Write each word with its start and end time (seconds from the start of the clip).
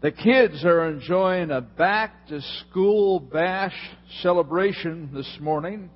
The 0.00 0.12
kids 0.12 0.64
are 0.64 0.88
enjoying 0.88 1.50
a 1.50 1.60
back 1.60 2.28
to 2.28 2.40
school 2.40 3.18
bash 3.18 3.74
celebration 4.22 5.10
this 5.12 5.38
morning. 5.40 5.90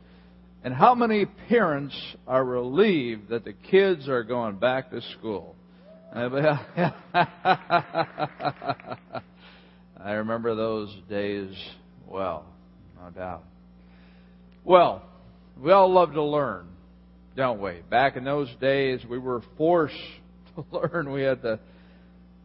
And 0.64 0.74
how 0.74 0.96
many 0.96 1.24
parents 1.48 1.96
are 2.26 2.44
relieved 2.44 3.28
that 3.28 3.44
the 3.44 3.52
kids 3.52 4.08
are 4.08 4.24
going 4.24 4.56
back 4.56 4.90
to 4.90 5.00
school? 5.18 5.54
I 6.14 6.90
remember 10.04 10.56
those 10.56 10.92
days 11.08 11.54
well, 12.08 12.44
no 13.00 13.10
doubt. 13.10 13.44
Well, 14.64 15.02
we 15.58 15.70
all 15.70 15.92
love 15.92 16.12
to 16.14 16.22
learn, 16.22 16.66
don't 17.36 17.60
we? 17.60 17.80
Back 17.88 18.16
in 18.16 18.24
those 18.24 18.48
days, 18.60 19.00
we 19.08 19.18
were 19.18 19.42
forced 19.56 19.94
to 20.56 20.64
learn. 20.72 21.12
We 21.12 21.22
had 21.22 21.40
to 21.42 21.60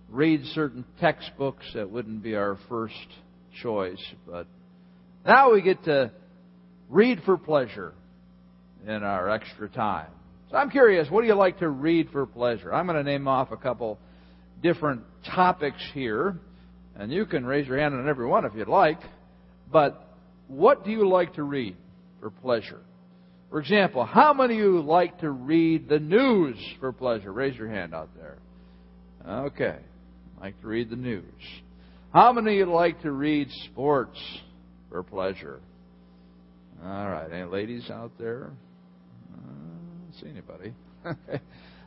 read 0.09 0.45
certain 0.53 0.85
textbooks 0.99 1.65
that 1.73 1.89
wouldn't 1.89 2.23
be 2.23 2.35
our 2.35 2.57
first 2.69 2.95
choice. 3.61 4.01
But 4.25 4.47
now 5.25 5.53
we 5.53 5.61
get 5.61 5.83
to 5.85 6.11
read 6.89 7.21
for 7.25 7.37
pleasure 7.37 7.93
in 8.85 9.03
our 9.03 9.29
extra 9.29 9.69
time. 9.69 10.09
So 10.49 10.57
I'm 10.57 10.69
curious, 10.69 11.09
what 11.09 11.21
do 11.21 11.27
you 11.27 11.35
like 11.35 11.59
to 11.59 11.69
read 11.69 12.09
for 12.11 12.25
pleasure? 12.25 12.73
I'm 12.73 12.85
going 12.85 12.97
to 12.97 13.03
name 13.03 13.27
off 13.27 13.51
a 13.51 13.57
couple 13.57 13.99
different 14.63 15.01
topics 15.25 15.81
here, 15.93 16.39
and 16.95 17.11
you 17.11 17.25
can 17.25 17.45
raise 17.45 17.67
your 17.67 17.77
hand 17.77 17.93
on 17.93 18.07
every 18.07 18.25
one 18.25 18.45
if 18.45 18.53
you'd 18.55 18.69
like. 18.69 18.99
But 19.69 20.01
what 20.47 20.85
do 20.85 20.91
you 20.91 21.07
like 21.07 21.33
to 21.33 21.43
read 21.43 21.75
for 22.21 22.29
pleasure? 22.29 22.79
For 23.49 23.59
example, 23.59 24.05
how 24.05 24.33
many 24.33 24.53
of 24.53 24.59
you 24.59 24.81
like 24.81 25.19
to 25.19 25.29
read 25.29 25.89
the 25.89 25.99
news 25.99 26.57
for 26.79 26.93
pleasure? 26.93 27.31
Raise 27.31 27.55
your 27.55 27.69
hand 27.69 27.93
out 27.93 28.09
there. 28.15 28.37
Okay 29.27 29.77
like 30.39 30.59
to 30.61 30.67
read 30.67 30.89
the 30.89 30.95
news? 30.95 31.23
How 32.13 32.31
many 32.31 32.59
of 32.59 32.67
you 32.67 32.73
like 32.73 33.01
to 33.01 33.11
read 33.11 33.49
sports 33.65 34.17
for 34.89 35.03
pleasure? 35.03 35.59
All 36.83 37.09
right, 37.09 37.31
any 37.31 37.43
ladies 37.43 37.89
out 37.89 38.11
there? 38.19 38.51
Uh, 39.33 40.19
see 40.19 40.29
anybody. 40.29 40.73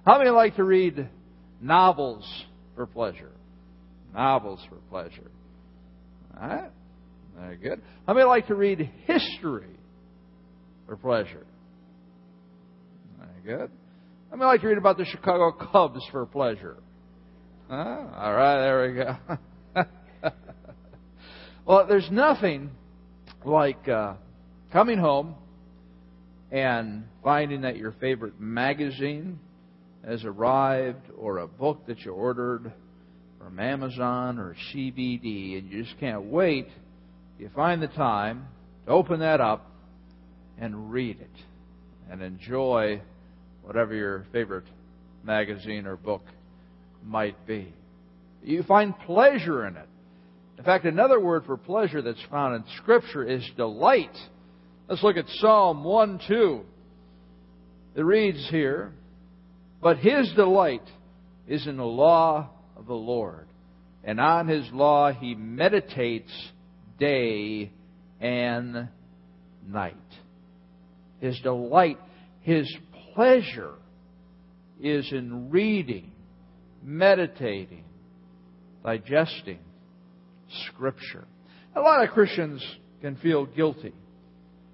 How 0.07 0.19
many 0.19 0.31
like 0.31 0.57
to 0.57 0.65
read 0.65 1.09
novels 1.61 2.27
for 2.75 2.87
pleasure? 2.87 3.31
Novels 4.15 4.61
for 4.69 4.77
pleasure. 4.91 5.31
All 6.41 6.49
right, 6.49 6.71
very 7.39 7.57
good. 7.57 7.81
How 8.07 8.15
many 8.15 8.27
like 8.27 8.49
to 8.49 8.55
read 8.55 8.91
history 9.05 9.77
for 10.87 10.97
pleasure? 10.97 11.47
Very 13.19 13.59
good. 13.59 13.71
How 14.31 14.37
many 14.37 14.47
like 14.47 14.61
to 14.63 14.69
read 14.69 14.79
about 14.79 14.97
the 14.97 15.05
Chicago 15.05 15.53
Cubs 15.53 16.01
for 16.11 16.27
pleasure? 16.27 16.77
Huh? 17.71 17.99
All 18.17 18.35
right, 18.35 18.61
there 18.63 18.89
we 18.89 19.85
go. 19.85 19.85
well, 21.65 21.87
there's 21.87 22.11
nothing 22.11 22.71
like 23.45 23.89
uh, 23.89 24.15
coming 24.73 24.99
home 24.99 25.37
and 26.51 27.05
finding 27.23 27.61
that 27.61 27.77
your 27.77 27.93
favorite 27.93 28.41
magazine 28.41 29.39
has 30.05 30.25
arrived 30.25 31.13
or 31.17 31.39
a 31.39 31.47
book 31.47 31.87
that 31.87 32.01
you 32.01 32.11
ordered 32.11 32.73
from 33.39 33.61
Amazon 33.61 34.41
or 34.41 34.57
CBD, 34.75 35.57
and 35.57 35.71
you 35.71 35.85
just 35.85 35.97
can't 36.01 36.25
wait. 36.25 36.67
You 37.39 37.51
find 37.55 37.81
the 37.81 37.87
time 37.87 38.49
to 38.87 38.91
open 38.91 39.21
that 39.21 39.41
up 39.41 39.71
and 40.59 40.91
read 40.91 41.21
it 41.21 41.45
and 42.11 42.21
enjoy 42.21 43.01
whatever 43.63 43.95
your 43.95 44.27
favorite 44.33 44.67
magazine 45.23 45.87
or 45.87 45.97
book 45.97 46.23
might 47.05 47.47
be. 47.47 47.73
You 48.43 48.63
find 48.63 48.99
pleasure 49.01 49.67
in 49.67 49.77
it. 49.77 49.89
In 50.59 50.65
fact, 50.65 50.85
another 50.85 51.21
word 51.21 51.45
for 51.47 51.57
pleasure 51.57 52.03
that's 52.03 52.23
found 52.31 52.57
in 52.57 52.65
Scripture 52.79 53.25
is 53.25 53.49
delight. 53.57 54.17
Let's 54.89 55.03
look 55.03 55.17
at 55.17 55.29
Psalm 55.39 55.85
1 55.85 56.21
2. 56.29 56.61
It 57.97 58.03
reads 58.03 58.47
here, 58.51 58.93
But 59.83 59.99
his 59.99 60.33
delight 60.35 60.83
is 61.49 61.67
in 61.67 61.77
the 61.77 61.85
law 61.85 62.51
of 62.77 62.87
the 62.87 62.95
Lord, 62.95 63.49
and 64.05 64.21
on 64.21 64.49
his 64.49 64.69
law 64.73 65.13
he 65.13 65.35
meditates 65.35 66.31
day 66.99 67.73
and 68.21 68.89
night. 69.67 69.97
His 71.21 71.39
delight, 71.41 71.99
his 72.41 72.71
pleasure 73.15 73.75
is 74.81 75.11
in 75.13 75.51
reading 75.51 76.13
meditating, 76.83 77.85
digesting 78.85 79.61
Scripture. 80.69 81.27
A 81.77 81.81
lot 81.81 82.03
of 82.03 82.11
Christians 82.11 82.65
can 83.01 83.17
feel 83.17 83.47
guilty 83.47 83.93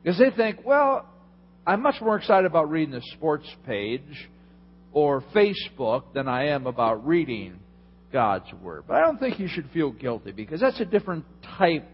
because 0.03 0.19
they 0.19 0.31
think, 0.31 0.65
well, 0.65 1.07
I'm 1.67 1.83
much 1.83 2.01
more 2.01 2.17
excited 2.17 2.47
about 2.47 2.71
reading 2.71 2.95
the 2.95 3.03
sports 3.15 3.47
page 3.67 4.29
or 4.93 5.23
Facebook 5.35 6.15
than 6.15 6.29
I 6.29 6.49
am 6.49 6.67
about 6.67 7.07
reading 7.07 7.59
God's 8.13 8.51
Word. 8.63 8.85
But 8.87 8.97
I 8.97 9.01
don't 9.01 9.19
think 9.19 9.39
you 9.39 9.49
should 9.49 9.69
feel 9.71 9.91
guilty 9.91 10.33
because 10.33 10.61
that's 10.61 10.81
a 10.81 10.85
different 10.85 11.25
type 11.59 11.87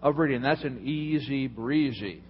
of 0.00 0.18
reading. 0.18 0.40
That's 0.40 0.64
an 0.64 0.86
easy 0.86 1.46
breezy 1.46 2.22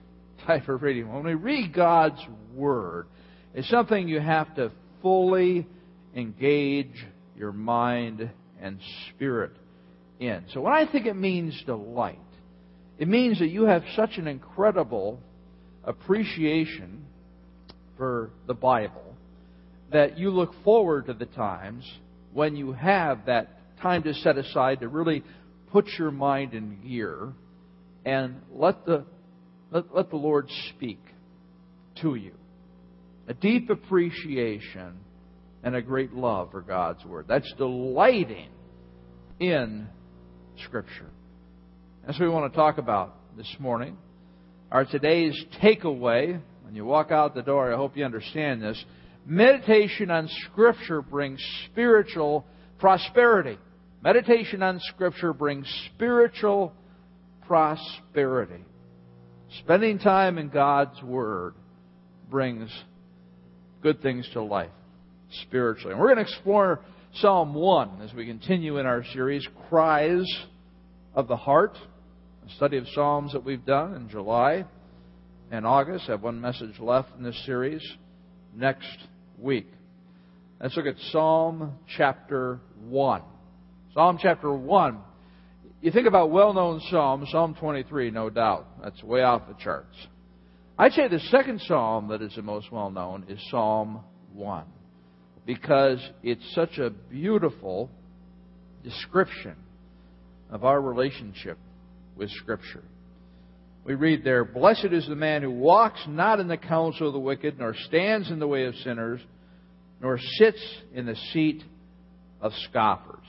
type 0.47 0.69
of 0.69 0.83
reading. 0.83 1.12
When 1.12 1.25
we 1.25 1.34
read 1.34 1.75
God's 1.75 2.21
Word, 2.55 3.06
it's 3.55 3.69
something 3.69 4.09
you 4.09 4.21
have 4.21 4.55
to 4.56 4.72
fully 5.03 5.67
engage 6.17 7.06
your 7.38 7.53
mind 7.53 8.31
and 8.60 8.81
spirit 9.09 9.53
in. 10.19 10.44
So 10.53 10.60
when 10.60 10.72
I 10.72 10.91
think 10.91 11.06
it 11.06 11.16
means 11.16 11.60
delight, 11.65 12.19
it 12.99 13.09
means 13.09 13.38
that 13.38 13.49
you 13.49 13.65
have 13.65 13.84
such 13.94 14.19
an 14.19 14.26
incredible 14.26 15.21
appreciation 15.84 17.04
for 17.97 18.31
the 18.47 18.54
Bible 18.54 19.15
that 19.93 20.19
you 20.19 20.31
look 20.31 20.53
forward 20.65 21.06
to 21.06 21.15
the 21.15 21.26
times 21.26 21.88
when 22.32 22.56
you 22.56 22.72
have 22.72 23.26
that 23.26 23.49
time 23.81 24.03
to 24.03 24.12
set 24.15 24.37
aside 24.37 24.81
to 24.81 24.88
really 24.88 25.22
put 25.70 25.87
your 25.99 26.10
mind 26.10 26.53
in 26.55 26.81
gear 26.87 27.32
and 28.05 28.43
let 28.53 28.84
the 28.84 29.05
let, 29.70 29.94
let 29.94 30.10
the 30.10 30.16
Lord 30.16 30.49
speak 30.70 31.00
to 32.00 32.15
you. 32.15 32.32
A 33.28 33.34
deep 33.34 33.70
appreciation 33.70 34.99
and 35.63 35.75
a 35.75 35.83
great 35.83 36.13
love 36.13 36.51
for 36.51 36.61
God's 36.61 37.05
Word. 37.05 37.27
That's 37.29 37.53
delighting 37.55 38.49
in 39.41 39.89
Scripture. 40.65 41.11
That's 42.07 42.19
what 42.19 42.27
we 42.27 42.33
want 42.33 42.53
to 42.53 42.57
talk 42.57 42.79
about 42.79 43.15
this 43.37 43.55
morning. 43.59 43.97
Our 44.71 44.85
today's 44.85 45.39
takeaway, 45.63 46.41
when 46.63 46.75
you 46.75 46.85
walk 46.85 47.11
out 47.11 47.35
the 47.35 47.43
door, 47.43 47.73
I 47.73 47.77
hope 47.77 47.97
you 47.97 48.05
understand 48.05 48.63
this. 48.63 48.83
Meditation 49.27 50.11
on 50.11 50.29
Scripture 50.47 51.03
brings 51.03 51.43
spiritual 51.67 52.47
prosperity. 52.79 53.59
Meditation 54.03 54.63
on 54.63 54.81
Scripture 54.81 55.33
brings 55.33 55.67
spiritual 55.95 56.73
prosperity. 57.47 58.65
Spending 59.61 59.99
time 59.99 60.39
in 60.39 60.49
God's 60.51 61.03
Word 61.03 61.55
brings 62.31 62.71
good 63.83 64.01
things 64.03 64.29
to 64.35 64.43
life 64.43 64.71
spiritually. 65.43 65.93
And 65.93 66.00
we're 66.00 66.15
going 66.15 66.25
to 66.25 66.31
explore 66.31 66.81
Psalm 67.15 67.55
1 67.55 68.03
as 68.03 68.12
we 68.15 68.27
continue 68.27 68.78
in 68.78 68.87
our 68.87 69.05
series, 69.12 69.47
Cries 69.69 70.25
of 71.15 71.28
the 71.28 71.37
Heart, 71.37 71.77
a 72.47 72.50
study 72.56 72.77
of 72.77 72.87
Psalms 72.94 73.33
that 73.33 73.44
we've 73.44 73.65
done 73.65 73.94
in 73.94 74.09
July 74.09 74.65
and 75.50 75.67
August. 75.67 76.05
I 76.09 76.12
have 76.12 76.22
one 76.22 76.41
message 76.41 76.78
left 76.78 77.11
in 77.17 77.25
this 77.25 77.41
series 77.44 77.83
next 78.55 78.99
week. 79.38 79.67
Let's 80.61 80.77
look 80.77 80.87
at 80.87 80.97
Psalm 81.11 81.72
chapter 81.97 82.61
1. 82.88 83.22
Psalm 83.94 84.19
chapter 84.20 84.53
1. 84.53 84.99
You 85.81 85.93
think 85.93 86.08
about 86.08 86.31
well 86.31 86.53
known 86.53 86.81
Psalms, 86.91 87.29
Psalm 87.31 87.55
23, 87.58 88.11
no 88.11 88.31
doubt. 88.31 88.67
That's 88.82 89.03
way 89.03 89.23
off 89.23 89.47
the 89.47 89.55
charts. 89.62 89.94
I'd 90.76 90.93
say 90.93 91.08
the 91.08 91.20
second 91.31 91.61
Psalm 91.62 92.08
that 92.08 92.23
is 92.23 92.35
the 92.35 92.43
most 92.43 92.70
well 92.73 92.91
known 92.91 93.25
is 93.29 93.38
Psalm 93.50 94.00
1 94.32 94.64
because 95.49 95.99
it's 96.23 96.55
such 96.55 96.77
a 96.77 96.91
beautiful 96.91 97.89
description 98.85 99.56
of 100.50 100.62
our 100.62 100.79
relationship 100.79 101.56
with 102.17 102.29
Scripture. 102.33 102.85
We 103.83 103.95
read 103.95 104.25
there, 104.25 104.45
Blessed 104.45 104.93
is 104.93 105.09
the 105.09 105.17
man 105.17 105.41
who 105.41 105.50
walks 105.50 106.00
not 106.06 106.39
in 106.39 106.49
the 106.49 106.59
counsel 106.59 107.06
of 107.06 107.15
the 107.15 107.19
wicked, 107.19 107.59
nor 107.59 107.75
stands 107.87 108.31
in 108.31 108.41
the 108.41 108.47
way 108.47 108.67
of 108.67 108.75
sinners, 108.85 109.23
nor 110.03 110.19
sits 110.37 110.62
in 110.95 111.06
the 111.06 111.17
seat 111.33 111.62
of 112.43 112.53
scoffers. 112.69 113.25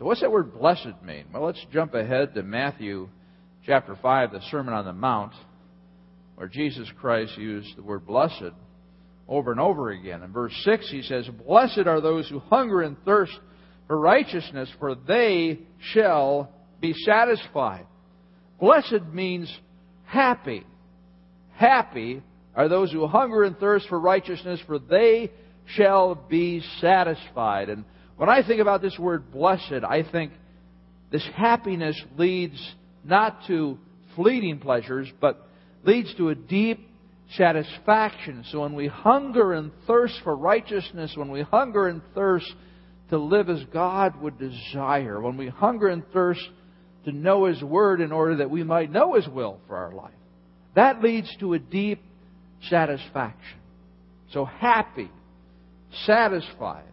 So, 0.00 0.06
what's 0.06 0.22
that 0.22 0.32
word 0.32 0.58
blessed 0.58 1.00
mean? 1.04 1.26
Well, 1.32 1.44
let's 1.44 1.64
jump 1.72 1.94
ahead 1.94 2.34
to 2.34 2.42
Matthew 2.42 3.08
chapter 3.64 3.96
5, 4.02 4.32
the 4.32 4.40
Sermon 4.50 4.74
on 4.74 4.84
the 4.84 4.92
Mount, 4.92 5.34
where 6.34 6.48
Jesus 6.48 6.88
Christ 7.00 7.38
used 7.38 7.76
the 7.76 7.82
word 7.82 8.04
blessed 8.04 8.52
over 9.30 9.52
and 9.52 9.60
over 9.60 9.90
again. 9.90 10.22
In 10.22 10.32
verse 10.32 10.52
6, 10.64 10.90
he 10.90 11.02
says, 11.02 11.26
Blessed 11.46 11.86
are 11.86 12.00
those 12.00 12.28
who 12.28 12.40
hunger 12.40 12.82
and 12.82 12.96
thirst 13.04 13.32
for 13.86 13.98
righteousness, 13.98 14.68
for 14.80 14.96
they 14.96 15.60
shall 15.92 16.52
be 16.80 16.92
satisfied. 17.04 17.86
Blessed 18.58 19.04
means 19.12 19.56
happy. 20.04 20.66
Happy 21.54 22.22
are 22.56 22.68
those 22.68 22.90
who 22.90 23.06
hunger 23.06 23.44
and 23.44 23.56
thirst 23.56 23.88
for 23.88 23.98
righteousness, 23.98 24.60
for 24.66 24.80
they 24.80 25.30
shall 25.76 26.16
be 26.16 26.62
satisfied. 26.80 27.68
And 27.68 27.84
when 28.16 28.28
I 28.28 28.44
think 28.44 28.60
about 28.60 28.82
this 28.82 28.98
word 28.98 29.30
blessed, 29.30 29.84
I 29.88 30.02
think 30.10 30.32
this 31.12 31.26
happiness 31.36 32.00
leads 32.18 32.60
not 33.04 33.38
to 33.46 33.78
fleeting 34.16 34.58
pleasures, 34.58 35.08
but 35.20 35.46
leads 35.84 36.12
to 36.16 36.30
a 36.30 36.34
deep 36.34 36.89
satisfaction. 37.36 38.44
So 38.50 38.60
when 38.60 38.74
we 38.74 38.88
hunger 38.88 39.52
and 39.52 39.70
thirst 39.86 40.20
for 40.24 40.36
righteousness, 40.36 41.12
when 41.16 41.30
we 41.30 41.42
hunger 41.42 41.88
and 41.88 42.02
thirst 42.14 42.52
to 43.10 43.18
live 43.18 43.48
as 43.48 43.62
God 43.72 44.20
would 44.20 44.38
desire, 44.38 45.20
when 45.20 45.36
we 45.36 45.48
hunger 45.48 45.88
and 45.88 46.02
thirst 46.12 46.46
to 47.04 47.12
know 47.12 47.46
His 47.46 47.62
Word 47.62 48.00
in 48.00 48.12
order 48.12 48.36
that 48.36 48.50
we 48.50 48.62
might 48.62 48.90
know 48.90 49.14
His 49.14 49.28
will 49.28 49.60
for 49.66 49.76
our 49.76 49.92
life, 49.92 50.14
that 50.74 51.02
leads 51.02 51.34
to 51.40 51.54
a 51.54 51.58
deep 51.58 52.02
satisfaction. 52.68 53.58
So 54.32 54.44
happy, 54.44 55.10
satisfied 56.06 56.84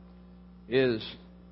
is 0.68 1.04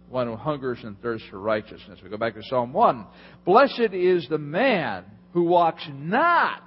one 0.09 0.27
who 0.27 0.35
hungers 0.35 0.79
and 0.83 0.99
thirsts 1.01 1.27
for 1.29 1.39
righteousness. 1.39 1.99
We 2.03 2.09
go 2.09 2.17
back 2.17 2.35
to 2.35 2.41
Psalm 2.49 2.73
1. 2.73 3.05
Blessed 3.45 3.93
is 3.93 4.27
the 4.29 4.37
man 4.37 5.03
who 5.33 5.43
walks 5.43 5.83
not 5.91 6.63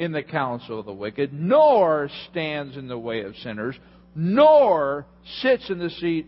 in 0.00 0.12
the 0.12 0.22
counsel 0.22 0.80
of 0.80 0.86
the 0.86 0.92
wicked, 0.94 1.30
nor 1.30 2.08
stands 2.30 2.74
in 2.78 2.88
the 2.88 2.98
way 2.98 3.20
of 3.20 3.36
sinners, 3.36 3.76
nor 4.14 5.04
sits 5.42 5.68
in 5.68 5.78
the 5.78 5.90
seat 5.90 6.26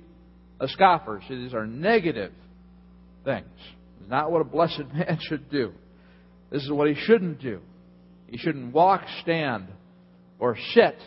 of 0.61 0.69
scoffers. 0.69 1.23
These 1.31 1.55
are 1.55 1.67
negative 1.67 2.33
things. 3.25 3.47
It's 3.99 4.11
not 4.11 4.31
what 4.31 4.43
a 4.43 4.45
blessed 4.45 4.85
man 4.95 5.19
should 5.23 5.51
do. 5.51 5.73
This 6.51 6.63
is 6.63 6.71
what 6.71 6.87
he 6.87 6.95
shouldn't 6.95 7.41
do. 7.41 7.61
He 8.27 8.37
shouldn't 8.37 8.75
walk, 8.75 9.05
stand, 9.23 9.69
or 10.39 10.59
sit. 10.75 10.99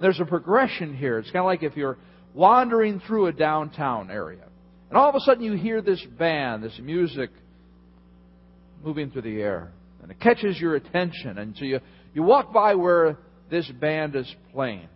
There's 0.00 0.18
a 0.18 0.24
progression 0.24 0.96
here. 0.96 1.20
It's 1.20 1.30
kind 1.30 1.44
of 1.44 1.46
like 1.46 1.62
if 1.62 1.76
you're 1.76 1.98
wandering 2.34 3.00
through 3.06 3.26
a 3.26 3.32
downtown 3.32 4.10
area, 4.10 4.42
and 4.88 4.98
all 4.98 5.08
of 5.08 5.14
a 5.14 5.20
sudden 5.20 5.44
you 5.44 5.52
hear 5.52 5.80
this 5.80 6.04
band, 6.18 6.64
this 6.64 6.80
music 6.82 7.30
moving 8.82 9.12
through 9.12 9.22
the 9.22 9.40
air, 9.40 9.70
and 10.02 10.10
it 10.10 10.20
catches 10.20 10.60
your 10.60 10.74
attention, 10.74 11.38
and 11.38 11.56
so 11.56 11.64
you, 11.64 11.80
you 12.14 12.22
walk 12.22 12.52
by 12.52 12.74
where 12.74 13.18
this 13.50 13.68
band 13.80 14.16
is 14.16 14.32
playing, 14.52 14.88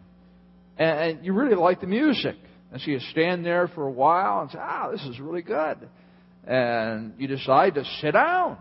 and, 0.77 0.99
and 0.99 1.25
you 1.25 1.33
really 1.33 1.57
like 1.57 1.81
the 1.81 1.87
music. 1.87 2.37
And 2.73 2.81
so 2.81 2.91
you 2.91 3.01
stand 3.11 3.47
there 3.47 3.69
for 3.69 3.87
a 3.87 3.91
while 3.91 4.43
and 4.43 4.51
say, 4.51 4.59
ah, 4.61 4.91
this 4.91 5.03
is 5.03 5.21
really 5.21 5.43
good. 5.43 5.89
And 6.47 7.15
you 7.19 7.27
decide 7.29 7.75
to 7.75 7.85
sit 8.01 8.13
down. 8.13 8.59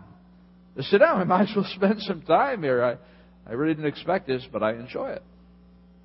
To 0.76 0.82
sit 0.82 0.98
down, 0.98 1.20
I 1.20 1.24
might 1.24 1.50
as 1.50 1.56
well 1.56 1.70
spend 1.74 2.00
some 2.02 2.22
time 2.22 2.62
here. 2.62 2.82
I, 2.82 3.50
I 3.50 3.54
really 3.54 3.74
didn't 3.74 3.88
expect 3.88 4.26
this, 4.26 4.46
but 4.52 4.62
I 4.62 4.72
enjoy 4.74 5.10
it. 5.10 5.22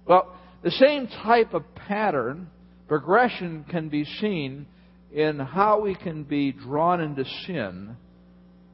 Well, 0.05 0.35
the 0.63 0.71
same 0.71 1.07
type 1.07 1.53
of 1.53 1.63
pattern, 1.75 2.49
progression 2.87 3.65
can 3.69 3.89
be 3.89 4.05
seen 4.05 4.67
in 5.11 5.39
how 5.39 5.81
we 5.81 5.95
can 5.95 6.23
be 6.23 6.51
drawn 6.51 7.01
into 7.01 7.25
sin 7.45 7.95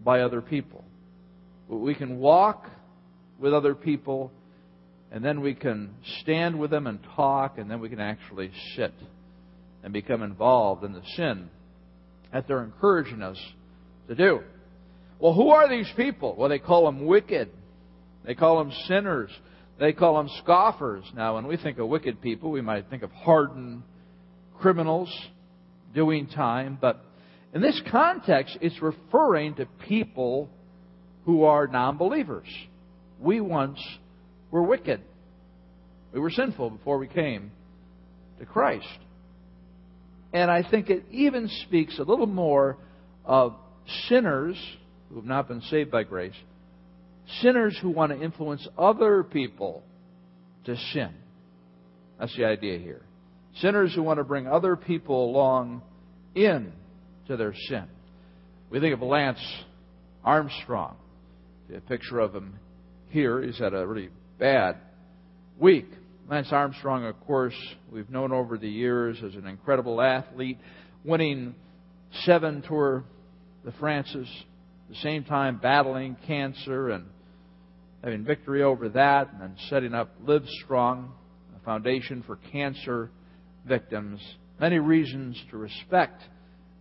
by 0.04 0.22
other 0.22 0.42
people. 0.42 0.84
We 1.68 1.96
can 1.96 2.20
walk 2.20 2.70
with 3.40 3.54
other 3.54 3.76
people, 3.76 4.32
and 5.12 5.24
then 5.24 5.42
we 5.42 5.54
can 5.54 5.96
stand 6.22 6.58
with 6.60 6.72
them 6.72 6.88
and 6.88 7.00
talk, 7.16 7.58
and 7.58 7.70
then 7.70 7.80
we 7.80 7.90
can 7.90 8.00
actually 8.00 8.52
sit 8.76 8.94
and 9.84 9.94
become 9.94 10.24
involved 10.24 10.84
in 10.84 10.94
the 10.94 11.04
sin 11.16 11.50
that 12.32 12.48
they're 12.48 12.64
encouraging 12.64 13.22
us 13.22 13.38
to 14.08 14.16
do. 14.16 14.42
Well, 15.20 15.34
who 15.34 15.50
are 15.50 15.70
these 15.70 15.92
people? 15.96 16.36
Well, 16.38 16.50
they 16.50 16.60
call 16.60 16.86
them 16.86 17.06
wicked. 17.06 17.50
They 18.26 18.36
call 18.36 18.60
them 18.60 18.72
sinners. 18.88 19.32
They 19.80 19.94
call 19.94 20.18
them 20.18 20.30
scoffers. 20.44 21.04
Now, 21.16 21.36
when 21.36 21.48
we 21.48 21.58
think 21.58 21.80
of 21.80 21.88
wicked 21.88 22.22
people, 22.22 22.52
we 22.52 22.62
might 22.62 22.90
think 22.90 23.04
of 23.04 23.12
hardened 23.12 23.84
criminals 24.60 25.14
doing 25.94 26.28
time. 26.28 26.78
But 26.80 27.04
in 27.54 27.62
this 27.62 27.82
context, 27.92 28.58
it's 28.62 28.82
referring 28.82 29.56
to 29.56 29.66
people 29.88 30.50
who 31.28 31.44
are 31.44 31.68
non 31.68 31.98
believers. 31.98 32.48
We 33.20 33.42
once 33.42 33.80
were 34.50 34.64
wicked. 34.64 35.02
We 36.14 36.22
were 36.22 36.32
sinful 36.32 36.72
before 36.72 36.98
we 36.98 37.08
came 37.08 37.52
to 38.40 38.46
Christ. 38.46 38.88
And 40.32 40.50
I 40.50 40.64
think 40.68 40.90
it 40.90 41.04
even 41.12 41.50
speaks 41.66 42.00
a 42.00 42.04
little 42.04 42.28
more 42.28 42.78
of 43.26 43.56
sinners 44.08 44.58
who 45.10 45.18
have 45.18 45.26
not 45.26 45.50
been 45.50 45.62
saved 45.64 45.92
by 45.92 46.04
grace, 46.04 46.34
sinners 47.42 47.78
who 47.82 47.90
want 47.90 48.14
to 48.14 48.24
influence 48.24 48.66
other 48.78 49.22
people 49.22 49.84
to 50.64 50.78
sin. 50.94 51.10
That's 52.20 52.36
the 52.38 52.46
idea 52.46 52.80
here. 52.80 53.02
Sinners 53.56 53.94
who 53.94 54.02
want 54.02 54.20
to 54.20 54.24
bring 54.24 54.48
other 54.48 54.78
people 54.78 55.30
along 55.30 55.82
in 56.36 56.72
to 57.28 57.36
their 57.36 57.54
sin. 57.68 57.84
We 58.70 58.80
think 58.80 58.94
of 58.94 59.02
Lance 59.02 59.44
Armstrong. 60.24 60.96
A 61.76 61.82
picture 61.82 62.20
of 62.20 62.34
him 62.34 62.60
here. 63.10 63.42
He's 63.42 63.58
had 63.58 63.74
a 63.74 63.86
really 63.86 64.10
bad 64.40 64.78
week. 65.60 65.88
Lance 66.30 66.50
Armstrong, 66.52 67.06
of 67.06 67.20
course, 67.26 67.56
we've 67.92 68.10
known 68.10 68.32
over 68.32 68.58
the 68.58 68.70
years 68.70 69.18
as 69.24 69.36
an 69.36 69.48
incredible 69.48 70.02
athlete, 70.02 70.58
winning 71.04 71.56
seven 72.24 72.62
Tour 72.68 73.04
de 73.66 73.72
France's, 73.74 74.28
at 74.90 74.96
the 74.96 75.02
same 75.02 75.24
time 75.24 75.60
battling 75.62 76.18
cancer 76.26 76.90
and 76.90 77.06
having 78.04 78.24
victory 78.24 78.64
over 78.64 78.90
that, 78.90 79.32
and 79.32 79.42
then 79.42 79.56
setting 79.70 79.94
up 79.94 80.14
Live 80.26 80.44
Strong, 80.64 81.14
a 81.56 81.66
foundation 81.66 82.24
for 82.26 82.38
cancer 82.52 83.10
victims. 83.66 84.22
Many 84.60 84.80
reasons 84.80 85.42
to 85.52 85.58
respect 85.58 86.22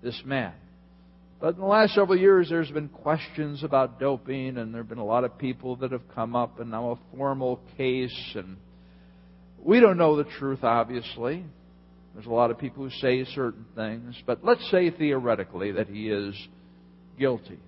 this 0.03 0.21
man. 0.25 0.55
But 1.38 1.55
in 1.55 1.61
the 1.61 1.67
last 1.67 1.94
several 1.94 2.19
years, 2.19 2.49
there's 2.49 2.71
been 2.71 2.88
questions 2.88 3.62
about 3.62 4.00
doping, 4.00 4.56
and 4.56 4.73
there 4.73 4.81
have 4.81 4.88
been 4.88 4.99
a 4.99 5.05
lot 5.05 5.25
of 5.25 5.37
people 5.37 5.77
that 5.77 5.93
have 5.93 6.09
come 6.15 6.35
up, 6.35 6.61
and 6.61 6.71
now 6.71 6.93
a 6.93 7.17
formal 7.17 7.61
case, 7.77 8.33
and 8.35 8.56
we 9.59 9.81
don't 9.81 9.99
know 9.99 10.17
the 10.17 10.25
truth, 10.25 10.65
obviously. 10.65 11.44
There's 12.15 12.27
a 12.27 12.31
lot 12.31 12.50
of 12.50 12.59
people 12.59 12.85
who 12.85 12.91
say 12.91 13.25
certain 13.35 13.67
things, 13.75 14.17
but 14.27 14.43
let's 14.43 14.67
say 14.71 14.91
theoretically 14.91 15.73
that 15.73 15.88
he 15.88 16.09
is 16.09 16.35
guilty. 17.19 17.59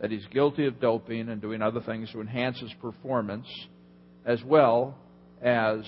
That 0.00 0.10
he's 0.10 0.24
guilty 0.32 0.66
of 0.66 0.80
doping 0.80 1.28
and 1.28 1.42
doing 1.42 1.60
other 1.60 1.80
things 1.80 2.10
to 2.12 2.22
enhance 2.22 2.58
his 2.58 2.72
performance, 2.80 3.46
as 4.24 4.42
well 4.42 4.96
as 5.42 5.80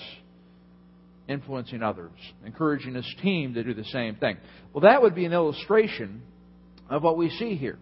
influencing 1.27 1.81
others, 1.81 2.11
encouraging 2.45 2.93
his 2.93 3.15
team 3.23 3.55
to 3.55 3.63
do 3.63 3.73
the 3.73 3.85
same 3.85 4.15
thing. 4.15 4.37
Well, 4.71 4.81
that 4.81 5.01
would 5.01 5.15
be 5.15 5.25
an 5.25 5.33
illustration 5.33 6.21
of 6.89 7.03
what 7.03 7.17
we 7.17 7.29
see 7.29 7.55
here. 7.55 7.77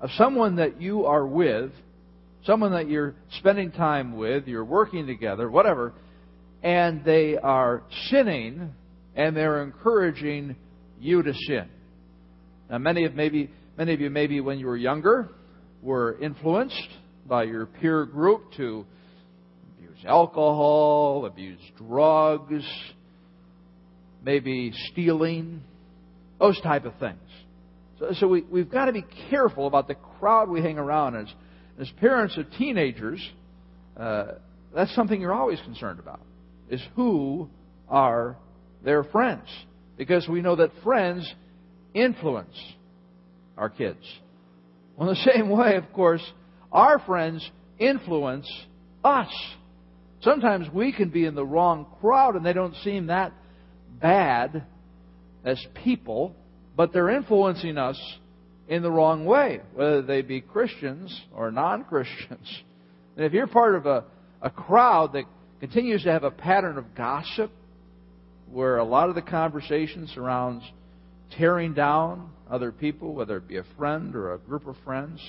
Of 0.00 0.10
someone 0.16 0.56
that 0.56 0.80
you 0.80 1.06
are 1.06 1.26
with, 1.26 1.72
someone 2.44 2.72
that 2.72 2.88
you're 2.88 3.14
spending 3.38 3.72
time 3.72 4.16
with, 4.16 4.46
you're 4.46 4.64
working 4.64 5.06
together, 5.06 5.50
whatever, 5.50 5.94
and 6.62 7.04
they 7.04 7.36
are 7.36 7.82
sinning 8.10 8.72
and 9.14 9.36
they're 9.36 9.62
encouraging 9.62 10.56
you 11.00 11.22
to 11.22 11.32
sin. 11.32 11.68
Now, 12.70 12.78
many 12.78 13.04
of 13.04 13.14
maybe 13.14 13.50
many 13.76 13.94
of 13.94 14.00
you 14.00 14.10
maybe 14.10 14.40
when 14.40 14.58
you 14.58 14.66
were 14.66 14.76
younger 14.76 15.28
were 15.82 16.18
influenced 16.20 16.88
by 17.26 17.44
your 17.44 17.66
peer 17.66 18.04
group 18.04 18.52
to 18.56 18.84
abuse 19.78 20.04
alcohol, 20.04 21.26
abuse 21.26 21.60
drugs, 21.78 22.64
maybe 24.22 24.72
stealing, 24.90 25.62
those 26.38 26.60
type 26.60 26.84
of 26.84 26.94
things. 26.98 27.18
So, 27.98 28.12
so 28.18 28.28
we, 28.28 28.42
we've 28.42 28.70
got 28.70 28.86
to 28.86 28.92
be 28.92 29.04
careful 29.30 29.66
about 29.66 29.88
the 29.88 29.94
crowd 29.94 30.48
we 30.48 30.60
hang 30.60 30.78
around. 30.78 31.16
As, 31.16 31.28
as 31.80 31.90
parents 32.00 32.36
of 32.36 32.50
teenagers, 32.58 33.26
uh, 33.96 34.32
that's 34.74 34.94
something 34.94 35.20
you're 35.20 35.32
always 35.32 35.60
concerned 35.60 35.98
about 35.98 36.20
is 36.68 36.82
who 36.94 37.48
are 37.88 38.36
their 38.84 39.04
friends. 39.04 39.46
Because 39.96 40.28
we 40.28 40.42
know 40.42 40.56
that 40.56 40.70
friends 40.84 41.30
influence 41.94 42.56
our 43.56 43.70
kids. 43.70 44.02
Well, 44.96 45.08
in 45.08 45.14
the 45.14 45.30
same 45.34 45.48
way, 45.48 45.76
of 45.76 45.90
course, 45.92 46.22
our 46.72 46.98
friends 46.98 47.48
influence 47.78 48.50
us. 49.04 49.32
Sometimes 50.20 50.68
we 50.72 50.92
can 50.92 51.08
be 51.10 51.24
in 51.24 51.34
the 51.34 51.44
wrong 51.44 51.86
crowd 52.00 52.34
and 52.34 52.44
they 52.44 52.52
don't 52.52 52.74
seem 52.76 53.06
that 53.06 53.32
bad 54.00 54.64
as 55.44 55.64
people, 55.84 56.34
but 56.76 56.92
they're 56.92 57.10
influencing 57.10 57.78
us 57.78 57.98
in 58.68 58.82
the 58.82 58.90
wrong 58.90 59.24
way, 59.24 59.60
whether 59.74 60.02
they 60.02 60.22
be 60.22 60.40
Christians 60.40 61.18
or 61.34 61.50
non 61.50 61.84
Christians. 61.84 62.62
And 63.16 63.24
if 63.24 63.32
you're 63.32 63.46
part 63.46 63.74
of 63.74 63.86
a, 63.86 64.04
a 64.42 64.50
crowd 64.50 65.14
that 65.14 65.24
continues 65.60 66.02
to 66.02 66.12
have 66.12 66.24
a 66.24 66.30
pattern 66.30 66.76
of 66.76 66.94
gossip 66.94 67.50
where 68.50 68.76
a 68.76 68.84
lot 68.84 69.08
of 69.08 69.14
the 69.14 69.22
conversation 69.22 70.08
surrounds 70.14 70.64
tearing 71.38 71.74
down 71.74 72.30
other 72.50 72.70
people, 72.70 73.14
whether 73.14 73.38
it 73.38 73.48
be 73.48 73.56
a 73.56 73.64
friend 73.76 74.14
or 74.14 74.34
a 74.34 74.38
group 74.38 74.66
of 74.66 74.76
friends, 74.84 75.20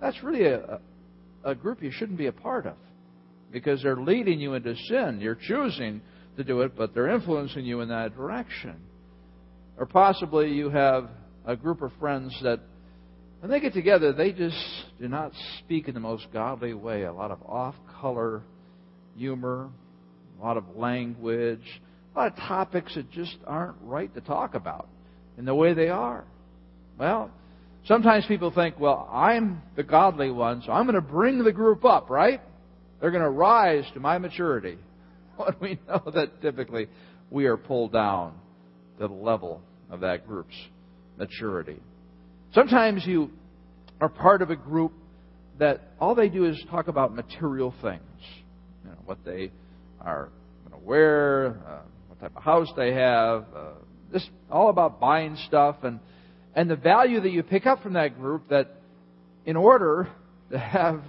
that's 0.00 0.22
really 0.22 0.46
a, 0.46 0.80
a 1.44 1.54
group 1.54 1.82
you 1.82 1.90
shouldn't 1.90 2.18
be 2.18 2.26
a 2.26 2.32
part 2.32 2.66
of 2.66 2.76
because 3.50 3.82
they're 3.82 3.96
leading 3.96 4.40
you 4.40 4.54
into 4.54 4.74
sin. 4.88 5.18
You're 5.20 5.34
choosing 5.34 6.00
to 6.36 6.44
do 6.44 6.60
it, 6.60 6.76
but 6.76 6.94
they're 6.94 7.08
influencing 7.08 7.64
you 7.64 7.80
in 7.80 7.88
that 7.88 8.14
direction. 8.14 8.76
Or 9.78 9.86
possibly 9.86 10.52
you 10.52 10.70
have 10.70 11.08
a 11.44 11.54
group 11.54 11.82
of 11.82 11.92
friends 12.00 12.36
that, 12.42 12.60
when 13.40 13.50
they 13.50 13.60
get 13.60 13.72
together, 13.72 14.12
they 14.12 14.32
just 14.32 14.56
do 15.00 15.06
not 15.06 15.32
speak 15.60 15.86
in 15.86 15.94
the 15.94 16.00
most 16.00 16.26
godly 16.32 16.74
way. 16.74 17.04
A 17.04 17.12
lot 17.12 17.30
of 17.30 17.40
off 17.44 17.76
color 18.00 18.42
humor, 19.16 19.70
a 20.38 20.44
lot 20.44 20.56
of 20.56 20.76
language, 20.76 21.80
a 22.14 22.18
lot 22.18 22.32
of 22.32 22.38
topics 22.38 22.94
that 22.96 23.10
just 23.12 23.36
aren't 23.46 23.76
right 23.82 24.12
to 24.14 24.20
talk 24.20 24.54
about 24.54 24.88
in 25.38 25.44
the 25.44 25.54
way 25.54 25.74
they 25.74 25.88
are. 25.88 26.24
Well, 26.98 27.30
sometimes 27.86 28.26
people 28.26 28.50
think, 28.50 28.80
well, 28.80 29.08
I'm 29.12 29.62
the 29.76 29.84
godly 29.84 30.32
one, 30.32 30.62
so 30.66 30.72
I'm 30.72 30.86
going 30.86 30.96
to 30.96 31.00
bring 31.00 31.44
the 31.44 31.52
group 31.52 31.84
up, 31.84 32.10
right? 32.10 32.40
They're 33.00 33.12
going 33.12 33.22
to 33.22 33.30
rise 33.30 33.84
to 33.94 34.00
my 34.00 34.18
maturity. 34.18 34.78
But 35.38 35.60
we 35.60 35.78
know 35.86 36.02
that 36.12 36.42
typically 36.42 36.88
we 37.30 37.46
are 37.46 37.56
pulled 37.56 37.92
down 37.92 38.34
to 38.98 39.06
the 39.06 39.14
level 39.14 39.62
of 39.90 40.00
that 40.00 40.26
group's 40.26 40.54
maturity. 41.16 41.80
Sometimes 42.52 43.04
you 43.06 43.30
are 44.00 44.08
part 44.08 44.42
of 44.42 44.50
a 44.50 44.56
group 44.56 44.92
that 45.58 45.80
all 46.00 46.14
they 46.14 46.28
do 46.28 46.44
is 46.44 46.62
talk 46.70 46.88
about 46.88 47.14
material 47.14 47.74
things. 47.82 48.00
You 48.84 48.90
know, 48.90 48.96
what 49.04 49.18
they 49.24 49.50
are 50.00 50.28
going 50.68 50.80
to 50.80 50.86
wear, 50.86 51.60
uh, 51.66 51.80
what 52.08 52.20
type 52.20 52.36
of 52.36 52.42
house 52.42 52.68
they 52.76 52.92
have, 52.92 53.44
uh, 53.54 53.70
just 54.12 54.30
all 54.50 54.70
about 54.70 55.00
buying 55.00 55.36
stuff 55.46 55.76
and 55.82 56.00
and 56.54 56.68
the 56.68 56.76
value 56.76 57.20
that 57.20 57.30
you 57.30 57.42
pick 57.42 57.66
up 57.66 57.82
from 57.82 57.92
that 57.92 58.18
group 58.18 58.48
that 58.48 58.68
in 59.44 59.56
order 59.56 60.08
to 60.50 60.58
have 60.58 61.02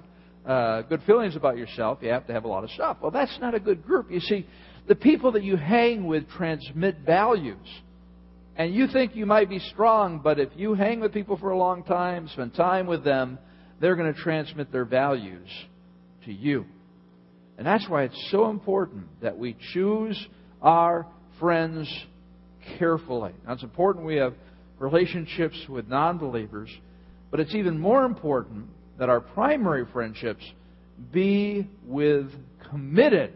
uh, 0.46 0.82
good 0.84 1.02
feelings 1.04 1.36
about 1.36 1.58
yourself, 1.58 2.00
you 2.02 2.10
have 2.10 2.28
to 2.28 2.34
have 2.34 2.44
a 2.44 2.48
lot 2.48 2.64
of 2.64 2.70
stuff. 2.72 2.98
Well, 3.02 3.12
that's 3.12 3.36
not 3.42 3.56
a 3.56 3.60
good 3.60 3.84
group. 3.84 4.12
You 4.12 4.20
see, 4.20 4.46
the 4.88 4.96
people 4.96 5.32
that 5.34 5.44
you 5.44 5.56
hang 5.56 6.06
with 6.06 6.30
transmit 6.30 6.98
values. 7.06 7.58
And 8.60 8.76
you 8.76 8.88
think 8.88 9.16
you 9.16 9.26
might 9.26 9.48
be 9.48 9.60
strong, 9.60 10.20
but 10.22 10.38
if 10.38 10.50
you 10.58 10.74
hang 10.74 11.00
with 11.00 11.14
people 11.14 11.38
for 11.38 11.52
a 11.52 11.58
long 11.58 11.82
time, 11.86 12.28
spend 12.28 12.54
time 12.56 12.88
with 12.88 13.06
them, 13.06 13.40
they're 13.80 13.96
going 13.96 14.14
to 14.14 14.20
transmit 14.22 14.70
their 14.70 14.84
values 14.84 15.48
to 16.26 16.34
you. 16.34 16.66
And 17.58 17.66
that's 17.66 17.88
why 17.88 18.04
it's 18.04 18.28
so 18.32 18.50
important 18.50 19.06
that 19.22 19.38
we 19.38 19.56
choose 19.72 20.28
our 20.62 21.08
friends 21.40 21.90
carefully. 22.78 23.32
Now, 23.48 23.54
it's 23.54 23.64
important 23.64 24.06
we 24.06 24.18
have 24.18 24.34
relationships 24.78 25.58
with 25.70 25.88
non 25.88 26.18
believers, 26.18 26.70
but 27.32 27.40
it's 27.40 27.56
even 27.56 27.80
more 27.80 28.04
important 28.04 28.66
that 28.98 29.08
our 29.08 29.22
primary 29.22 29.86
friendships 29.94 30.44
be 31.14 31.66
with 31.86 32.30
committed 32.70 33.32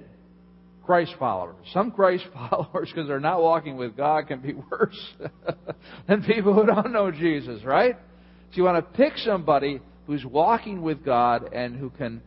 Christ 0.86 1.14
followers. 1.18 1.56
Some 1.74 1.92
Christ 1.92 2.26
followers, 2.34 2.90
because 2.90 3.08
they're 3.08 3.20
not 3.20 3.42
walking 3.42 3.78
with 3.78 3.96
God, 3.96 4.28
can 4.28 4.42
be 4.42 4.54
worse 4.54 5.14
than 6.08 6.24
people 6.24 6.54
who 6.54 6.66
don't 6.66 6.92
know 6.92 7.12
Jesus, 7.12 7.64
right? 7.64 7.96
So 8.52 8.58
you 8.58 8.64
want 8.64 8.86
to 8.86 8.98
pick 8.98 9.18
somebody 9.18 9.80
who's 10.08 10.26
walking 10.26 10.82
with 10.82 11.04
God 11.04 11.54
and 11.54 11.76
who 11.76 11.90
can 11.90 12.22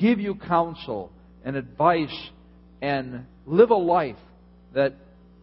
give 0.00 0.20
you 0.20 0.34
counsel 0.34 1.12
and 1.44 1.56
advice 1.56 2.30
and 2.80 3.26
live 3.46 3.70
a 3.70 3.76
life 3.76 4.16
that 4.74 4.94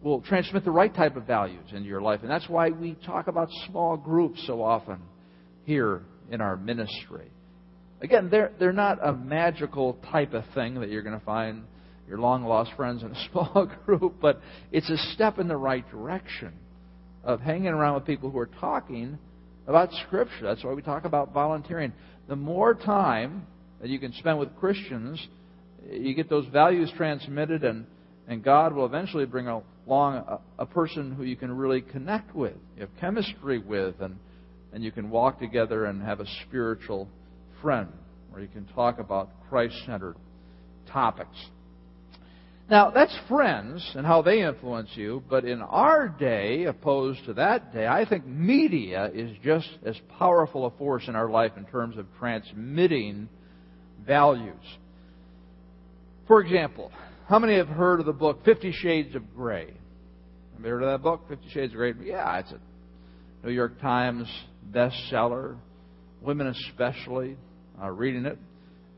will 0.02 0.20
transmit 0.20 0.64
the 0.64 0.70
right 0.70 0.94
type 0.94 1.16
of 1.16 1.24
values 1.24 1.64
into 1.72 1.88
your 1.88 2.00
life. 2.00 2.20
And 2.22 2.30
that's 2.30 2.48
why 2.48 2.70
we 2.70 2.94
talk 3.06 3.26
about 3.28 3.48
small 3.68 3.96
groups 3.96 4.42
so 4.46 4.62
often 4.62 5.00
here 5.64 6.02
in 6.30 6.40
our 6.40 6.56
ministry. 6.56 7.30
Again, 8.00 8.28
they're, 8.30 8.52
they're 8.58 8.72
not 8.72 8.98
a 9.04 9.12
magical 9.12 9.98
type 10.12 10.32
of 10.32 10.44
thing 10.54 10.80
that 10.80 10.90
you're 10.90 11.02
going 11.02 11.18
to 11.18 11.24
find 11.24 11.64
your 12.08 12.18
long 12.18 12.44
lost 12.44 12.72
friends 12.76 13.02
in 13.02 13.10
a 13.10 13.28
small 13.30 13.70
group, 13.84 14.16
but 14.20 14.40
it's 14.72 14.90
a 14.90 14.96
step 15.14 15.38
in 15.38 15.48
the 15.48 15.56
right 15.56 15.88
direction 15.90 16.52
of 17.24 17.40
hanging 17.40 17.68
around 17.68 17.94
with 17.94 18.06
people 18.06 18.30
who 18.30 18.38
are 18.38 18.50
talking 18.60 19.18
about 19.66 19.90
Scripture. 20.06 20.42
That's 20.42 20.62
why 20.62 20.72
we 20.72 20.82
talk 20.82 21.04
about 21.04 21.32
volunteering. 21.32 21.92
The 22.28 22.36
more 22.36 22.74
time 22.74 23.46
that 23.80 23.88
you 23.88 23.98
can 23.98 24.12
spend 24.14 24.38
with 24.38 24.54
Christians, 24.56 25.24
you 25.90 26.14
get 26.14 26.30
those 26.30 26.46
values 26.46 26.90
transmitted, 26.96 27.64
and, 27.64 27.86
and 28.28 28.42
God 28.42 28.72
will 28.72 28.86
eventually 28.86 29.26
bring 29.26 29.48
along 29.48 30.16
a, 30.16 30.38
a 30.60 30.66
person 30.66 31.12
who 31.12 31.24
you 31.24 31.36
can 31.36 31.50
really 31.56 31.80
connect 31.80 32.34
with, 32.34 32.54
you 32.76 32.82
have 32.82 32.90
chemistry 33.00 33.58
with, 33.58 34.00
and, 34.00 34.16
and 34.72 34.82
you 34.82 34.92
can 34.92 35.10
walk 35.10 35.40
together 35.40 35.86
and 35.86 36.02
have 36.02 36.20
a 36.20 36.26
spiritual 36.46 37.08
friend 37.60 37.88
where 38.30 38.40
you 38.40 38.48
can 38.48 38.66
talk 38.66 38.98
about 38.98 39.30
Christ 39.48 39.74
centered 39.86 40.16
topics. 40.92 41.36
Now, 42.68 42.90
that's 42.90 43.16
friends 43.28 43.88
and 43.94 44.04
how 44.04 44.22
they 44.22 44.42
influence 44.42 44.90
you, 44.96 45.22
but 45.30 45.44
in 45.44 45.62
our 45.62 46.08
day, 46.08 46.64
opposed 46.64 47.24
to 47.26 47.34
that 47.34 47.72
day, 47.72 47.86
I 47.86 48.04
think 48.04 48.26
media 48.26 49.08
is 49.14 49.30
just 49.44 49.68
as 49.84 49.96
powerful 50.18 50.66
a 50.66 50.70
force 50.72 51.04
in 51.06 51.14
our 51.14 51.30
life 51.30 51.52
in 51.56 51.64
terms 51.66 51.96
of 51.96 52.06
transmitting 52.18 53.28
values. 54.04 54.54
For 56.26 56.40
example, 56.40 56.90
how 57.28 57.38
many 57.38 57.56
have 57.56 57.68
heard 57.68 58.00
of 58.00 58.06
the 58.06 58.12
book 58.12 58.44
Fifty 58.44 58.72
Shades 58.72 59.14
of 59.14 59.32
Grey? 59.34 59.66
Have 60.56 60.64
you 60.64 60.70
heard 60.70 60.82
of 60.82 60.90
that 60.90 61.04
book, 61.04 61.28
Fifty 61.28 61.48
Shades 61.50 61.72
of 61.72 61.76
Grey? 61.76 61.94
Yeah, 62.02 62.40
it's 62.40 62.52
a 62.52 63.46
New 63.46 63.52
York 63.52 63.80
Times 63.80 64.28
bestseller. 64.72 65.56
Women 66.20 66.48
especially 66.48 67.36
are 67.78 67.92
reading 67.92 68.26
it 68.26 68.38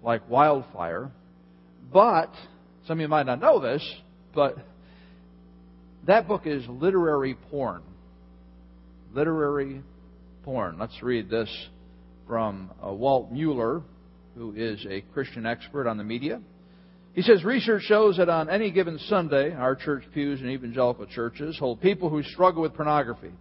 like 0.03 0.29
wildfire. 0.31 1.11
But 1.93 2.33
some 2.89 2.97
of 2.97 3.03
you 3.03 3.09
might 3.09 3.27
not 3.27 3.39
know 3.39 3.61
this, 3.61 3.87
but 4.35 4.57
that 6.07 6.27
book 6.27 6.47
is 6.47 6.67
literary 6.69 7.35
porn. 7.51 7.83
Literary 9.13 9.83
porn. 10.43 10.79
Let's 10.79 11.03
read 11.03 11.29
this 11.29 11.51
from 12.27 12.71
uh, 12.83 12.91
Walt 12.91 13.31
Mueller, 13.31 13.83
who 14.35 14.55
is 14.57 14.87
a 14.89 15.03
Christian 15.13 15.45
expert 15.45 15.87
on 15.87 15.99
the 15.99 16.05
media. 16.05 16.41
He 17.13 17.21
says 17.21 17.45
research 17.45 17.83
shows 17.83 18.17
that 18.17 18.31
on 18.31 18.49
any 18.49 18.71
given 18.71 18.99
Sunday, 19.01 19.53
our 19.53 19.77
church 19.77 20.05
pews 20.15 20.41
and 20.41 20.49
evangelical 20.49 21.05
churches 21.05 21.59
hold 21.59 21.83
people 21.83 22.09
who 22.09 22.23
struggle 22.23 22.63
with 22.63 22.73
pornography. 22.73 23.33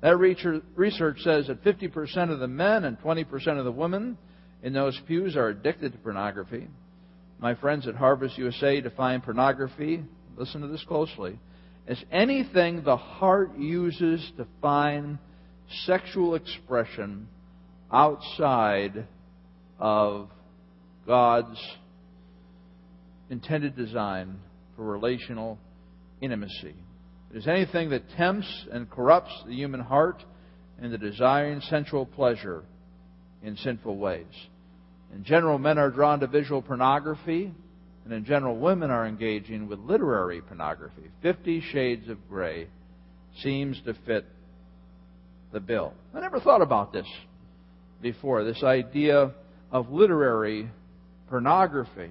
That 0.00 0.16
research 0.16 1.20
says 1.20 1.48
that 1.48 1.62
50% 1.62 2.30
of 2.30 2.38
the 2.38 2.48
men 2.48 2.84
and 2.84 2.98
20% 3.00 3.58
of 3.58 3.66
the 3.66 3.72
women 3.72 4.16
in 4.62 4.72
those 4.72 4.98
pews 5.06 5.36
are 5.36 5.48
addicted 5.48 5.92
to 5.92 5.98
pornography. 5.98 6.68
My 7.44 7.54
friends 7.54 7.86
at 7.86 7.94
Harvest 7.94 8.38
USA 8.38 8.80
define 8.80 9.20
pornography, 9.20 10.02
listen 10.34 10.62
to 10.62 10.66
this 10.66 10.82
closely, 10.84 11.38
as 11.86 12.02
anything 12.10 12.82
the 12.82 12.96
heart 12.96 13.58
uses 13.58 14.32
to 14.38 14.46
find 14.62 15.18
sexual 15.84 16.36
expression 16.36 17.28
outside 17.92 19.06
of 19.78 20.30
God's 21.06 21.60
intended 23.28 23.76
design 23.76 24.38
for 24.74 24.86
relational 24.86 25.58
intimacy. 26.22 26.74
It 27.30 27.36
is 27.36 27.46
anything 27.46 27.90
that 27.90 28.08
tempts 28.16 28.68
and 28.72 28.88
corrupts 28.88 29.34
the 29.46 29.52
human 29.52 29.80
heart 29.80 30.24
and 30.80 30.90
the 30.90 30.96
desiring 30.96 31.60
sensual 31.60 32.06
pleasure 32.06 32.62
in 33.42 33.54
sinful 33.58 33.98
ways. 33.98 34.24
In 35.14 35.22
general, 35.22 35.58
men 35.58 35.78
are 35.78 35.90
drawn 35.90 36.20
to 36.20 36.26
visual 36.26 36.60
pornography, 36.60 37.52
and 38.04 38.12
in 38.12 38.24
general, 38.24 38.56
women 38.58 38.90
are 38.90 39.06
engaging 39.06 39.68
with 39.68 39.78
literary 39.78 40.42
pornography. 40.42 41.04
Fifty 41.22 41.60
Shades 41.60 42.08
of 42.08 42.28
Grey 42.28 42.66
seems 43.40 43.80
to 43.86 43.94
fit 44.06 44.26
the 45.52 45.60
bill. 45.60 45.94
I 46.12 46.20
never 46.20 46.40
thought 46.40 46.62
about 46.62 46.92
this 46.92 47.06
before, 48.02 48.42
this 48.42 48.62
idea 48.64 49.30
of 49.70 49.90
literary 49.90 50.68
pornography. 51.28 52.10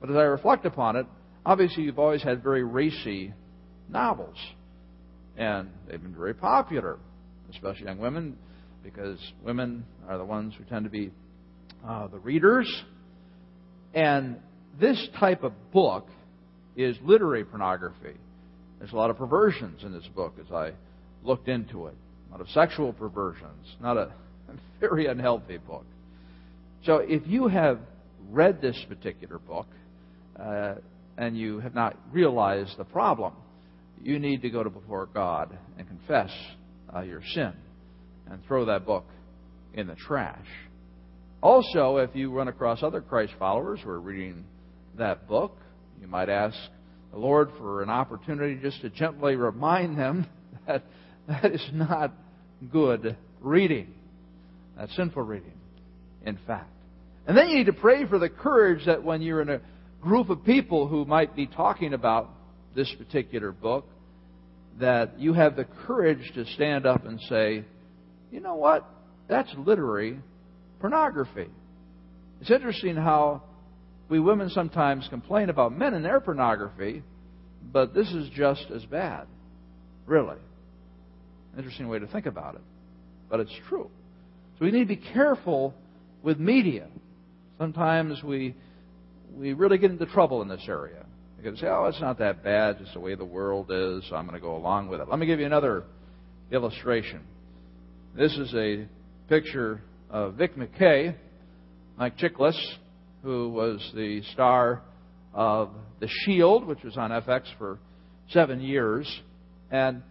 But 0.00 0.10
as 0.10 0.16
I 0.16 0.22
reflect 0.22 0.66
upon 0.66 0.96
it, 0.96 1.06
obviously 1.44 1.84
you've 1.84 1.98
always 1.98 2.22
had 2.22 2.42
very 2.42 2.64
racy 2.64 3.32
novels. 3.88 4.36
And 5.36 5.70
they've 5.88 6.02
been 6.02 6.14
very 6.14 6.34
popular, 6.34 6.98
especially 7.50 7.86
young 7.86 7.98
women, 7.98 8.36
because 8.82 9.18
women 9.44 9.84
are 10.08 10.18
the 10.18 10.24
ones 10.24 10.54
who 10.58 10.64
tend 10.64 10.84
to 10.84 10.90
be 10.90 11.12
uh, 11.86 12.08
the 12.08 12.18
readers. 12.18 12.84
And 13.94 14.36
this 14.78 15.08
type 15.18 15.42
of 15.42 15.52
book 15.72 16.08
is 16.76 16.96
literary 17.02 17.44
pornography. 17.44 18.14
There's 18.78 18.92
a 18.92 18.96
lot 18.96 19.10
of 19.10 19.16
perversions 19.16 19.82
in 19.82 19.92
this 19.92 20.06
book 20.14 20.34
as 20.38 20.52
I 20.52 20.72
looked 21.22 21.48
into 21.48 21.86
it. 21.86 21.94
A 22.28 22.32
lot 22.32 22.40
of 22.40 22.48
sexual 22.50 22.92
perversions. 22.92 23.76
Not 23.80 23.96
a, 23.96 24.12
a 24.48 24.54
very 24.80 25.06
unhealthy 25.06 25.58
book. 25.58 25.86
So 26.84 26.96
if 26.96 27.26
you 27.26 27.48
have 27.48 27.80
read 28.30 28.60
this 28.60 28.76
particular 28.88 29.38
book 29.38 29.66
uh, 30.38 30.74
and 31.16 31.36
you 31.36 31.60
have 31.60 31.74
not 31.74 31.96
realized 32.12 32.76
the 32.76 32.84
problem, 32.84 33.32
you 34.02 34.18
need 34.18 34.42
to 34.42 34.50
go 34.50 34.62
to 34.62 34.70
before 34.70 35.06
God 35.06 35.56
and 35.78 35.88
confess 35.88 36.30
uh, 36.94 37.00
your 37.00 37.22
sin 37.34 37.52
and 38.30 38.44
throw 38.46 38.66
that 38.66 38.84
book 38.84 39.06
in 39.72 39.86
the 39.86 39.94
trash. 39.94 40.46
Also, 41.42 41.98
if 41.98 42.10
you 42.14 42.30
run 42.32 42.48
across 42.48 42.82
other 42.82 43.00
Christ 43.00 43.32
followers 43.38 43.80
who 43.82 43.90
are 43.90 44.00
reading 44.00 44.44
that 44.96 45.28
book, 45.28 45.56
you 46.00 46.06
might 46.06 46.28
ask 46.28 46.56
the 47.12 47.18
Lord 47.18 47.50
for 47.58 47.82
an 47.82 47.90
opportunity 47.90 48.58
just 48.60 48.80
to 48.80 48.90
gently 48.90 49.36
remind 49.36 49.98
them 49.98 50.26
that 50.66 50.82
that 51.28 51.52
is 51.52 51.66
not 51.72 52.12
good 52.70 53.16
reading. 53.40 53.92
That's 54.76 54.94
sinful 54.96 55.22
reading, 55.22 55.54
in 56.24 56.38
fact. 56.46 56.70
And 57.26 57.36
then 57.36 57.48
you 57.48 57.58
need 57.58 57.66
to 57.66 57.72
pray 57.72 58.06
for 58.06 58.18
the 58.18 58.28
courage 58.28 58.86
that 58.86 59.02
when 59.02 59.22
you're 59.22 59.42
in 59.42 59.48
a 59.48 59.60
group 60.00 60.30
of 60.30 60.44
people 60.44 60.86
who 60.86 61.04
might 61.04 61.34
be 61.34 61.46
talking 61.46 61.92
about 61.92 62.30
this 62.74 62.92
particular 62.98 63.52
book, 63.52 63.86
that 64.78 65.18
you 65.18 65.32
have 65.32 65.56
the 65.56 65.64
courage 65.86 66.30
to 66.34 66.44
stand 66.54 66.86
up 66.86 67.04
and 67.06 67.20
say, 67.28 67.64
you 68.30 68.40
know 68.40 68.54
what? 68.54 68.88
That's 69.28 69.52
literary 69.56 70.20
pornography. 70.80 71.48
It's 72.40 72.50
interesting 72.50 72.96
how 72.96 73.42
we 74.08 74.20
women 74.20 74.50
sometimes 74.50 75.06
complain 75.08 75.50
about 75.50 75.76
men 75.76 75.94
and 75.94 76.04
their 76.04 76.20
pornography, 76.20 77.02
but 77.72 77.94
this 77.94 78.08
is 78.12 78.28
just 78.34 78.66
as 78.74 78.84
bad. 78.84 79.26
Really. 80.06 80.36
Interesting 81.56 81.88
way 81.88 81.98
to 81.98 82.06
think 82.06 82.26
about 82.26 82.54
it. 82.54 82.60
But 83.28 83.40
it's 83.40 83.54
true. 83.68 83.90
So 84.58 84.64
we 84.64 84.70
need 84.70 84.80
to 84.80 84.86
be 84.86 85.02
careful 85.12 85.74
with 86.22 86.38
media. 86.38 86.86
Sometimes 87.58 88.22
we 88.22 88.54
we 89.36 89.52
really 89.52 89.78
get 89.78 89.90
into 89.90 90.06
trouble 90.06 90.42
in 90.42 90.48
this 90.48 90.64
area. 90.68 91.04
You 91.36 91.42
can 91.42 91.56
say, 91.56 91.66
oh, 91.66 91.84
it's 91.86 92.00
not 92.00 92.18
that 92.18 92.42
bad, 92.42 92.78
just 92.78 92.94
the 92.94 93.00
way 93.00 93.14
the 93.14 93.24
world 93.24 93.70
is, 93.70 94.04
so 94.08 94.16
I'm 94.16 94.26
going 94.26 94.38
to 94.38 94.44
go 94.44 94.56
along 94.56 94.88
with 94.88 95.00
it. 95.00 95.08
Let 95.08 95.18
me 95.18 95.26
give 95.26 95.40
you 95.40 95.46
another 95.46 95.84
illustration. 96.50 97.20
This 98.16 98.32
is 98.32 98.54
a 98.54 98.86
picture 99.28 99.82
of 100.10 100.34
Vic 100.34 100.56
Mackey, 100.56 101.14
Mike 101.96 102.16
Chiklis, 102.18 102.56
who 103.22 103.48
was 103.48 103.90
the 103.94 104.22
star 104.32 104.82
of 105.34 105.70
The 106.00 106.08
Shield, 106.08 106.66
which 106.66 106.82
was 106.82 106.96
on 106.96 107.10
FX 107.10 107.42
for 107.58 107.78
seven 108.30 108.60
years. 108.60 109.20
And 109.70 110.02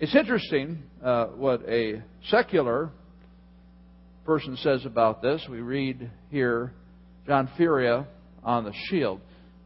it's 0.00 0.14
interesting 0.14 0.82
uh, 1.02 1.26
what 1.26 1.62
a 1.68 2.02
secular 2.28 2.90
person 4.24 4.56
says 4.56 4.84
about 4.84 5.22
this. 5.22 5.44
We 5.48 5.60
read 5.60 6.10
here 6.30 6.72
John 7.26 7.48
Furia 7.56 8.06
on 8.42 8.64
The 8.64 8.72
Shield. 8.88 9.20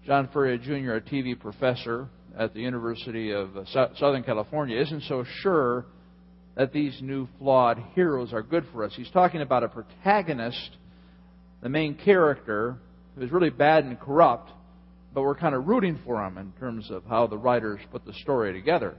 John 0.06 0.28
Furia 0.32 0.58
Jr., 0.58 0.94
a 0.94 1.00
TV 1.00 1.38
professor 1.38 2.08
at 2.38 2.54
the 2.54 2.60
University 2.60 3.32
of 3.32 3.56
uh, 3.56 3.64
Southern 3.96 4.22
California, 4.22 4.80
isn't 4.80 5.02
so 5.04 5.24
sure 5.42 5.86
that 6.58 6.72
these 6.72 6.98
new 7.00 7.28
flawed 7.38 7.80
heroes 7.94 8.32
are 8.32 8.42
good 8.42 8.66
for 8.72 8.82
us. 8.82 8.92
He's 8.96 9.10
talking 9.12 9.42
about 9.42 9.62
a 9.62 9.68
protagonist, 9.68 10.76
the 11.62 11.68
main 11.68 11.94
character, 11.94 12.76
who's 13.14 13.30
really 13.30 13.48
bad 13.48 13.84
and 13.84 13.98
corrupt, 13.98 14.50
but 15.14 15.22
we're 15.22 15.36
kind 15.36 15.54
of 15.54 15.68
rooting 15.68 16.00
for 16.04 16.20
him 16.26 16.36
in 16.36 16.50
terms 16.58 16.90
of 16.90 17.04
how 17.04 17.28
the 17.28 17.38
writers 17.38 17.78
put 17.92 18.04
the 18.04 18.12
story 18.12 18.52
together. 18.52 18.96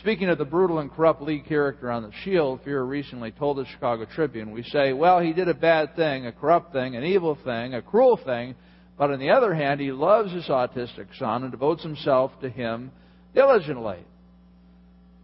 Speaking 0.00 0.28
of 0.28 0.36
the 0.36 0.44
brutal 0.44 0.80
and 0.80 0.90
corrupt 0.90 1.22
lead 1.22 1.46
character 1.46 1.92
on 1.92 2.02
the 2.02 2.10
shield, 2.24 2.60
Furia 2.64 2.82
recently 2.82 3.30
told 3.30 3.58
the 3.58 3.66
Chicago 3.66 4.04
Tribune, 4.04 4.50
we 4.50 4.64
say, 4.64 4.92
well, 4.92 5.20
he 5.20 5.32
did 5.32 5.48
a 5.48 5.54
bad 5.54 5.94
thing, 5.94 6.26
a 6.26 6.32
corrupt 6.32 6.72
thing, 6.72 6.96
an 6.96 7.04
evil 7.04 7.38
thing, 7.44 7.72
a 7.74 7.82
cruel 7.82 8.16
thing, 8.16 8.56
but 8.98 9.12
on 9.12 9.20
the 9.20 9.30
other 9.30 9.54
hand, 9.54 9.80
he 9.80 9.92
loves 9.92 10.32
his 10.32 10.46
autistic 10.48 11.06
son 11.16 11.44
and 11.44 11.52
devotes 11.52 11.84
himself 11.84 12.32
to 12.40 12.50
him 12.50 12.90
diligently 13.32 14.00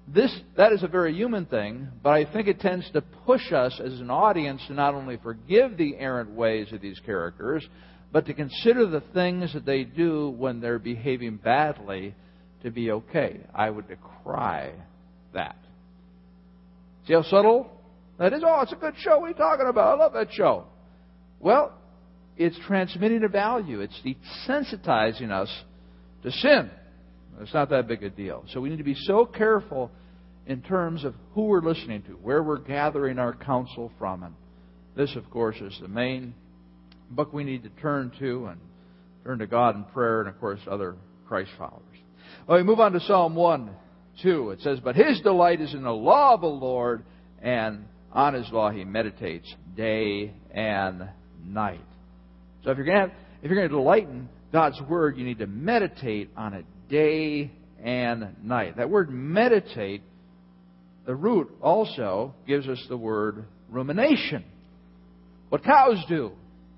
this 0.08 0.36
that 0.56 0.72
is 0.72 0.82
a 0.82 0.88
very 0.88 1.14
human 1.14 1.46
thing, 1.46 1.88
but 2.02 2.10
I 2.10 2.30
think 2.30 2.48
it 2.48 2.60
tends 2.60 2.90
to 2.90 3.00
push 3.00 3.52
us 3.52 3.80
as 3.82 4.00
an 4.00 4.10
audience 4.10 4.62
to 4.66 4.74
not 4.74 4.94
only 4.94 5.16
forgive 5.16 5.76
the 5.76 5.96
errant 5.96 6.30
ways 6.30 6.72
of 6.72 6.80
these 6.80 7.00
characters, 7.06 7.66
but 8.12 8.26
to 8.26 8.34
consider 8.34 8.86
the 8.86 9.02
things 9.14 9.52
that 9.54 9.64
they 9.64 9.84
do 9.84 10.30
when 10.30 10.60
they're 10.60 10.78
behaving 10.78 11.36
badly 11.36 12.14
to 12.62 12.70
be 12.70 12.90
okay. 12.90 13.40
I 13.54 13.70
would 13.70 13.88
decry 13.88 14.72
that. 15.34 15.56
See 17.06 17.14
how 17.14 17.22
subtle 17.22 17.70
that 18.18 18.32
is? 18.32 18.42
Oh, 18.44 18.60
it's 18.60 18.72
a 18.72 18.76
good 18.76 18.94
show. 18.98 19.18
What 19.18 19.26
are 19.26 19.28
you 19.30 19.34
talking 19.34 19.66
about? 19.68 19.98
I 19.98 20.02
love 20.02 20.12
that 20.12 20.32
show. 20.32 20.64
Well, 21.40 21.72
it's 22.36 22.58
transmitting 22.66 23.24
a 23.24 23.28
value. 23.28 23.80
It's 23.80 24.00
desensitizing 24.04 25.30
us 25.30 25.50
to 26.22 26.30
sin. 26.30 26.70
It's 27.40 27.54
not 27.54 27.70
that 27.70 27.88
big 27.88 28.02
a 28.02 28.10
deal. 28.10 28.44
So 28.52 28.60
we 28.60 28.68
need 28.68 28.78
to 28.78 28.84
be 28.84 28.94
so 28.94 29.24
careful 29.24 29.90
in 30.46 30.60
terms 30.62 31.04
of 31.04 31.14
who 31.34 31.44
we're 31.44 31.62
listening 31.62 32.02
to, 32.02 32.12
where 32.12 32.42
we're 32.42 32.58
gathering 32.58 33.18
our 33.18 33.34
counsel 33.34 33.90
from. 33.98 34.22
And 34.22 34.34
this, 34.96 35.14
of 35.16 35.28
course, 35.30 35.56
is 35.60 35.76
the 35.80 35.88
main 35.88 36.34
book 37.10 37.32
we 37.32 37.44
need 37.44 37.62
to 37.62 37.70
turn 37.80 38.12
to 38.18 38.46
and 38.46 38.60
turn 39.24 39.38
to 39.38 39.46
God 39.46 39.76
in 39.76 39.84
prayer 39.84 40.20
and, 40.20 40.28
of 40.28 40.38
course, 40.40 40.60
other 40.70 40.96
Christ 41.26 41.50
followers. 41.56 41.82
Well, 42.46 42.58
we 42.58 42.64
move 42.64 42.80
on 42.80 42.92
to 42.92 43.00
Psalm 43.00 43.34
1, 43.34 43.70
2. 44.22 44.50
It 44.50 44.60
says, 44.60 44.80
But 44.82 44.96
his 44.96 45.20
delight 45.20 45.60
is 45.60 45.74
in 45.74 45.82
the 45.82 45.92
law 45.92 46.34
of 46.34 46.40
the 46.40 46.46
Lord, 46.46 47.04
and 47.40 47.84
on 48.12 48.34
his 48.34 48.50
law 48.50 48.70
he 48.70 48.84
meditates 48.84 49.52
day 49.76 50.34
and 50.52 51.08
night. 51.44 51.80
So 52.64 52.70
if 52.70 52.76
you're 52.76 52.86
going 52.86 53.10
to, 53.10 53.14
if 53.42 53.50
you're 53.50 53.56
going 53.56 53.68
to 53.68 53.74
delight 53.74 54.08
in 54.08 54.28
God's 54.52 54.80
word, 54.82 55.16
you 55.16 55.24
need 55.24 55.38
to 55.38 55.46
meditate 55.46 56.30
on 56.36 56.54
it 56.54 56.64
day 56.92 57.50
and 57.82 58.36
night. 58.44 58.76
That 58.76 58.90
word 58.90 59.10
meditate, 59.10 60.02
the 61.06 61.14
root 61.14 61.50
also 61.60 62.34
gives 62.46 62.68
us 62.68 62.84
the 62.88 62.96
word 62.96 63.46
rumination. 63.70 64.44
What 65.48 65.64
cows 65.64 66.04
do 66.08 66.32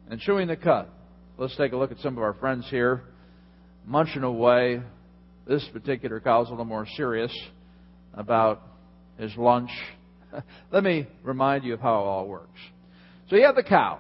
and 0.09 0.21
chewing 0.21 0.49
the 0.49 0.57
cud. 0.57 0.87
Let's 1.37 1.57
take 1.57 1.73
a 1.73 1.77
look 1.77 1.91
at 1.91 1.99
some 1.99 2.17
of 2.17 2.23
our 2.23 2.35
friends 2.35 2.65
here 2.71 3.03
munching 3.85 4.23
away. 4.23 4.81
This 5.49 5.69
particular 5.73 6.21
cow's 6.21 6.47
a 6.47 6.51
little 6.51 6.65
more 6.65 6.87
serious 6.97 7.37
about 8.15 8.63
his 9.19 9.37
lunch. 9.37 9.71
Let 10.73 10.85
me 10.85 11.09
remind 11.25 11.65
you 11.65 11.75
of 11.75 11.81
how 11.81 12.01
it 12.01 12.07
all 12.07 12.29
works. 12.29 12.61
So 13.29 13.37
you 13.37 13.45
have 13.47 13.57
the 13.57 13.65
cow, 13.65 13.99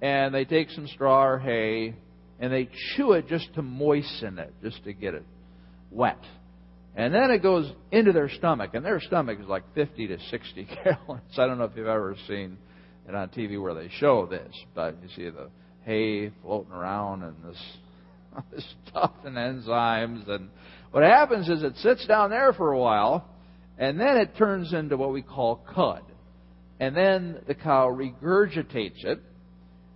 and 0.00 0.34
they 0.34 0.46
take 0.46 0.70
some 0.70 0.86
straw 0.88 1.26
or 1.26 1.38
hay, 1.38 1.94
and 2.40 2.52
they 2.52 2.70
chew 2.96 3.12
it 3.12 3.28
just 3.28 3.52
to 3.54 3.62
moisten 3.62 4.38
it, 4.38 4.54
just 4.62 4.82
to 4.84 4.94
get 4.94 5.14
it 5.14 5.24
wet. 5.90 6.18
And 6.96 7.14
then 7.14 7.30
it 7.30 7.42
goes 7.42 7.70
into 7.92 8.12
their 8.12 8.28
stomach, 8.28 8.70
and 8.74 8.84
their 8.84 9.00
stomach 9.00 9.38
is 9.40 9.46
like 9.46 9.62
50 9.74 10.08
to 10.08 10.18
60 10.30 10.64
gallons. 10.84 11.22
I 11.38 11.46
don't 11.46 11.58
know 11.58 11.64
if 11.64 11.72
you've 11.76 11.86
ever 11.86 12.16
seen 12.26 12.58
it 13.08 13.14
on 13.14 13.28
TV 13.28 13.60
where 13.60 13.74
they 13.74 13.88
show 13.98 14.26
this, 14.26 14.54
but 14.74 14.96
you 15.02 15.08
see 15.14 15.30
the 15.30 15.50
hay 15.84 16.32
floating 16.42 16.72
around 16.72 17.22
and 17.22 17.36
this, 17.44 17.62
this 18.52 18.74
stuff 18.88 19.12
and 19.24 19.36
enzymes. 19.36 20.28
And 20.28 20.50
what 20.90 21.04
happens 21.04 21.48
is 21.48 21.62
it 21.62 21.76
sits 21.76 22.06
down 22.06 22.30
there 22.30 22.52
for 22.52 22.72
a 22.72 22.78
while, 22.78 23.28
and 23.78 23.98
then 23.98 24.16
it 24.16 24.36
turns 24.36 24.72
into 24.72 24.96
what 24.96 25.12
we 25.12 25.22
call 25.22 25.64
cud. 25.74 26.02
And 26.80 26.96
then 26.96 27.40
the 27.46 27.54
cow 27.54 27.88
regurgitates 27.88 29.04
it 29.04 29.20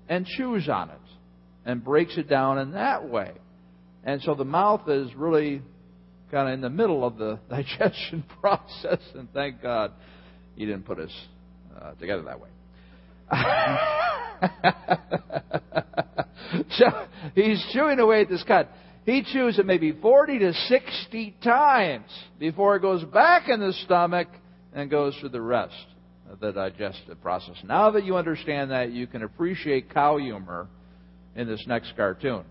and 0.08 0.26
chews 0.26 0.68
on 0.68 0.90
it 0.90 0.96
and 1.64 1.82
breaks 1.82 2.16
it 2.18 2.28
down 2.28 2.58
in 2.58 2.72
that 2.72 3.08
way. 3.08 3.32
And 4.04 4.20
so 4.22 4.34
the 4.34 4.44
mouth 4.44 4.88
is 4.88 5.14
really 5.14 5.62
kind 6.30 6.48
of 6.48 6.54
in 6.54 6.60
the 6.60 6.70
middle 6.70 7.04
of 7.04 7.16
the 7.16 7.38
digestion 7.50 8.24
process, 8.40 9.00
and 9.14 9.32
thank 9.32 9.62
God 9.62 9.92
He 10.56 10.66
didn't 10.66 10.84
put 10.84 10.98
us 10.98 11.12
uh, 11.80 11.92
together 11.92 12.22
that 12.22 12.40
way. 12.40 12.48
so 16.72 16.84
he's 17.34 17.64
chewing 17.72 17.98
away 17.98 18.22
at 18.22 18.28
this 18.28 18.42
cud. 18.42 18.68
He 19.06 19.22
chews 19.22 19.58
it 19.58 19.66
maybe 19.66 19.92
40 19.92 20.38
to 20.40 20.52
60 20.52 21.36
times 21.42 22.10
before 22.38 22.76
it 22.76 22.80
goes 22.80 23.04
back 23.04 23.48
in 23.48 23.60
the 23.60 23.72
stomach 23.84 24.28
and 24.72 24.90
goes 24.90 25.16
through 25.20 25.30
the 25.30 25.40
rest 25.40 25.74
of 26.30 26.40
the 26.40 26.52
digestive 26.52 27.20
process. 27.22 27.56
Now 27.64 27.90
that 27.92 28.04
you 28.04 28.16
understand 28.16 28.70
that, 28.70 28.92
you 28.92 29.06
can 29.06 29.22
appreciate 29.22 29.92
cow 29.92 30.16
humor 30.16 30.68
in 31.36 31.46
this 31.46 31.62
next 31.66 31.94
cartoon. 31.96 32.44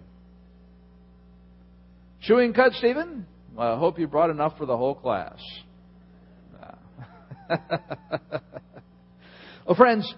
Chewing 2.22 2.54
cud, 2.54 2.74
Stephen? 2.74 3.26
I 3.58 3.78
hope 3.78 4.00
you 4.00 4.08
brought 4.08 4.30
enough 4.30 4.58
for 4.58 4.66
the 4.66 4.76
whole 4.76 4.96
class. 4.96 5.40
well, 9.68 9.76
friends, 9.76 10.12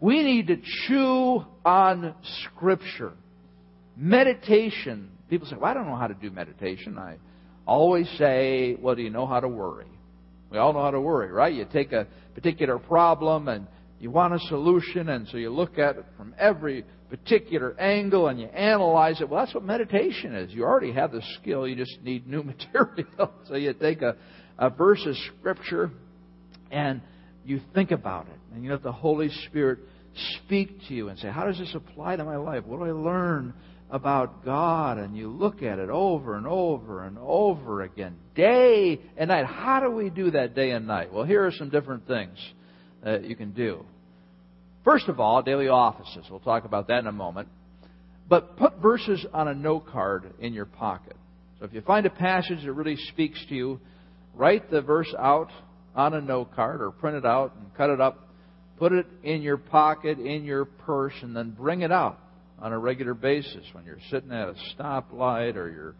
we 0.00 0.22
need 0.22 0.46
to 0.48 0.56
chew 0.86 1.44
on 1.64 2.14
Scripture. 2.44 3.12
Meditation. 3.96 5.10
People 5.28 5.48
say, 5.48 5.56
well, 5.56 5.70
I 5.70 5.74
don't 5.74 5.86
know 5.86 5.96
how 5.96 6.06
to 6.06 6.14
do 6.14 6.30
meditation. 6.30 6.98
I 6.98 7.16
always 7.66 8.08
say, 8.16 8.76
well, 8.80 8.94
do 8.94 9.02
you 9.02 9.10
know 9.10 9.26
how 9.26 9.40
to 9.40 9.48
worry? 9.48 9.86
We 10.50 10.58
all 10.58 10.72
know 10.72 10.82
how 10.82 10.92
to 10.92 11.00
worry, 11.00 11.30
right? 11.30 11.52
You 11.52 11.66
take 11.70 11.92
a 11.92 12.06
particular 12.34 12.78
problem 12.78 13.48
and 13.48 13.66
you 14.00 14.10
want 14.10 14.34
a 14.34 14.38
solution, 14.48 15.08
and 15.08 15.26
so 15.28 15.36
you 15.36 15.50
look 15.50 15.78
at 15.78 15.96
it 15.96 16.04
from 16.16 16.34
every 16.38 16.84
particular 17.08 17.78
angle 17.80 18.28
and 18.28 18.40
you 18.40 18.46
analyze 18.46 19.20
it. 19.20 19.28
Well, 19.28 19.44
that's 19.44 19.54
what 19.54 19.64
meditation 19.64 20.34
is. 20.34 20.52
You 20.52 20.64
already 20.64 20.92
have 20.92 21.12
the 21.12 21.22
skill, 21.40 21.66
you 21.66 21.76
just 21.76 21.98
need 22.02 22.26
new 22.26 22.42
material. 22.68 23.32
so 23.46 23.54
you 23.56 23.72
take 23.72 24.02
a, 24.02 24.16
a 24.58 24.70
verse 24.70 25.04
of 25.06 25.16
Scripture 25.38 25.90
and 26.70 27.00
you 27.44 27.60
think 27.74 27.90
about 27.90 28.26
it 28.26 28.38
and 28.54 28.64
you 28.64 28.70
let 28.70 28.82
the 28.82 28.92
Holy 28.92 29.30
Spirit 29.46 29.78
speak 30.36 30.80
to 30.88 30.94
you 30.94 31.08
and 31.08 31.18
say, 31.18 31.28
How 31.28 31.44
does 31.44 31.58
this 31.58 31.74
apply 31.74 32.16
to 32.16 32.24
my 32.24 32.36
life? 32.36 32.64
What 32.64 32.78
do 32.78 32.84
I 32.84 32.92
learn 32.92 33.54
about 33.90 34.44
God? 34.44 34.98
And 34.98 35.16
you 35.16 35.28
look 35.28 35.62
at 35.62 35.78
it 35.78 35.88
over 35.88 36.36
and 36.36 36.46
over 36.46 37.04
and 37.04 37.16
over 37.18 37.82
again, 37.82 38.16
day 38.34 39.00
and 39.16 39.28
night. 39.28 39.46
How 39.46 39.80
do 39.80 39.90
we 39.90 40.10
do 40.10 40.30
that 40.32 40.54
day 40.54 40.72
and 40.72 40.86
night? 40.86 41.12
Well, 41.12 41.24
here 41.24 41.46
are 41.46 41.52
some 41.52 41.70
different 41.70 42.06
things 42.06 42.36
that 43.02 43.24
you 43.24 43.36
can 43.36 43.52
do. 43.52 43.84
First 44.88 45.08
of 45.08 45.20
all, 45.20 45.42
daily 45.42 45.68
offices. 45.68 46.24
We'll 46.30 46.40
talk 46.40 46.64
about 46.64 46.88
that 46.88 47.00
in 47.00 47.06
a 47.08 47.12
moment. 47.12 47.48
But 48.26 48.56
put 48.56 48.78
verses 48.78 49.26
on 49.34 49.46
a 49.46 49.54
note 49.54 49.86
card 49.88 50.32
in 50.40 50.54
your 50.54 50.64
pocket. 50.64 51.14
So 51.58 51.66
if 51.66 51.74
you 51.74 51.82
find 51.82 52.06
a 52.06 52.10
passage 52.10 52.64
that 52.64 52.72
really 52.72 52.96
speaks 53.12 53.38
to 53.50 53.54
you, 53.54 53.80
write 54.34 54.70
the 54.70 54.80
verse 54.80 55.14
out 55.18 55.50
on 55.94 56.14
a 56.14 56.22
note 56.22 56.54
card 56.54 56.80
or 56.80 56.90
print 56.90 57.18
it 57.18 57.26
out 57.26 57.54
and 57.54 57.66
cut 57.74 57.90
it 57.90 58.00
up. 58.00 58.30
Put 58.78 58.92
it 58.92 59.04
in 59.22 59.42
your 59.42 59.58
pocket, 59.58 60.18
in 60.18 60.44
your 60.44 60.64
purse, 60.64 61.12
and 61.20 61.36
then 61.36 61.50
bring 61.50 61.82
it 61.82 61.92
out 61.92 62.18
on 62.58 62.72
a 62.72 62.78
regular 62.78 63.12
basis. 63.12 63.66
When 63.72 63.84
you're 63.84 63.98
sitting 64.10 64.32
at 64.32 64.48
a 64.48 64.54
stoplight 64.74 65.56
or 65.56 65.70
you're 65.70 65.96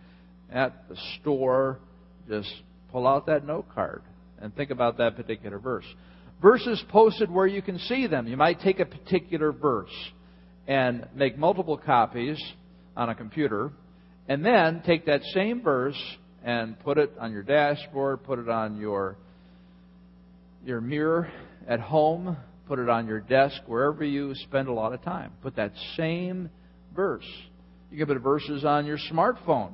at 0.51 0.89
the 0.89 0.97
store, 1.21 1.79
just 2.27 2.51
pull 2.91 3.07
out 3.07 3.27
that 3.27 3.45
note 3.47 3.67
card 3.75 4.01
and 4.41 4.57
think 4.57 4.71
about 4.71 4.97
that 4.97 5.15
particular 5.15 5.59
verse. 5.59 5.85
Verses 6.41 6.83
posted 6.89 7.31
where 7.31 7.47
you 7.47 7.63
can 7.63 7.79
see 7.81 8.07
them. 8.07 8.29
You 8.29 8.37
might 8.37 8.61
take 8.61 8.79
a 8.79 8.87
particular 8.87 9.51
verse 9.51 9.91
and 10.69 11.09
make 11.15 11.37
multiple 11.37 11.77
copies 11.77 12.41
on 12.97 13.09
a 13.09 13.15
computer, 13.15 13.73
and 14.29 14.45
then 14.45 14.83
take 14.85 15.07
that 15.07 15.23
same 15.35 15.63
verse 15.63 16.01
and 16.45 16.79
put 16.81 16.99
it 16.99 17.13
on 17.19 17.33
your 17.33 17.43
dashboard, 17.43 18.23
put 18.25 18.39
it 18.39 18.49
on 18.49 18.77
your 18.77 19.17
your 20.65 20.81
mirror 20.81 21.31
at 21.67 21.81
home, 21.81 22.37
put 22.67 22.79
it 22.79 22.89
on 22.89 23.07
your 23.07 23.21
desk, 23.21 23.57
wherever 23.67 24.05
you 24.05 24.35
spend 24.35 24.69
a 24.69 24.73
lot 24.73 24.93
of 24.93 25.03
time. 25.03 25.33
Put 25.43 25.57
that 25.57 25.73
same 25.97 26.51
verse. 26.95 27.27
You 27.91 27.99
can 27.99 28.07
put 28.15 28.23
verses 28.23 28.65
on 28.65 28.85
your 28.85 28.99
smartphone. 29.11 29.73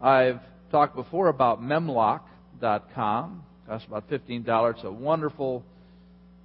I've 0.00 0.40
talked 0.70 0.96
before 0.96 1.28
about 1.28 1.62
memlok.com. 1.62 3.42
Costs 3.66 3.86
about 3.86 4.08
$15. 4.08 4.74
It's 4.74 4.84
a 4.84 4.90
wonderful 4.90 5.62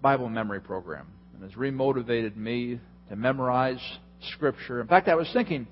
Bible 0.03 0.29
memory 0.29 0.59
program. 0.59 1.07
And 1.33 1.41
has 1.41 1.57
remotivated 1.57 2.35
me 2.35 2.79
to 3.09 3.15
memorize 3.15 3.81
Scripture. 4.33 4.81
In 4.81 4.87
fact, 4.87 5.07
I 5.07 5.15
was 5.15 5.27
thinking, 5.33 5.65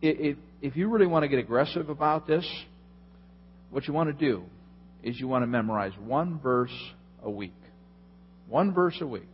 if, 0.00 0.36
if 0.62 0.76
you 0.76 0.88
really 0.88 1.06
want 1.06 1.24
to 1.24 1.28
get 1.28 1.40
aggressive 1.40 1.88
about 1.88 2.26
this, 2.26 2.46
what 3.70 3.88
you 3.88 3.94
want 3.94 4.16
to 4.16 4.24
do 4.24 4.44
is 5.02 5.18
you 5.18 5.26
want 5.26 5.42
to 5.42 5.46
memorize 5.46 5.92
one 5.98 6.38
verse 6.38 6.70
a 7.22 7.30
week. 7.30 7.56
One 8.48 8.72
verse 8.72 8.98
a 9.00 9.06
week. 9.06 9.28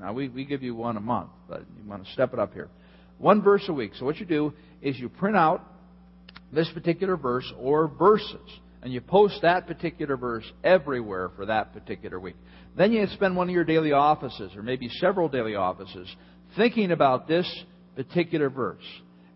Now, 0.00 0.12
we, 0.12 0.28
we 0.28 0.44
give 0.44 0.62
you 0.62 0.74
one 0.74 0.96
a 0.96 1.00
month, 1.00 1.30
but 1.48 1.60
you 1.60 1.88
want 1.88 2.04
to 2.04 2.12
step 2.12 2.32
it 2.32 2.38
up 2.40 2.52
here. 2.52 2.68
One 3.18 3.42
verse 3.42 3.64
a 3.68 3.72
week. 3.72 3.92
So, 3.98 4.04
what 4.04 4.16
you 4.16 4.26
do 4.26 4.52
is 4.82 4.98
you 4.98 5.08
print 5.08 5.36
out 5.36 5.64
this 6.52 6.68
particular 6.74 7.16
verse 7.16 7.50
or 7.58 7.86
verses, 7.86 8.40
and 8.82 8.92
you 8.92 9.00
post 9.00 9.38
that 9.42 9.66
particular 9.66 10.16
verse 10.16 10.44
everywhere 10.64 11.30
for 11.36 11.46
that 11.46 11.72
particular 11.72 12.18
week. 12.18 12.36
Then 12.76 12.92
you 12.92 13.06
spend 13.08 13.36
one 13.36 13.48
of 13.48 13.54
your 13.54 13.64
daily 13.64 13.92
offices, 13.92 14.52
or 14.56 14.62
maybe 14.62 14.88
several 14.88 15.28
daily 15.28 15.54
offices, 15.54 16.08
thinking 16.56 16.90
about 16.90 17.28
this 17.28 17.48
particular 17.94 18.50
verse. 18.50 18.84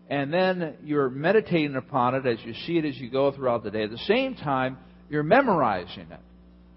And 0.09 0.33
then 0.33 0.75
you're 0.83 1.09
meditating 1.09 1.75
upon 1.75 2.15
it 2.15 2.25
as 2.25 2.39
you 2.45 2.53
see 2.65 2.77
it 2.77 2.85
as 2.85 2.97
you 2.97 3.09
go 3.09 3.31
throughout 3.31 3.63
the 3.63 3.71
day. 3.71 3.83
At 3.83 3.91
the 3.91 3.97
same 3.99 4.35
time, 4.35 4.77
you're 5.09 5.23
memorizing 5.23 6.07
it. 6.11 6.19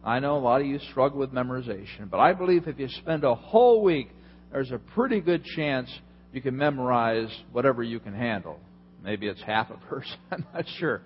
I 0.02 0.18
know 0.20 0.37
a 0.37 0.40
lot 0.40 0.61
of 0.61 0.66
you 0.66 0.78
struggle 0.90 1.18
with 1.18 1.33
memorization, 1.33 2.09
but 2.11 2.18
I 2.18 2.33
believe 2.33 2.66
if 2.66 2.78
you 2.78 2.88
spend 2.88 3.24
a 3.24 3.35
whole 3.35 3.83
week, 3.83 4.09
there's 4.52 4.70
a 4.70 4.78
pretty 4.78 5.20
good 5.20 5.44
chance 5.44 5.90
you 6.33 6.40
can 6.40 6.56
memorize 6.56 7.28
whatever 7.52 7.83
you 7.83 8.00
can 8.00 8.14
handle. 8.14 8.59
Maybe 9.02 9.26
it's 9.26 9.42
half 9.42 9.70
a 9.70 9.78
verse, 9.90 10.11
I'm 10.30 10.46
not 10.54 10.64
sure. 10.78 11.02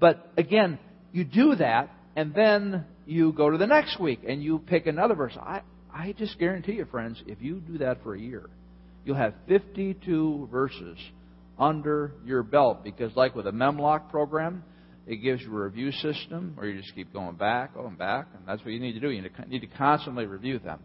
But 0.00 0.32
again, 0.36 0.78
you 1.12 1.24
do 1.24 1.54
that, 1.56 1.90
and 2.16 2.34
then 2.34 2.84
you 3.06 3.32
go 3.32 3.50
to 3.50 3.58
the 3.58 3.66
next 3.66 4.00
week 4.00 4.20
and 4.26 4.42
you 4.42 4.58
pick 4.58 4.86
another 4.86 5.14
verse. 5.14 5.36
I, 5.40 5.62
I 5.92 6.12
just 6.12 6.38
guarantee 6.38 6.72
you, 6.72 6.86
friends, 6.86 7.22
if 7.26 7.40
you 7.40 7.60
do 7.60 7.78
that 7.78 8.02
for 8.02 8.14
a 8.14 8.20
year, 8.20 8.48
you'll 9.04 9.16
have 9.16 9.34
52 9.48 10.48
verses 10.50 10.98
under 11.58 12.12
your 12.24 12.42
belt 12.42 12.82
because, 12.82 13.14
like 13.14 13.34
with 13.34 13.46
a 13.46 13.52
Memlok 13.52 14.10
program, 14.10 14.64
it 15.06 15.16
gives 15.16 15.42
you 15.42 15.48
a 15.48 15.64
review 15.64 15.90
system 15.92 16.52
where 16.54 16.68
you 16.68 16.80
just 16.80 16.94
keep 16.94 17.12
going 17.12 17.36
back, 17.36 17.74
going 17.74 17.96
back, 17.96 18.28
and 18.34 18.46
that's 18.46 18.60
what 18.64 18.72
you 18.72 18.80
need 18.80 18.92
to 18.92 19.00
do. 19.00 19.10
You 19.10 19.28
need 19.48 19.60
to 19.60 19.66
constantly 19.66 20.26
review 20.26 20.58
them. 20.58 20.80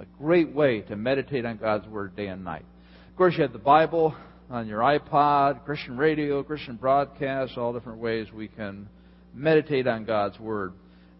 A 0.00 0.04
great 0.18 0.54
way 0.54 0.80
to 0.82 0.96
meditate 0.96 1.44
on 1.44 1.56
God's 1.56 1.86
Word 1.88 2.14
day 2.16 2.28
and 2.28 2.44
night. 2.44 2.64
Of 3.10 3.16
course, 3.16 3.34
you 3.36 3.42
have 3.42 3.52
the 3.52 3.58
Bible 3.58 4.14
on 4.48 4.68
your 4.68 4.80
iPod, 4.80 5.64
Christian 5.64 5.96
radio, 5.96 6.42
Christian 6.42 6.76
broadcasts, 6.76 7.56
all 7.58 7.72
different 7.72 7.98
ways 7.98 8.28
we 8.32 8.48
can 8.48 8.88
meditate 9.34 9.86
on 9.86 10.04
God's 10.04 10.38
Word 10.38 10.72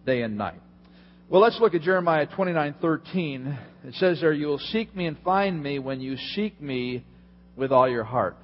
day 0.06 0.22
and 0.22 0.36
night. 0.36 0.60
Well, 1.28 1.42
let's 1.42 1.58
look 1.60 1.74
at 1.74 1.82
Jeremiah 1.82 2.26
29:13. 2.26 3.58
It 3.84 3.94
says 3.94 4.20
there, 4.20 4.32
"You 4.32 4.46
will 4.46 4.58
seek 4.58 4.94
me 4.96 5.06
and 5.06 5.18
find 5.18 5.62
me 5.62 5.78
when 5.78 6.00
you 6.00 6.16
seek 6.16 6.60
me 6.60 7.04
with 7.56 7.70
all 7.70 7.88
your 7.88 8.04
heart." 8.04 8.36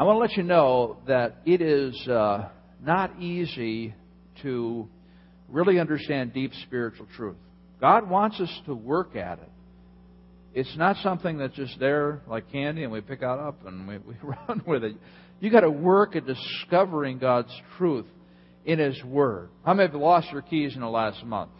I 0.00 0.04
want 0.04 0.16
to 0.16 0.20
let 0.20 0.36
you 0.36 0.42
know 0.42 0.98
that 1.06 1.36
it 1.44 1.60
is 1.60 2.08
uh, 2.08 2.48
not 2.80 3.20
easy 3.20 3.94
to 4.42 4.88
really 5.48 5.78
understand 5.78 6.32
deep 6.32 6.52
spiritual 6.66 7.06
truth. 7.16 7.36
God 7.80 8.08
wants 8.08 8.40
us 8.40 8.60
to 8.66 8.74
work 8.74 9.16
at 9.16 9.38
it. 9.38 9.50
It's 10.54 10.76
not 10.76 10.96
something 10.96 11.38
that's 11.38 11.54
just 11.54 11.78
there 11.78 12.22
like 12.26 12.50
candy 12.50 12.82
and 12.82 12.92
we 12.92 13.00
pick 13.00 13.22
it 13.22 13.24
up 13.24 13.66
and 13.66 13.86
we, 13.86 13.98
we 14.06 14.14
run 14.22 14.62
with 14.66 14.84
it. 14.84 14.96
You 15.40 15.50
got 15.50 15.60
to 15.60 15.70
work 15.70 16.16
at 16.16 16.26
discovering 16.26 17.18
God's 17.18 17.52
truth 17.76 18.06
in 18.64 18.78
His 18.78 19.02
Word. 19.04 19.50
How 19.64 19.74
many 19.74 19.90
have 19.90 20.00
lost 20.00 20.28
your 20.32 20.42
keys 20.42 20.74
in 20.74 20.80
the 20.80 20.88
last 20.88 21.24
month 21.24 21.50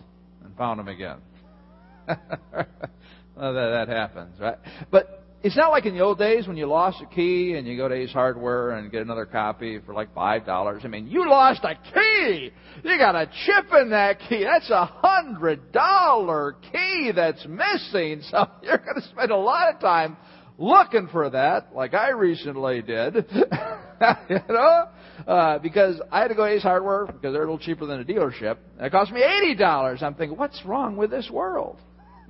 and 0.44 0.56
found 0.56 0.78
them 0.78 0.88
again? 0.88 1.18
well, 2.08 3.54
that, 3.54 3.86
that 3.86 3.88
happens, 3.88 4.38
right? 4.40 4.58
But 4.90 5.18
it's 5.42 5.56
not 5.56 5.70
like 5.70 5.86
in 5.86 5.94
the 5.94 6.00
old 6.00 6.18
days 6.18 6.48
when 6.48 6.56
you 6.56 6.66
lost 6.66 7.00
a 7.00 7.06
key 7.06 7.54
and 7.54 7.66
you 7.66 7.76
go 7.76 7.88
to 7.88 7.94
Ace 7.94 8.12
Hardware 8.12 8.70
and 8.70 8.90
get 8.90 9.02
another 9.02 9.24
copy 9.24 9.78
for 9.78 9.94
like 9.94 10.12
five 10.12 10.44
dollars. 10.44 10.82
I 10.84 10.88
mean, 10.88 11.06
you 11.06 11.28
lost 11.28 11.60
a 11.62 11.74
key. 11.94 12.50
You 12.82 12.98
got 12.98 13.14
a 13.14 13.26
chip 13.46 13.66
in 13.80 13.90
that 13.90 14.18
key. 14.28 14.44
That's 14.44 14.68
a 14.70 14.84
hundred 14.84 15.70
dollar 15.70 16.56
key 16.72 17.12
that's 17.14 17.46
missing. 17.46 18.22
So 18.30 18.46
you're 18.62 18.78
going 18.78 18.96
to 18.96 19.08
spend 19.08 19.30
a 19.30 19.36
lot 19.36 19.74
of 19.74 19.80
time 19.80 20.16
looking 20.58 21.08
for 21.08 21.30
that, 21.30 21.74
like 21.74 21.94
I 21.94 22.10
recently 22.10 22.82
did. 22.82 23.14
you 23.32 24.40
know, 24.48 24.88
uh, 25.26 25.58
because 25.58 26.00
I 26.10 26.20
had 26.20 26.28
to 26.28 26.34
go 26.34 26.46
to 26.46 26.52
Ace 26.52 26.62
Hardware 26.62 27.06
because 27.06 27.32
they're 27.32 27.42
a 27.42 27.50
little 27.50 27.58
cheaper 27.58 27.86
than 27.86 28.00
a 28.00 28.04
dealership. 28.04 28.56
And 28.76 28.86
it 28.86 28.90
cost 28.90 29.12
me 29.12 29.22
eighty 29.22 29.54
dollars. 29.54 30.02
I'm 30.02 30.14
thinking, 30.14 30.38
what's 30.38 30.64
wrong 30.64 30.96
with 30.96 31.10
this 31.10 31.28
world? 31.30 31.78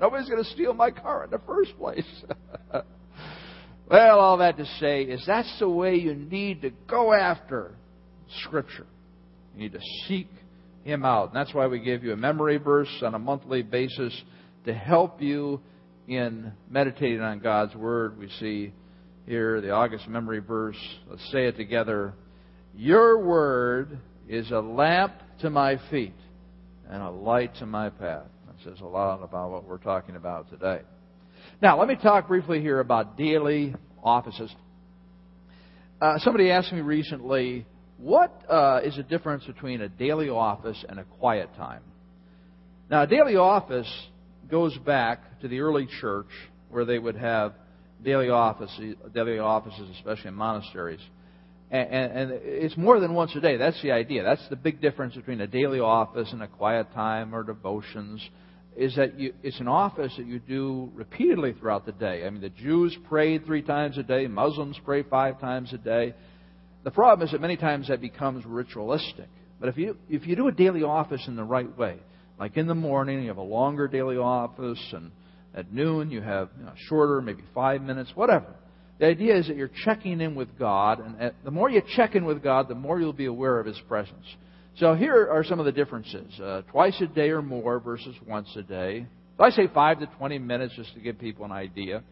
Nobody's 0.00 0.28
going 0.28 0.42
to 0.42 0.50
steal 0.50 0.74
my 0.74 0.90
car 0.90 1.24
in 1.24 1.30
the 1.30 1.40
first 1.46 1.76
place. 1.76 2.06
Well, 3.90 4.20
all 4.20 4.36
that 4.38 4.58
to 4.58 4.66
say 4.80 5.04
is 5.04 5.24
that's 5.26 5.58
the 5.58 5.68
way 5.68 5.96
you 5.96 6.14
need 6.14 6.60
to 6.62 6.70
go 6.86 7.14
after 7.14 7.72
Scripture. 8.42 8.86
You 9.54 9.60
need 9.60 9.72
to 9.72 9.80
seek 10.06 10.28
Him 10.84 11.04
out. 11.06 11.28
And 11.28 11.36
that's 11.36 11.54
why 11.54 11.66
we 11.68 11.80
give 11.80 12.04
you 12.04 12.12
a 12.12 12.16
memory 12.16 12.58
verse 12.58 12.94
on 13.02 13.14
a 13.14 13.18
monthly 13.18 13.62
basis 13.62 14.12
to 14.66 14.74
help 14.74 15.22
you 15.22 15.60
in 16.06 16.52
meditating 16.68 17.22
on 17.22 17.38
God's 17.38 17.74
Word. 17.74 18.18
We 18.18 18.28
see 18.40 18.74
here 19.24 19.62
the 19.62 19.70
August 19.70 20.06
memory 20.06 20.40
verse. 20.40 20.76
Let's 21.08 21.26
say 21.32 21.46
it 21.46 21.56
together. 21.56 22.12
Your 22.78 23.18
Word 23.18 23.98
is 24.28 24.52
a 24.52 24.60
lamp 24.60 25.12
to 25.40 25.50
my 25.50 25.80
feet 25.90 26.14
and 26.88 27.02
a 27.02 27.10
light 27.10 27.56
to 27.56 27.66
my 27.66 27.90
path. 27.90 28.28
That 28.46 28.54
says 28.62 28.80
a 28.80 28.86
lot 28.86 29.20
about 29.20 29.50
what 29.50 29.64
we're 29.64 29.78
talking 29.78 30.14
about 30.14 30.48
today. 30.48 30.82
Now, 31.60 31.76
let 31.76 31.88
me 31.88 31.96
talk 32.00 32.28
briefly 32.28 32.60
here 32.60 32.78
about 32.78 33.16
daily 33.16 33.74
offices. 34.00 34.54
Uh, 36.00 36.18
somebody 36.18 36.52
asked 36.52 36.72
me 36.72 36.80
recently, 36.80 37.66
what 37.96 38.44
uh, 38.48 38.82
is 38.84 38.94
the 38.94 39.02
difference 39.02 39.42
between 39.44 39.80
a 39.80 39.88
daily 39.88 40.28
office 40.28 40.84
and 40.88 41.00
a 41.00 41.04
quiet 41.18 41.50
time? 41.56 41.82
Now, 42.88 43.02
a 43.02 43.06
daily 43.08 43.34
office 43.34 43.92
goes 44.48 44.78
back 44.78 45.40
to 45.40 45.48
the 45.48 45.58
early 45.58 45.88
church 46.00 46.30
where 46.70 46.84
they 46.84 47.00
would 47.00 47.16
have 47.16 47.54
daily 48.04 48.30
offices, 48.30 48.94
daily 49.12 49.40
offices, 49.40 49.90
especially 49.96 50.28
in 50.28 50.34
monasteries. 50.34 51.00
And, 51.70 51.88
and, 51.90 52.12
and, 52.12 52.30
it's 52.42 52.76
more 52.76 52.98
than 52.98 53.14
once 53.14 53.34
a 53.36 53.40
day. 53.40 53.56
That's 53.56 53.80
the 53.82 53.92
idea. 53.92 54.22
That's 54.22 54.46
the 54.48 54.56
big 54.56 54.80
difference 54.80 55.14
between 55.14 55.40
a 55.40 55.46
daily 55.46 55.80
office 55.80 56.28
and 56.32 56.42
a 56.42 56.48
quiet 56.48 56.92
time 56.94 57.34
or 57.34 57.42
devotions 57.42 58.26
is 58.78 58.94
that 58.94 59.18
you, 59.18 59.34
it's 59.42 59.58
an 59.58 59.66
office 59.66 60.12
that 60.16 60.26
you 60.26 60.38
do 60.38 60.90
repeatedly 60.94 61.52
throughout 61.52 61.84
the 61.84 61.92
day. 61.92 62.24
I 62.24 62.30
mean, 62.30 62.40
the 62.40 62.48
Jews 62.48 62.96
prayed 63.08 63.44
three 63.44 63.62
times 63.62 63.98
a 63.98 64.04
day, 64.04 64.28
Muslims 64.28 64.78
pray 64.84 65.02
five 65.02 65.40
times 65.40 65.72
a 65.72 65.78
day. 65.78 66.14
The 66.84 66.92
problem 66.92 67.26
is 67.26 67.32
that 67.32 67.40
many 67.40 67.56
times 67.56 67.88
that 67.88 68.00
becomes 68.00 68.46
ritualistic. 68.46 69.26
But 69.58 69.68
if 69.68 69.76
you, 69.76 69.96
if 70.08 70.28
you 70.28 70.36
do 70.36 70.46
a 70.46 70.52
daily 70.52 70.84
office 70.84 71.22
in 71.26 71.34
the 71.34 71.42
right 71.42 71.76
way, 71.76 71.96
like 72.38 72.56
in 72.56 72.68
the 72.68 72.74
morning, 72.74 73.20
you 73.22 73.28
have 73.28 73.36
a 73.36 73.42
longer 73.42 73.88
daily 73.88 74.16
office, 74.16 74.80
and 74.92 75.10
at 75.54 75.72
noon 75.72 76.12
you 76.12 76.20
have 76.20 76.48
you 76.56 76.64
know, 76.64 76.72
shorter, 76.88 77.20
maybe 77.20 77.42
five 77.52 77.82
minutes, 77.82 78.12
whatever. 78.14 78.54
The 78.98 79.06
idea 79.06 79.36
is 79.36 79.46
that 79.46 79.56
you're 79.56 79.70
checking 79.84 80.20
in 80.20 80.34
with 80.34 80.58
God, 80.58 80.98
and 80.98 81.32
the 81.44 81.50
more 81.50 81.70
you 81.70 81.82
check 81.96 82.14
in 82.16 82.24
with 82.24 82.42
God, 82.42 82.68
the 82.68 82.74
more 82.74 82.98
you'll 82.98 83.12
be 83.12 83.26
aware 83.26 83.60
of 83.60 83.66
His 83.66 83.80
presence. 83.86 84.26
So 84.76 84.94
here 84.94 85.28
are 85.30 85.44
some 85.44 85.60
of 85.60 85.66
the 85.66 85.72
differences: 85.72 86.40
uh, 86.40 86.62
twice 86.70 87.00
a 87.00 87.06
day 87.06 87.30
or 87.30 87.42
more 87.42 87.78
versus 87.78 88.14
once 88.26 88.48
a 88.56 88.62
day. 88.62 89.06
So 89.36 89.44
I 89.44 89.50
say 89.50 89.68
five 89.72 90.00
to 90.00 90.06
twenty 90.18 90.38
minutes 90.38 90.74
just 90.74 90.94
to 90.94 91.00
give 91.00 91.18
people 91.18 91.44
an 91.44 91.52
idea. 91.52 92.02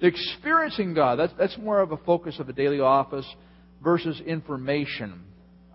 Experiencing 0.00 0.94
God, 0.94 1.18
that's, 1.18 1.32
that's 1.38 1.58
more 1.58 1.80
of 1.80 1.92
a 1.92 1.96
focus 1.98 2.38
of 2.38 2.48
a 2.48 2.52
daily 2.52 2.80
office 2.80 3.26
versus 3.82 4.20
information 4.20 5.24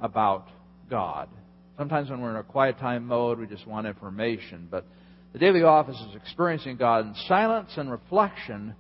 about 0.02 0.48
God. 0.90 1.30
Sometimes 1.78 2.10
when 2.10 2.22
we're 2.22 2.32
in 2.32 2.38
a 2.38 2.44
quiet 2.44 2.80
time 2.80 3.06
mode, 3.06 3.38
we 3.38 3.48
just 3.48 3.68
want 3.68 3.86
information. 3.86 4.68
But 4.72 4.86
the 5.34 5.40
daily 5.40 5.62
office 5.62 5.98
is 6.10 6.16
experiencing 6.16 6.78
God 6.78 7.06
in 7.06 7.14
silence 7.28 7.72
and 7.76 7.92
reflection 7.92 8.76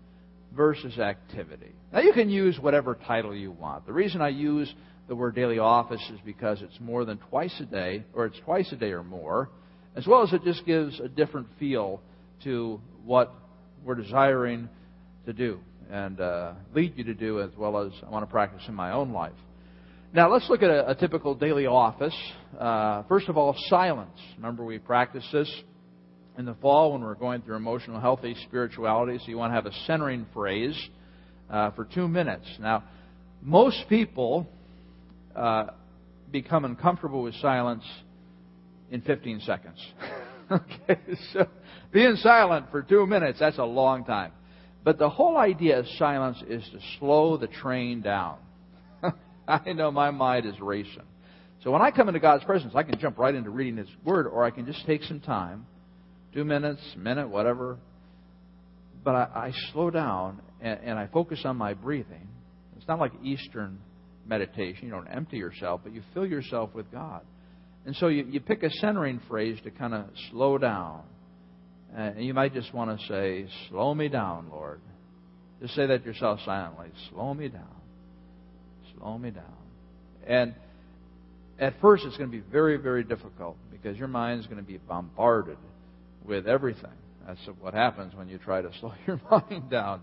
versus 0.55 0.97
activity. 0.97 1.73
Now, 1.91 1.99
you 1.99 2.13
can 2.13 2.29
use 2.29 2.57
whatever 2.59 2.97
title 3.07 3.35
you 3.35 3.51
want. 3.51 3.85
The 3.85 3.93
reason 3.93 4.21
I 4.21 4.29
use 4.29 4.73
the 5.07 5.15
word 5.15 5.35
daily 5.35 5.59
office 5.59 6.01
is 6.11 6.19
because 6.25 6.61
it's 6.61 6.79
more 6.79 7.05
than 7.05 7.17
twice 7.29 7.55
a 7.59 7.65
day, 7.65 8.03
or 8.13 8.25
it's 8.25 8.39
twice 8.39 8.71
a 8.71 8.75
day 8.75 8.91
or 8.91 9.03
more, 9.03 9.49
as 9.95 10.07
well 10.07 10.23
as 10.23 10.33
it 10.33 10.43
just 10.43 10.65
gives 10.65 10.99
a 10.99 11.07
different 11.07 11.47
feel 11.59 12.01
to 12.43 12.81
what 13.03 13.33
we're 13.83 13.95
desiring 13.95 14.67
to 15.25 15.33
do 15.33 15.59
and 15.91 16.19
uh, 16.19 16.53
lead 16.73 16.97
you 16.97 17.03
to 17.03 17.13
do, 17.13 17.41
as 17.41 17.51
well 17.57 17.77
as 17.77 17.91
I 18.05 18.09
want 18.09 18.25
to 18.25 18.31
practice 18.31 18.63
in 18.67 18.73
my 18.73 18.91
own 18.91 19.11
life. 19.11 19.33
Now, 20.13 20.31
let's 20.31 20.49
look 20.49 20.63
at 20.63 20.69
a, 20.69 20.91
a 20.91 20.95
typical 20.95 21.35
daily 21.35 21.67
office. 21.67 22.15
Uh, 22.59 23.03
first 23.03 23.29
of 23.29 23.37
all, 23.37 23.55
silence. 23.67 24.17
Remember, 24.37 24.65
we 24.65 24.79
practice 24.79 25.27
this 25.31 25.51
in 26.37 26.45
the 26.45 26.55
fall 26.55 26.93
when 26.93 27.01
we're 27.01 27.15
going 27.15 27.41
through 27.41 27.55
emotional 27.55 27.99
healthy 27.99 28.35
spirituality. 28.47 29.17
So 29.19 29.25
you 29.27 29.37
want 29.37 29.51
to 29.51 29.55
have 29.55 29.65
a 29.65 29.73
centering 29.85 30.25
phrase 30.33 30.77
uh, 31.49 31.71
for 31.71 31.85
two 31.85 32.07
minutes. 32.07 32.45
Now, 32.59 32.83
most 33.41 33.85
people 33.89 34.47
uh, 35.35 35.67
become 36.31 36.65
uncomfortable 36.65 37.23
with 37.23 37.35
silence 37.35 37.83
in 38.91 39.01
15 39.01 39.41
seconds. 39.41 39.77
okay, 40.51 40.99
so 41.33 41.47
being 41.91 42.15
silent 42.17 42.67
for 42.71 42.81
two 42.81 43.05
minutes, 43.05 43.39
that's 43.39 43.57
a 43.57 43.63
long 43.63 44.03
time. 44.05 44.31
But 44.83 44.99
the 44.99 45.09
whole 45.09 45.37
idea 45.37 45.79
of 45.79 45.87
silence 45.97 46.37
is 46.47 46.63
to 46.71 46.79
slow 46.99 47.37
the 47.37 47.47
train 47.47 48.01
down. 48.01 48.37
I 49.47 49.73
know 49.73 49.91
my 49.91 50.11
mind 50.11 50.45
is 50.45 50.59
racing. 50.59 51.01
So 51.63 51.71
when 51.71 51.81
I 51.81 51.89
come 51.89 52.07
into 52.07 52.19
God's 52.19 52.43
presence, 52.43 52.73
I 52.75 52.83
can 52.83 52.99
jump 52.99 53.17
right 53.17 53.33
into 53.33 53.49
reading 53.49 53.77
His 53.77 53.89
Word, 54.03 54.27
or 54.27 54.43
I 54.43 54.51
can 54.51 54.67
just 54.67 54.85
take 54.85 55.01
some 55.03 55.19
time 55.19 55.65
two 56.35 56.43
minutes, 56.43 56.81
minute, 56.97 57.29
whatever. 57.29 57.77
But 59.03 59.15
I, 59.15 59.23
I 59.35 59.53
slow 59.71 59.89
down 59.89 60.41
and, 60.61 60.79
and 60.83 60.99
I 60.99 61.07
focus 61.07 61.41
on 61.45 61.55
my 61.55 61.73
breathing. 61.73 62.27
It's 62.75 62.87
not 62.87 62.99
like 62.99 63.13
Eastern 63.23 63.79
meditation. 64.27 64.85
You 64.87 64.91
don't 64.91 65.07
empty 65.07 65.37
yourself, 65.37 65.81
but 65.83 65.93
you 65.93 66.03
fill 66.13 66.25
yourself 66.25 66.75
with 66.75 66.91
God. 66.91 67.21
And 67.85 67.95
so 67.95 68.07
you, 68.07 68.25
you 68.29 68.41
pick 68.41 68.63
a 68.63 68.69
centering 68.69 69.21
phrase 69.27 69.57
to 69.63 69.71
kind 69.71 69.93
of 69.93 70.05
slow 70.31 70.57
down. 70.57 71.03
And 71.95 72.25
you 72.25 72.33
might 72.33 72.53
just 72.53 72.73
want 72.73 72.99
to 72.99 73.07
say, 73.07 73.47
Slow 73.69 73.95
me 73.95 74.09
down, 74.09 74.49
Lord. 74.51 74.81
Just 75.61 75.75
say 75.75 75.85
that 75.85 76.05
yourself 76.05 76.39
silently. 76.43 76.89
Slow 77.11 77.33
me 77.33 77.47
down. 77.47 77.81
Slow 78.97 79.17
me 79.17 79.31
down. 79.31 79.43
And 80.27 80.55
at 81.59 81.79
first, 81.79 82.03
it's 82.05 82.17
going 82.17 82.29
to 82.29 82.35
be 82.35 82.43
very, 82.51 82.75
very 82.75 83.05
difficult 83.05 83.55
because 83.71 83.97
your 83.97 84.09
mind 84.09 84.41
is 84.41 84.47
going 84.47 84.57
to 84.57 84.67
be 84.67 84.77
bombarded 84.77 85.57
with 86.27 86.47
everything. 86.47 86.91
That's 87.27 87.39
what 87.59 87.73
happens 87.73 88.13
when 88.15 88.29
you 88.29 88.37
try 88.37 88.61
to 88.61 88.71
slow 88.79 88.93
your 89.07 89.19
mind 89.29 89.69
down. 89.69 90.01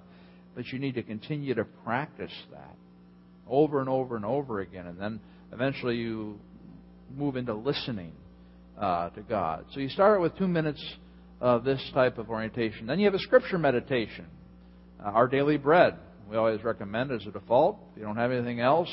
But 0.54 0.66
you 0.66 0.78
need 0.78 0.96
to 0.96 1.02
continue 1.02 1.54
to 1.54 1.64
practice 1.64 2.32
that 2.50 2.76
over 3.48 3.80
and 3.80 3.88
over 3.88 4.16
and 4.16 4.24
over 4.24 4.60
again. 4.60 4.86
And 4.86 5.00
then 5.00 5.20
eventually 5.52 5.96
you 5.96 6.38
move 7.16 7.36
into 7.36 7.54
listening 7.54 8.12
uh, 8.78 9.10
to 9.10 9.22
God. 9.22 9.66
So 9.72 9.80
you 9.80 9.88
start 9.88 10.20
with 10.20 10.36
two 10.36 10.48
minutes 10.48 10.82
of 11.40 11.64
this 11.64 11.82
type 11.94 12.18
of 12.18 12.30
orientation. 12.30 12.86
Then 12.86 12.98
you 12.98 13.06
have 13.06 13.14
a 13.14 13.18
scripture 13.18 13.58
meditation. 13.58 14.26
Uh, 15.00 15.08
our 15.08 15.26
daily 15.26 15.56
bread, 15.56 15.96
we 16.30 16.36
always 16.36 16.62
recommend 16.62 17.10
as 17.10 17.26
a 17.26 17.30
default, 17.30 17.78
if 17.92 17.98
you 17.98 18.04
don't 18.04 18.16
have 18.16 18.30
anything 18.30 18.60
else. 18.60 18.88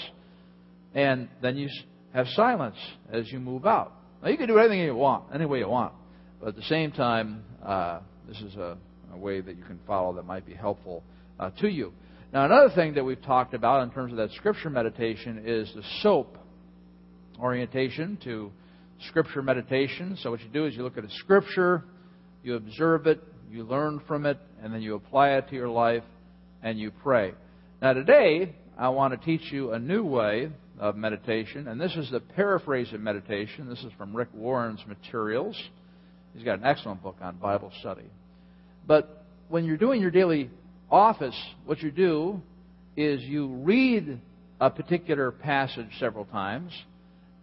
And 0.94 1.30
then 1.42 1.58
you 1.58 1.70
have 2.14 2.28
silence 2.30 2.78
as 3.12 3.32
you 3.32 3.40
move 3.40 3.66
out. 3.66 3.94
Now 4.24 4.30
you 4.30 4.38
can 4.38 4.48
do 4.48 4.58
anything 4.58 4.80
you 4.80 4.96
want, 4.96 5.26
any 5.34 5.46
way 5.46 5.60
you 5.60 5.70
want. 5.70 5.94
But 6.40 6.50
at 6.50 6.56
the 6.56 6.64
same 6.64 6.92
time, 6.92 7.44
uh, 7.64 8.00
this 8.28 8.40
is 8.42 8.56
a, 8.56 8.78
a, 9.14 9.18
way 9.18 9.42
that 9.42 9.58
you 9.58 9.64
can 9.64 9.80
follow 9.86 10.14
that 10.14 10.26
might 10.26 10.46
be 10.46 10.54
helpful 10.54 11.04
uh, 11.40 11.50
to 11.60 11.68
you. 11.68 11.92
Now, 12.32 12.46
another 12.46 12.74
thing 12.74 12.94
that 12.94 13.04
we've 13.04 13.22
talked 13.22 13.54
about 13.54 13.84
in 13.84 13.92
terms 13.92 14.12
of 14.12 14.18
that 14.18 14.32
scripture 14.32 14.70
meditation 14.70 15.44
is 15.46 15.72
the 15.76 15.84
SOAP 16.02 16.38
orientation 17.40 18.18
to 18.24 18.52
scripture 19.08 19.42
meditation. 19.42 20.18
So, 20.22 20.32
what 20.32 20.42
you 20.42 20.50
do 20.50 20.66
is 20.66 20.76
you 20.76 20.84
look 20.84 20.98
at 20.98 21.04
a 21.04 21.10
scripture, 21.10 21.84
you 22.44 22.56
observe 22.56 23.08
it, 23.08 23.22
you 23.50 23.64
learn 23.64 24.02
from 24.08 24.26
it, 24.26 24.38
and 24.62 24.74
then 24.74 24.82
you 24.82 24.96
apply 24.96 25.32
it 25.32 25.50
to 25.50 25.56
your 25.56 25.70
life 25.70 26.04
and 26.62 26.80
you 26.80 26.92
pray. 26.92 27.34
Now, 27.82 27.94
today, 27.94 28.56
I 28.78 28.90
want 28.90 29.20
to 29.20 29.26
teach 29.26 29.52
you 29.52 29.74
a 29.74 29.80
new 29.80 30.06
way 30.06 30.50
of 30.80 30.96
meditation, 30.96 31.68
and 31.68 31.80
this 31.82 31.96
is 31.96 32.10
the 32.12 32.20
paraphrase 32.20 32.94
of 32.94 33.02
meditation. 33.02 33.68
This 33.68 33.80
is 33.80 33.92
from 33.98 34.16
Rick 34.16 34.30
Warren's 34.34 34.86
materials. 34.88 35.62
He's 36.34 36.44
got 36.44 36.60
an 36.60 36.66
excellent 36.66 37.02
book 37.04 37.18
on 37.22 37.38
Bible 37.38 37.72
study. 37.80 38.06
But 38.86 39.26
when 39.50 39.66
you're 39.66 39.78
doing 39.78 40.02
your 40.02 40.12
daily 40.12 40.50
office, 40.90 41.36
what 41.66 41.82
you 41.82 41.92
do 41.92 42.42
is 42.96 43.22
you 43.22 43.48
read 43.48 44.20
a 44.60 44.70
particular 44.70 45.32
passage 45.32 45.90
several 46.00 46.26
times, 46.26 46.72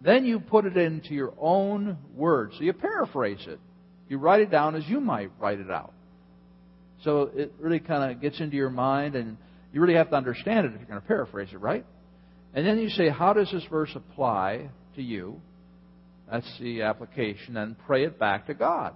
then 0.01 0.25
you 0.25 0.39
put 0.39 0.65
it 0.65 0.77
into 0.77 1.13
your 1.13 1.33
own 1.39 1.97
words. 2.15 2.53
So 2.57 2.63
you 2.63 2.73
paraphrase 2.73 3.43
it. 3.47 3.59
You 4.09 4.19
write 4.19 4.41
it 4.41 4.51
down 4.51 4.75
as 4.75 4.83
you 4.87 4.99
might 4.99 5.31
write 5.39 5.59
it 5.59 5.71
out. 5.71 5.93
So 7.03 7.31
it 7.35 7.53
really 7.59 7.79
kind 7.79 8.11
of 8.11 8.21
gets 8.21 8.39
into 8.39 8.55
your 8.55 8.69
mind, 8.69 9.15
and 9.15 9.37
you 9.73 9.81
really 9.81 9.95
have 9.95 10.09
to 10.09 10.15
understand 10.15 10.65
it 10.65 10.73
if 10.73 10.79
you're 10.79 10.89
going 10.89 11.01
to 11.01 11.07
paraphrase 11.07 11.49
it, 11.51 11.59
right? 11.59 11.85
And 12.53 12.65
then 12.65 12.79
you 12.79 12.89
say, 12.89 13.09
how 13.09 13.33
does 13.33 13.51
this 13.51 13.63
verse 13.69 13.91
apply 13.95 14.69
to 14.95 15.01
you? 15.01 15.41
That's 16.29 16.59
the 16.59 16.81
application. 16.83 17.57
And 17.57 17.77
pray 17.79 18.05
it 18.05 18.19
back 18.19 18.47
to 18.47 18.53
God. 18.53 18.93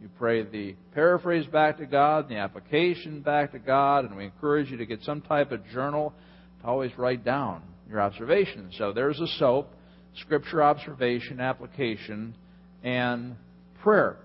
You 0.00 0.08
pray 0.18 0.42
the 0.42 0.74
paraphrase 0.94 1.46
back 1.46 1.78
to 1.78 1.86
God, 1.86 2.28
the 2.28 2.36
application 2.36 3.20
back 3.20 3.52
to 3.52 3.60
God, 3.60 4.04
and 4.04 4.16
we 4.16 4.24
encourage 4.24 4.68
you 4.68 4.76
to 4.78 4.86
get 4.86 5.00
some 5.02 5.20
type 5.20 5.52
of 5.52 5.64
journal 5.68 6.12
to 6.60 6.66
always 6.66 6.90
write 6.98 7.24
down 7.24 7.62
your 7.88 8.00
observations. 8.00 8.74
So 8.78 8.92
there's 8.92 9.20
a 9.20 9.28
SOAP, 9.38 9.72
scripture 10.16 10.60
observation, 10.60 11.38
application, 11.38 12.34
and 12.82 13.36
prayer. 13.82 14.16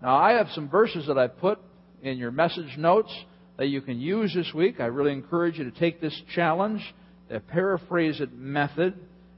Now 0.00 0.16
I 0.16 0.32
have 0.32 0.48
some 0.54 0.70
verses 0.70 1.06
that 1.08 1.18
I 1.18 1.26
put 1.26 1.58
in 2.02 2.16
your 2.16 2.30
message 2.30 2.78
notes 2.78 3.12
that 3.58 3.66
you 3.66 3.82
can 3.82 4.00
use 4.00 4.32
this 4.34 4.54
week. 4.54 4.80
I 4.80 4.86
really 4.86 5.12
encourage 5.12 5.58
you 5.58 5.64
to 5.64 5.78
take 5.78 6.00
this 6.00 6.18
challenge, 6.34 6.80
the 7.28 7.40
paraphrase 7.40 8.20
it 8.22 8.32
method, 8.32 8.94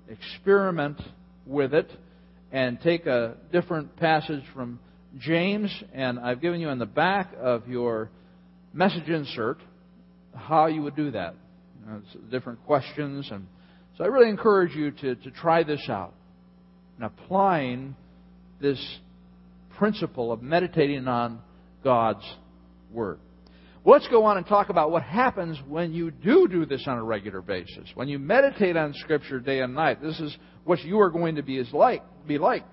experiment 0.09 1.01
with 1.47 1.75
it 1.75 1.91
and 2.53 2.81
take 2.81 3.07
a 3.07 3.37
different 3.53 3.97
passage 3.97 4.43
from 4.55 4.81
James, 5.19 5.73
and 5.93 6.19
I've 6.19 6.41
given 6.41 6.61
you 6.61 6.69
in 6.69 6.79
the 6.79 6.87
back 6.87 7.33
of 7.41 7.69
your 7.69 8.11
message 8.73 9.09
insert 9.09 9.59
how 10.35 10.67
you 10.67 10.83
would 10.83 10.97
do 10.97 11.11
that. 11.13 11.35
Uh, 11.35 11.35
you 11.87 11.93
know, 11.93 12.03
different 12.31 12.65
questions, 12.67 13.29
and 13.31 13.47
so 13.97 14.05
I 14.05 14.09
really 14.09 14.29
encourage 14.29 14.75
you 14.75 14.91
to, 14.91 15.15
to 15.17 15.31
try 15.31 15.63
this 15.63 15.85
out 15.89 16.15
and 16.97 17.07
applying 17.07 17.97
this 18.61 18.99
principle 19.77 20.31
of 20.31 20.43
meditating 20.43 21.09
on 21.09 21.41
God's 21.83 22.25
Word. 22.93 23.19
Let's 23.85 24.07
go 24.09 24.25
on 24.25 24.37
and 24.37 24.47
talk 24.47 24.69
about 24.69 24.91
what 24.91 25.03
happens 25.03 25.59
when 25.67 25.95
you 25.95 26.11
do 26.11 26.47
do 26.49 26.67
this 26.67 26.85
on 26.87 26.99
a 26.99 27.03
regular 27.03 27.41
basis. 27.41 27.89
When 27.95 28.09
you 28.09 28.19
meditate 28.19 28.77
on 28.77 28.93
Scripture 28.95 29.41
day 29.41 29.61
and 29.61 29.75
night, 29.75 30.03
this 30.03 30.21
is 30.21 30.37
what 30.65 30.81
you 30.81 31.01
are 31.01 31.11
going 31.11 31.37
to 31.37 31.43
be 31.43 31.57
is 31.57 31.73
like 31.73 32.03
be 32.27 32.39
like. 32.39 32.65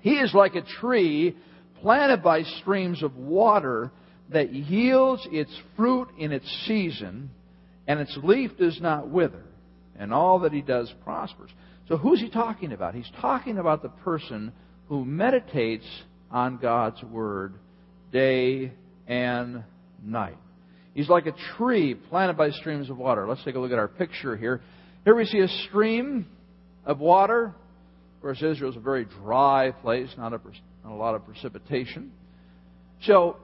He 0.00 0.14
is 0.14 0.34
like 0.34 0.54
a 0.54 0.62
tree 0.80 1.36
planted 1.80 2.22
by 2.22 2.42
streams 2.60 3.02
of 3.02 3.16
water 3.16 3.90
that 4.30 4.52
yields 4.52 5.26
its 5.30 5.50
fruit 5.76 6.08
in 6.18 6.32
its 6.32 6.46
season, 6.66 7.30
and 7.86 8.00
its 8.00 8.16
leaf 8.22 8.56
does 8.58 8.80
not 8.80 9.08
wither, 9.08 9.44
and 9.98 10.12
all 10.12 10.40
that 10.40 10.52
he 10.52 10.62
does 10.62 10.92
prospers. 11.04 11.50
So 11.88 11.96
who's 11.96 12.20
he 12.20 12.30
talking 12.30 12.72
about? 12.72 12.94
He's 12.94 13.10
talking 13.20 13.58
about 13.58 13.82
the 13.82 13.90
person 13.90 14.52
who 14.88 15.04
meditates 15.04 15.86
on 16.30 16.56
God's 16.58 17.02
word 17.02 17.54
day 18.12 18.72
and 19.06 19.64
night. 20.02 20.38
He's 20.94 21.08
like 21.08 21.26
a 21.26 21.34
tree 21.56 21.94
planted 21.94 22.36
by 22.36 22.50
streams 22.50 22.88
of 22.88 22.96
water. 22.96 23.26
Let's 23.28 23.44
take 23.44 23.56
a 23.56 23.58
look 23.58 23.72
at 23.72 23.78
our 23.78 23.88
picture 23.88 24.36
here. 24.36 24.60
Here 25.04 25.14
we 25.14 25.24
see 25.26 25.40
a 25.40 25.48
stream 25.68 26.26
of 26.86 27.00
water 27.00 27.54
course, 28.24 28.42
Israel 28.42 28.70
is 28.70 28.76
a 28.76 28.80
very 28.80 29.04
dry 29.04 29.70
place, 29.70 30.08
not 30.16 30.32
a 30.32 30.40
and 30.84 30.92
a 30.92 30.94
lot 30.94 31.14
of 31.14 31.26
precipitation. 31.26 32.10
So, 33.02 33.36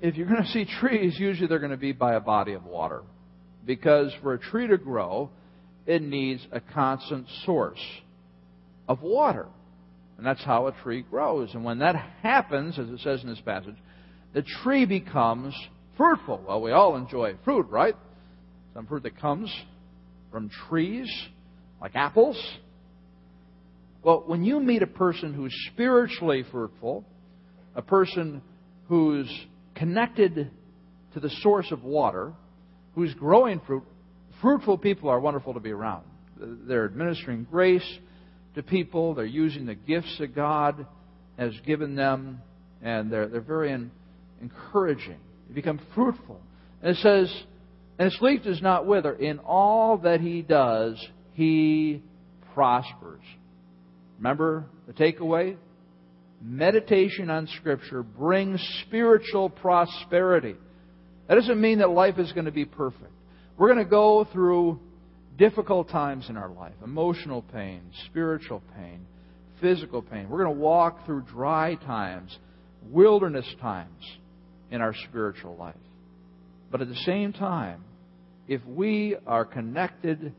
if 0.00 0.16
you're 0.16 0.26
going 0.26 0.42
to 0.42 0.48
see 0.50 0.66
trees, 0.80 1.16
usually 1.18 1.46
they're 1.46 1.58
going 1.58 1.70
to 1.70 1.78
be 1.78 1.92
by 1.92 2.14
a 2.14 2.20
body 2.20 2.52
of 2.52 2.64
water. 2.64 3.02
Because 3.64 4.12
for 4.20 4.34
a 4.34 4.38
tree 4.38 4.66
to 4.66 4.76
grow, 4.76 5.30
it 5.86 6.02
needs 6.02 6.46
a 6.52 6.60
constant 6.60 7.26
source 7.46 7.80
of 8.88 9.00
water. 9.00 9.46
And 10.18 10.26
that's 10.26 10.44
how 10.44 10.66
a 10.66 10.72
tree 10.72 11.02
grows. 11.08 11.54
And 11.54 11.64
when 11.64 11.78
that 11.78 11.96
happens, 12.22 12.78
as 12.78 12.88
it 12.88 13.00
says 13.00 13.22
in 13.22 13.30
this 13.30 13.40
passage, 13.40 13.76
the 14.34 14.42
tree 14.62 14.84
becomes 14.84 15.54
fruitful. 15.96 16.44
Well, 16.46 16.60
we 16.60 16.72
all 16.72 16.96
enjoy 16.96 17.34
fruit, 17.44 17.66
right? 17.70 17.94
Some 18.74 18.86
fruit 18.86 19.04
that 19.04 19.18
comes 19.20 19.54
from 20.30 20.50
trees, 20.68 21.08
like 21.80 21.92
apples. 21.94 22.36
Well, 24.02 24.24
when 24.26 24.42
you 24.42 24.58
meet 24.58 24.82
a 24.82 24.86
person 24.86 25.32
who's 25.32 25.54
spiritually 25.72 26.44
fruitful, 26.50 27.04
a 27.74 27.82
person 27.82 28.42
who's 28.88 29.30
connected 29.74 30.50
to 31.14 31.20
the 31.20 31.30
source 31.42 31.70
of 31.70 31.84
water, 31.84 32.32
who's 32.94 33.14
growing 33.14 33.60
fruit, 33.66 33.84
fruitful 34.40 34.78
people 34.78 35.08
are 35.08 35.20
wonderful 35.20 35.54
to 35.54 35.60
be 35.60 35.70
around. 35.70 36.04
They're 36.36 36.86
administering 36.86 37.46
grace 37.50 37.86
to 38.54 38.62
people, 38.62 39.14
they're 39.14 39.24
using 39.24 39.66
the 39.66 39.74
gifts 39.74 40.16
that 40.18 40.34
God 40.34 40.84
has 41.38 41.52
given 41.64 41.94
them, 41.94 42.42
and 42.82 43.10
they're, 43.10 43.28
they're 43.28 43.40
very 43.40 43.72
encouraging. 44.40 45.18
They 45.48 45.54
become 45.54 45.80
fruitful. 45.94 46.40
And 46.82 46.96
it 46.96 47.00
says, 47.00 47.32
and 47.98 48.10
his 48.10 48.20
leaf 48.20 48.42
does 48.42 48.60
not 48.60 48.86
wither. 48.86 49.14
In 49.14 49.38
all 49.38 49.98
that 49.98 50.20
he 50.20 50.42
does, 50.42 51.02
he 51.34 52.02
prospers. 52.52 53.22
Remember 54.18 54.66
the 54.86 54.92
takeaway? 54.92 55.56
Meditation 56.40 57.30
on 57.30 57.46
Scripture 57.58 58.02
brings 58.02 58.60
spiritual 58.86 59.48
prosperity. 59.48 60.56
That 61.28 61.36
doesn't 61.36 61.60
mean 61.60 61.78
that 61.78 61.90
life 61.90 62.18
is 62.18 62.32
going 62.32 62.46
to 62.46 62.52
be 62.52 62.64
perfect. 62.64 63.12
We're 63.56 63.72
going 63.72 63.84
to 63.84 63.90
go 63.90 64.26
through 64.32 64.80
difficult 65.38 65.88
times 65.88 66.26
in 66.28 66.36
our 66.36 66.50
life 66.50 66.74
emotional 66.84 67.42
pain, 67.42 67.82
spiritual 68.06 68.62
pain, 68.76 69.06
physical 69.60 70.02
pain. 70.02 70.28
We're 70.28 70.44
going 70.44 70.56
to 70.56 70.60
walk 70.60 71.06
through 71.06 71.22
dry 71.22 71.76
times, 71.76 72.36
wilderness 72.90 73.46
times 73.60 74.02
in 74.70 74.80
our 74.80 74.94
spiritual 75.08 75.56
life. 75.56 75.74
But 76.70 76.80
at 76.80 76.88
the 76.88 76.96
same 76.96 77.32
time, 77.32 77.84
if 78.48 78.64
we 78.66 79.16
are 79.26 79.44
connected 79.44 80.32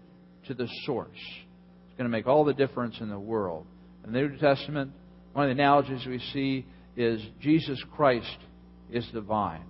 to 0.47 0.53
the 0.53 0.67
source, 0.86 1.09
it's 1.93 1.99
going 1.99 2.10
to 2.10 2.17
make 2.17 2.25
all 2.25 2.43
the 2.43 2.56
difference 2.56 2.95
in 3.01 3.10
the 3.10 3.19
world. 3.19 3.67
In 4.03 4.13
the 4.13 4.19
New 4.19 4.38
Testament, 4.39 4.93
one 5.34 5.47
of 5.47 5.56
the 5.56 5.62
analogies 5.62 6.03
we 6.08 6.17
see 6.34 6.65
is 6.97 7.21
Jesus 7.39 7.79
Christ 7.95 8.36
is 8.91 9.08
the 9.13 9.21
vine, 9.21 9.67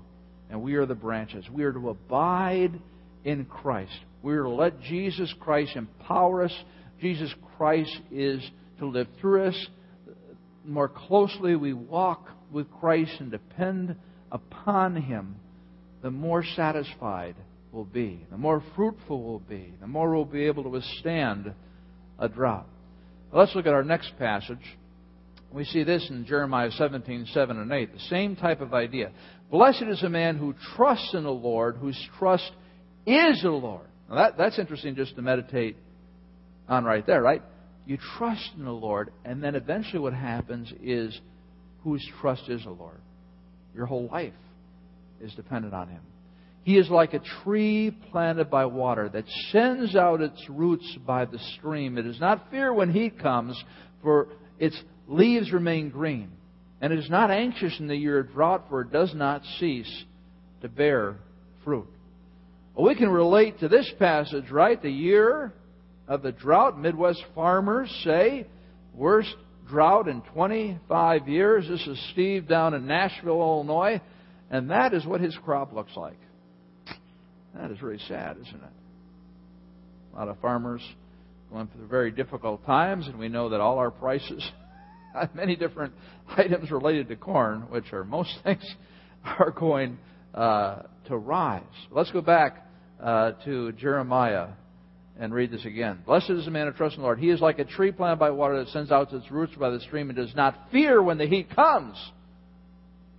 and 0.49 0.61
we 0.61 0.75
are 0.75 0.85
the 0.85 0.95
branches. 0.95 1.43
We 1.51 1.65
are 1.65 1.73
to 1.73 1.89
abide 1.89 2.79
in 3.25 3.43
Christ. 3.43 3.91
We 4.21 4.35
are 4.35 4.43
to 4.43 4.49
let 4.49 4.79
Jesus 4.83 5.33
Christ 5.41 5.75
empower 5.75 6.45
us. 6.45 6.53
Jesus 7.01 7.29
Christ 7.57 7.99
is 8.09 8.41
to 8.79 8.85
live 8.85 9.07
through 9.19 9.47
us. 9.47 9.67
The 10.05 10.71
more 10.71 10.87
closely 10.87 11.57
we 11.57 11.73
walk 11.73 12.29
with 12.53 12.71
Christ 12.79 13.11
and 13.19 13.31
depend 13.31 13.97
upon 14.31 14.95
Him, 14.95 15.35
the 16.01 16.11
more 16.11 16.45
satisfied 16.55 17.35
we'll 17.73 17.83
be, 17.83 18.25
the 18.31 18.37
more 18.37 18.63
fruitful 18.77 19.21
we'll 19.21 19.39
be, 19.39 19.73
the 19.81 19.87
more 19.87 20.15
we'll 20.15 20.23
be 20.23 20.45
able 20.45 20.63
to 20.63 20.69
withstand 20.69 21.53
a 22.19 22.29
drought. 22.29 22.67
Let's 23.31 23.55
look 23.55 23.65
at 23.65 23.73
our 23.73 23.83
next 23.83 24.17
passage. 24.17 24.59
We 25.51 25.65
see 25.65 25.83
this 25.83 26.07
in 26.09 26.25
Jeremiah 26.25 26.71
17, 26.71 27.27
7 27.31 27.57
and 27.57 27.71
8. 27.71 27.93
The 27.93 27.99
same 28.09 28.35
type 28.35 28.61
of 28.61 28.73
idea. 28.73 29.11
Blessed 29.51 29.83
is 29.83 30.01
a 30.01 30.09
man 30.09 30.37
who 30.37 30.55
trusts 30.75 31.13
in 31.13 31.23
the 31.23 31.31
Lord, 31.31 31.77
whose 31.77 31.99
trust 32.17 32.51
is 33.05 33.41
the 33.41 33.49
Lord. 33.49 33.87
Now 34.09 34.15
that, 34.15 34.37
that's 34.37 34.57
interesting 34.57 34.95
just 34.95 35.15
to 35.15 35.21
meditate 35.21 35.77
on 36.67 36.85
right 36.85 37.05
there, 37.05 37.21
right? 37.21 37.41
You 37.85 37.97
trust 38.17 38.51
in 38.57 38.65
the 38.65 38.71
Lord, 38.71 39.11
and 39.25 39.43
then 39.43 39.55
eventually 39.55 39.99
what 39.99 40.13
happens 40.13 40.71
is 40.81 41.19
whose 41.83 42.07
trust 42.21 42.49
is 42.49 42.63
the 42.63 42.71
Lord? 42.71 42.99
Your 43.75 43.85
whole 43.85 44.07
life 44.07 44.33
is 45.21 45.33
dependent 45.33 45.73
on 45.73 45.89
Him. 45.89 46.01
He 46.63 46.77
is 46.77 46.89
like 46.89 47.13
a 47.13 47.21
tree 47.43 47.91
planted 48.11 48.49
by 48.49 48.65
water 48.65 49.09
that 49.09 49.25
sends 49.51 49.95
out 49.95 50.21
its 50.21 50.41
roots 50.49 50.97
by 51.05 51.25
the 51.25 51.39
stream. 51.57 51.97
It 51.97 52.03
does 52.03 52.19
not 52.19 52.49
fear 52.49 52.73
when 52.73 52.91
heat 52.91 53.19
comes, 53.19 53.61
for 54.01 54.29
its 54.59 54.81
leaves 55.07 55.51
remain 55.51 55.89
green. 55.89 56.31
And 56.79 56.93
it 56.93 56.99
is 56.99 57.09
not 57.09 57.31
anxious 57.31 57.77
in 57.79 57.87
the 57.87 57.95
year 57.95 58.19
of 58.19 58.31
drought, 58.31 58.65
for 58.69 58.81
it 58.81 58.91
does 58.91 59.13
not 59.13 59.43
cease 59.59 60.03
to 60.61 60.69
bear 60.69 61.17
fruit. 61.65 61.87
Well, 62.75 62.87
we 62.87 62.95
can 62.95 63.09
relate 63.09 63.59
to 63.59 63.67
this 63.67 63.89
passage, 63.99 64.49
right? 64.49 64.81
The 64.81 64.89
year 64.89 65.53
of 66.07 66.21
the 66.23 66.31
drought. 66.31 66.79
Midwest 66.79 67.23
farmers 67.35 67.89
say, 68.03 68.47
worst 68.93 69.35
drought 69.67 70.07
in 70.07 70.21
25 70.33 71.27
years. 71.27 71.67
This 71.67 71.85
is 71.87 72.09
Steve 72.11 72.47
down 72.47 72.73
in 72.73 72.87
Nashville, 72.87 73.39
Illinois. 73.41 74.01
And 74.49 74.69
that 74.69 74.93
is 74.93 75.05
what 75.05 75.21
his 75.21 75.37
crop 75.43 75.73
looks 75.73 75.95
like. 75.95 76.17
That 77.55 77.71
is 77.71 77.81
really 77.81 77.99
sad, 78.07 78.37
isn't 78.41 78.55
it? 78.55 80.13
A 80.13 80.17
lot 80.17 80.27
of 80.27 80.39
farmers 80.39 80.81
going 81.51 81.67
through 81.67 81.87
very 81.87 82.11
difficult 82.11 82.65
times, 82.65 83.07
and 83.07 83.17
we 83.17 83.29
know 83.29 83.49
that 83.49 83.61
all 83.61 83.77
our 83.77 83.91
prices, 83.91 84.43
many 85.35 85.55
different 85.55 85.93
items 86.35 86.71
related 86.71 87.07
to 87.09 87.15
corn, 87.15 87.61
which 87.69 87.93
are 87.93 88.03
most 88.03 88.33
things, 88.43 88.63
are 89.23 89.51
going 89.51 89.97
uh, 90.33 90.83
to 91.07 91.17
rise. 91.17 91.61
Let's 91.91 92.11
go 92.11 92.21
back 92.21 92.67
uh, 93.01 93.33
to 93.45 93.71
Jeremiah 93.73 94.49
and 95.19 95.31
read 95.31 95.51
this 95.51 95.63
again. 95.65 95.99
Blessed 96.07 96.31
is 96.31 96.45
the 96.45 96.51
man 96.51 96.65
who 96.65 96.73
trusts 96.73 96.95
in 96.97 97.01
the 97.01 97.05
Lord. 97.05 97.19
He 97.19 97.29
is 97.29 97.39
like 97.39 97.59
a 97.59 97.65
tree 97.65 97.91
planted 97.91 98.17
by 98.17 98.31
water 98.31 98.57
that 98.63 98.69
sends 98.69 98.91
out 98.91 99.13
its 99.13 99.29
roots 99.29 99.53
by 99.59 99.69
the 99.69 99.79
stream 99.81 100.09
and 100.09 100.17
does 100.17 100.33
not 100.35 100.57
fear 100.71 101.03
when 101.03 101.19
the 101.19 101.27
heat 101.27 101.55
comes. 101.55 101.95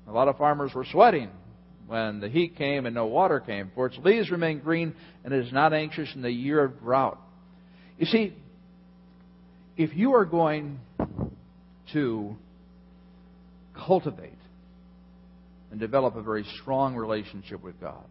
A 0.09 0.13
lot 0.13 0.27
of 0.27 0.37
farmers 0.37 0.73
were 0.75 0.85
sweating 0.91 1.31
when 1.87 2.21
the 2.21 2.29
heat 2.29 2.57
came 2.57 2.87
and 2.87 2.95
no 2.95 3.07
water 3.07 3.41
came, 3.41 3.71
for 3.75 3.87
its 3.87 3.99
leaves 3.99 4.31
remain 4.31 4.61
green 4.61 4.95
and 5.25 5.35
it 5.35 5.45
is 5.45 5.53
not 5.53 5.73
anxious 5.73 6.09
in 6.15 6.23
the 6.23 6.31
year 6.31 6.65
of 6.65 6.79
drought. 6.81 7.19
You 7.99 8.07
see, 8.07 8.35
if 9.77 9.95
you 9.95 10.15
are 10.15 10.25
going 10.25 10.81
to 11.93 12.37
cultivate 13.87 14.39
and 15.71 15.81
develop 15.81 16.17
a 16.17 16.23
very 16.23 16.45
strong 16.61 16.95
relationship 16.97 17.63
with 17.63 17.81
God, 17.81 18.05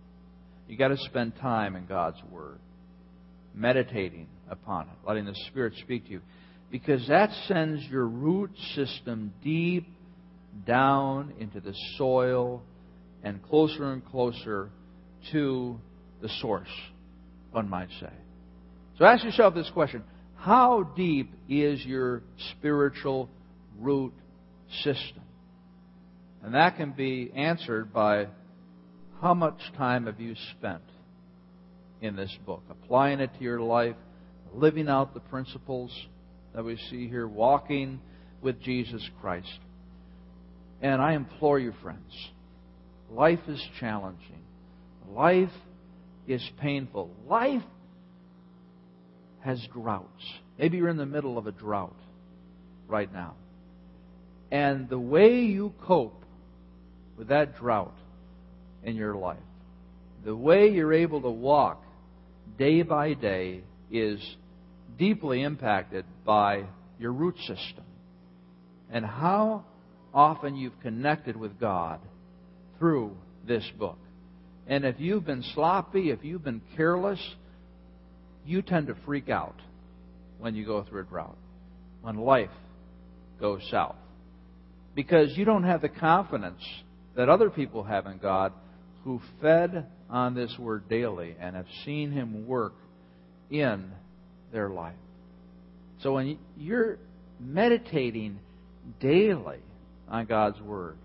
you've 0.68 0.80
got 0.80 0.90
to 0.90 0.98
spend 0.98 1.36
time 1.38 1.76
in 1.76 1.86
God's 1.86 2.22
Word, 2.30 2.60
meditating 3.54 4.28
upon 4.50 4.88
it, 4.88 5.08
letting 5.08 5.26
the 5.26 5.36
Spirit 5.48 5.74
speak 5.82 6.06
to 6.06 6.12
you, 6.12 6.22
because 6.72 7.08
that 7.08 7.30
sends 7.48 7.84
your 7.86 8.06
root 8.06 8.52
system 8.76 9.34
deep 9.44 9.88
down 10.66 11.34
into 11.40 11.60
the 11.60 11.74
soil 11.98 12.62
and 13.24 13.42
closer 13.44 13.92
and 13.92 14.06
closer 14.06 14.70
to 15.32 15.80
the 16.22 16.30
source, 16.42 16.70
one 17.52 17.70
might 17.70 17.90
say. 18.00 18.12
So 18.98 19.06
ask 19.06 19.24
yourself 19.24 19.56
this 19.56 19.70
question 19.74 20.04
How 20.36 20.84
deep 20.96 21.34
is 21.50 21.84
your 21.86 22.24
spiritual 22.58 23.30
root 23.80 24.14
system? 24.84 25.24
And 26.44 26.54
that 26.56 26.76
can 26.76 26.92
be 26.92 27.32
answered 27.34 27.94
by 27.94 28.28
how 29.22 29.34
much 29.34 29.60
time 29.78 30.08
have 30.08 30.20
you 30.20 30.36
spent 30.58 30.84
in 32.02 32.18
this 32.18 32.36
book, 32.46 32.62
applying 32.70 33.22
it 33.22 33.32
to 33.38 33.44
your 33.44 33.62
life, 33.62 33.96
living 34.54 34.90
out 34.90 35.14
the 35.14 35.22
principles 35.22 35.92
that 36.54 36.64
we 36.64 36.78
see 36.90 37.08
here, 37.08 37.28
walking 37.28 38.02
with 38.42 38.62
Jesus 38.62 39.02
Christ. 39.22 39.60
And 40.82 41.02
I 41.02 41.14
implore 41.14 41.58
you, 41.58 41.74
friends, 41.82 42.14
Life 43.14 43.40
is 43.48 43.62
challenging. 43.80 44.42
Life 45.10 45.52
is 46.28 46.42
painful. 46.60 47.12
Life 47.28 47.64
has 49.42 49.62
droughts. 49.72 50.24
Maybe 50.58 50.78
you're 50.78 50.90
in 50.90 50.98
the 50.98 51.06
middle 51.06 51.38
of 51.38 51.46
a 51.46 51.52
drought 51.52 51.96
right 52.88 53.12
now. 53.12 53.36
And 54.52 54.90
the 54.90 55.00
way 55.00 55.42
you 55.42 55.74
cope 55.82 56.24
with 57.18 57.28
that 57.28 57.58
drought 57.58 57.96
in 58.84 58.96
your 58.96 59.16
life, 59.16 59.38
the 60.26 60.36
way 60.36 60.70
you're 60.70 60.94
able 60.94 61.22
to 61.22 61.30
walk 61.30 61.84
day 62.58 62.82
by 62.82 63.14
day 63.14 63.62
is 63.92 64.20
deeply 64.98 65.44
impacted 65.44 66.06
by 66.26 66.64
your 67.00 67.12
root 67.12 67.38
system 67.40 67.84
and 68.92 69.06
how 69.06 69.66
often 70.14 70.56
you've 70.56 70.80
connected 70.82 71.36
with 71.36 71.60
God 71.60 72.00
through 72.84 73.16
this 73.48 73.64
book. 73.80 73.98
And 74.68 74.84
if 74.84 75.00
you've 75.00 75.26
been 75.26 75.42
sloppy, 75.54 76.10
if 76.10 76.22
you've 76.26 76.44
been 76.44 76.60
careless, 76.76 77.20
you 78.46 78.62
tend 78.62 78.88
to 78.88 78.96
freak 79.06 79.30
out 79.30 79.56
when 80.38 80.54
you 80.54 80.66
go 80.66 80.84
through 80.84 81.04
a 81.04 81.06
drought, 81.06 81.38
when 82.02 82.18
life 82.18 82.50
goes 83.40 83.62
south. 83.72 83.96
because 84.96 85.36
you 85.36 85.46
don't 85.46 85.64
have 85.64 85.82
the 85.82 85.90
confidence 85.90 86.62
that 87.16 87.30
other 87.30 87.50
people 87.50 87.84
have 87.84 88.06
in 88.06 88.18
God 88.18 88.54
who 89.04 89.22
fed 89.42 89.86
on 90.10 90.36
this 90.36 90.56
word 90.60 90.88
daily 90.88 91.36
and 91.40 91.56
have 91.56 91.66
seen 91.86 92.12
Him 92.12 92.48
work 92.48 92.74
in 93.50 93.92
their 94.52 94.70
life. 94.70 94.96
So 96.02 96.14
when 96.14 96.38
you're 96.58 96.98
meditating 97.40 98.40
daily 99.00 99.60
on 100.08 100.26
God's 100.26 100.60
Word, 100.62 100.98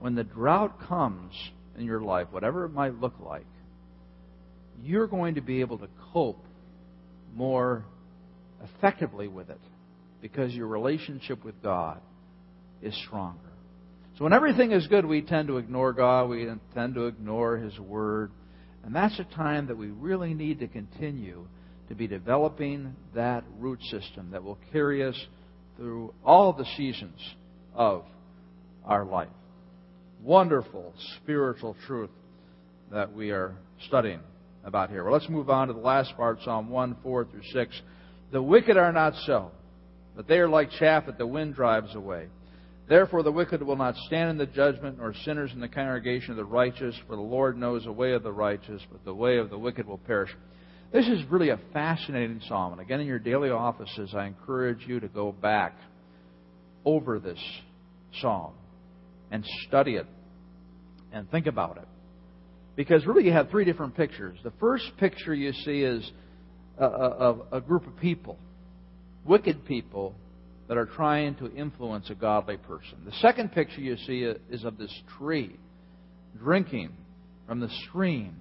when 0.00 0.14
the 0.14 0.24
drought 0.24 0.80
comes 0.88 1.32
in 1.78 1.84
your 1.84 2.00
life, 2.00 2.26
whatever 2.30 2.64
it 2.64 2.70
might 2.70 3.00
look 3.00 3.14
like, 3.20 3.46
you're 4.82 5.06
going 5.06 5.34
to 5.34 5.42
be 5.42 5.60
able 5.60 5.78
to 5.78 5.88
cope 6.12 6.42
more 7.34 7.84
effectively 8.64 9.28
with 9.28 9.50
it 9.50 9.60
because 10.20 10.52
your 10.54 10.66
relationship 10.66 11.44
with 11.44 11.62
God 11.62 12.00
is 12.82 12.94
stronger. 13.06 13.38
So 14.16 14.24
when 14.24 14.32
everything 14.32 14.72
is 14.72 14.86
good, 14.86 15.04
we 15.04 15.22
tend 15.22 15.48
to 15.48 15.58
ignore 15.58 15.92
God, 15.92 16.28
we 16.28 16.48
tend 16.74 16.94
to 16.94 17.06
ignore 17.06 17.58
His 17.58 17.78
Word. 17.78 18.30
And 18.84 18.94
that's 18.94 19.18
a 19.18 19.24
time 19.24 19.66
that 19.66 19.76
we 19.76 19.88
really 19.88 20.34
need 20.34 20.60
to 20.60 20.66
continue 20.66 21.46
to 21.88 21.94
be 21.94 22.06
developing 22.06 22.96
that 23.14 23.44
root 23.58 23.82
system 23.82 24.30
that 24.30 24.42
will 24.42 24.58
carry 24.72 25.04
us 25.04 25.16
through 25.76 26.14
all 26.24 26.52
the 26.52 26.66
seasons 26.76 27.18
of 27.74 28.04
our 28.84 29.04
life. 29.04 29.28
Wonderful 30.22 30.92
spiritual 31.16 31.76
truth 31.86 32.10
that 32.92 33.12
we 33.12 33.30
are 33.30 33.54
studying 33.86 34.20
about 34.64 34.90
here. 34.90 35.02
Well, 35.02 35.14
let's 35.14 35.28
move 35.30 35.48
on 35.48 35.68
to 35.68 35.72
the 35.72 35.80
last 35.80 36.14
part, 36.16 36.40
Psalm 36.44 36.68
1, 36.68 36.96
4 37.02 37.24
through 37.24 37.42
6. 37.52 37.82
The 38.30 38.42
wicked 38.42 38.76
are 38.76 38.92
not 38.92 39.14
so, 39.24 39.50
but 40.14 40.28
they 40.28 40.38
are 40.38 40.48
like 40.48 40.70
chaff 40.78 41.06
that 41.06 41.16
the 41.16 41.26
wind 41.26 41.54
drives 41.54 41.94
away. 41.94 42.26
Therefore, 42.86 43.22
the 43.22 43.32
wicked 43.32 43.62
will 43.62 43.76
not 43.76 43.94
stand 44.06 44.30
in 44.30 44.36
the 44.36 44.46
judgment, 44.46 44.98
nor 44.98 45.14
sinners 45.24 45.52
in 45.54 45.60
the 45.60 45.68
congregation 45.68 46.32
of 46.32 46.36
the 46.36 46.44
righteous, 46.44 46.94
for 47.06 47.16
the 47.16 47.22
Lord 47.22 47.56
knows 47.56 47.84
the 47.84 47.92
way 47.92 48.12
of 48.12 48.22
the 48.22 48.32
righteous, 48.32 48.82
but 48.92 49.04
the 49.04 49.14
way 49.14 49.38
of 49.38 49.48
the 49.48 49.58
wicked 49.58 49.86
will 49.86 49.98
perish. 49.98 50.30
This 50.92 51.06
is 51.06 51.24
really 51.30 51.50
a 51.50 51.60
fascinating 51.72 52.42
psalm. 52.46 52.72
And 52.72 52.82
again, 52.82 53.00
in 53.00 53.06
your 53.06 53.20
daily 53.20 53.50
offices, 53.50 54.12
I 54.14 54.26
encourage 54.26 54.86
you 54.86 55.00
to 55.00 55.08
go 55.08 55.32
back 55.32 55.76
over 56.84 57.18
this 57.18 57.38
psalm 58.20 58.52
and 59.30 59.44
study 59.68 59.94
it 59.94 60.06
and 61.12 61.30
think 61.30 61.46
about 61.46 61.76
it. 61.76 61.88
Because 62.76 63.04
really, 63.06 63.24
you 63.24 63.32
have 63.32 63.50
three 63.50 63.64
different 63.64 63.96
pictures. 63.96 64.38
The 64.42 64.52
first 64.60 64.84
picture 64.98 65.34
you 65.34 65.52
see 65.52 65.82
is 65.82 66.10
of 66.78 66.92
a, 66.92 67.56
a, 67.56 67.58
a 67.58 67.60
group 67.60 67.86
of 67.86 67.96
people, 67.98 68.38
wicked 69.24 69.64
people 69.66 70.14
that 70.68 70.78
are 70.78 70.86
trying 70.86 71.34
to 71.36 71.52
influence 71.52 72.08
a 72.10 72.14
godly 72.14 72.56
person. 72.56 72.98
The 73.04 73.12
second 73.20 73.52
picture 73.52 73.80
you 73.80 73.96
see 73.96 74.22
is 74.22 74.64
of 74.64 74.78
this 74.78 74.94
tree 75.18 75.56
drinking 76.38 76.90
from 77.46 77.60
the 77.60 77.68
stream 77.88 78.36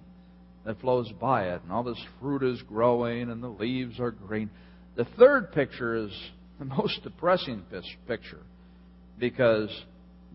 that 0.64 0.80
flows 0.80 1.12
by 1.20 1.50
it, 1.50 1.62
and 1.64 1.72
all 1.72 1.84
this 1.84 2.02
fruit 2.22 2.44
is 2.44 2.62
growing 2.62 3.32
and 3.32 3.42
the 3.42 3.48
leaves 3.48 4.00
are 4.00 4.12
green. 4.12 4.52
The 4.96 5.08
third 5.18 5.52
picture 5.52 5.96
is 5.96 6.12
the 6.60 6.66
most 6.78 7.02
depressing 7.04 7.64
picture 8.08 8.44
because 9.18 9.70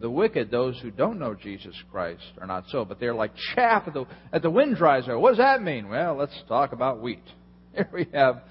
the 0.00 0.10
wicked, 0.10 0.50
those 0.50 0.78
who 0.80 0.90
don't 0.90 1.18
know 1.18 1.34
Jesus 1.34 1.74
Christ, 1.90 2.22
are 2.40 2.46
not 2.46 2.64
so, 2.68 2.84
but 2.84 2.98
they're 2.98 3.14
like 3.14 3.32
chaff 3.54 3.84
at 3.86 3.94
the, 3.94 4.06
at 4.32 4.42
the 4.42 4.50
wind 4.50 4.76
dries 4.76 5.08
out. 5.08 5.20
What 5.20 5.30
does 5.30 5.38
that 5.38 5.62
mean? 5.62 5.88
Well, 5.88 6.16
let's 6.16 6.36
talk 6.48 6.72
about 6.72 7.00
wheat. 7.00 7.22
Here 7.74 7.88
we 7.92 8.06
have 8.12 8.42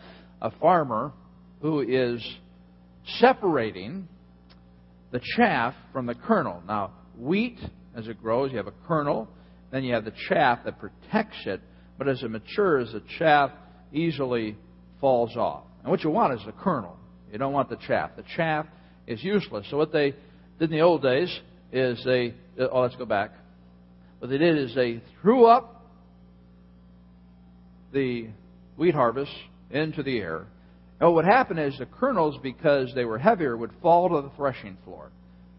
a 0.41 0.51
farmer 0.51 1.11
who 1.61 1.81
is 1.81 2.23
separating 3.19 4.07
the 5.11 5.21
chaff 5.37 5.73
from 5.91 6.05
the 6.05 6.15
kernel. 6.15 6.63
Now, 6.67 6.91
wheat, 7.17 7.59
as 7.95 8.07
it 8.07 8.21
grows, 8.21 8.51
you 8.51 8.57
have 8.57 8.67
a 8.67 8.73
kernel, 8.87 9.27
then 9.71 9.83
you 9.83 9.93
have 9.93 10.05
the 10.05 10.13
chaff 10.29 10.59
that 10.65 10.79
protects 10.79 11.37
it, 11.45 11.61
but 11.97 12.07
as 12.07 12.21
it 12.23 12.29
matures, 12.29 12.91
the 12.91 13.03
chaff 13.19 13.51
easily 13.91 14.57
falls 14.99 15.35
off. 15.35 15.63
And 15.81 15.91
what 15.91 16.03
you 16.03 16.09
want 16.09 16.33
is 16.33 16.45
the 16.45 16.51
kernel. 16.53 16.97
You 17.31 17.37
don't 17.37 17.53
want 17.53 17.69
the 17.69 17.77
chaff. 17.87 18.11
The 18.15 18.23
chaff 18.35 18.65
is 19.07 19.23
useless. 19.23 19.67
So 19.69 19.77
what 19.77 19.91
they 19.91 20.15
did 20.63 20.71
in 20.71 20.77
the 20.77 20.83
old 20.83 21.01
days 21.01 21.29
is 21.73 22.01
they, 22.05 22.33
oh, 22.57 22.81
let's 22.81 22.95
go 22.95 23.05
back. 23.05 23.31
What 24.19 24.29
they 24.29 24.37
did 24.37 24.57
is 24.57 24.73
they 24.73 25.01
threw 25.21 25.45
up 25.45 25.85
the 27.91 28.29
wheat 28.77 28.95
harvest 28.95 29.33
into 29.69 30.03
the 30.03 30.17
air, 30.19 30.45
and 30.99 31.09
what 31.09 31.15
would 31.15 31.25
happen 31.25 31.57
is 31.57 31.77
the 31.77 31.85
kernels, 31.85 32.37
because 32.41 32.93
they 32.95 33.03
were 33.03 33.17
heavier, 33.17 33.57
would 33.57 33.71
fall 33.81 34.07
to 34.07 34.21
the 34.21 34.33
threshing 34.37 34.77
floor. 34.85 35.11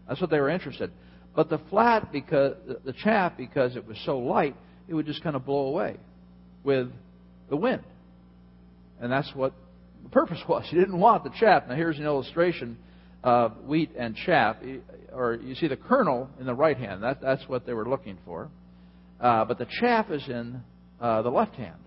That's 0.07 0.19
what 0.19 0.31
they 0.31 0.39
were 0.39 0.49
interested. 0.49 0.91
But 1.35 1.49
the 1.49 1.59
flat, 1.69 2.11
because 2.11 2.55
the 2.83 2.93
chaff, 3.03 3.33
because 3.37 3.75
it 3.75 3.85
was 3.85 3.97
so 4.05 4.17
light, 4.17 4.55
it 4.87 4.95
would 4.95 5.05
just 5.05 5.21
kind 5.21 5.35
of 5.35 5.45
blow 5.45 5.67
away 5.67 5.97
with 6.63 6.89
the 7.49 7.57
wind. 7.57 7.83
And 8.99 9.11
that's 9.11 9.29
what 9.35 9.53
the 10.01 10.09
purpose 10.09 10.39
was. 10.49 10.65
You 10.71 10.79
didn't 10.79 10.99
want 10.99 11.23
the 11.23 11.31
chaff. 11.39 11.63
Now 11.69 11.75
here's 11.75 11.99
an 11.99 12.05
illustration 12.05 12.77
of 13.25 13.57
wheat 13.65 13.91
and 13.97 14.15
chaff. 14.15 14.55
Or 15.11 15.33
you 15.35 15.55
see 15.55 15.67
the 15.67 15.75
kernel 15.75 16.29
in 16.39 16.45
the 16.45 16.53
right 16.53 16.77
hand. 16.77 17.03
That, 17.03 17.19
that's 17.21 17.43
what 17.49 17.65
they 17.65 17.73
were 17.73 17.89
looking 17.89 18.17
for. 18.23 18.49
Uh, 19.19 19.43
but 19.43 19.57
the 19.57 19.67
chaff 19.81 20.09
is 20.09 20.23
in 20.29 20.61
uh, 21.01 21.21
the 21.23 21.29
left 21.29 21.55
hand. 21.55 21.79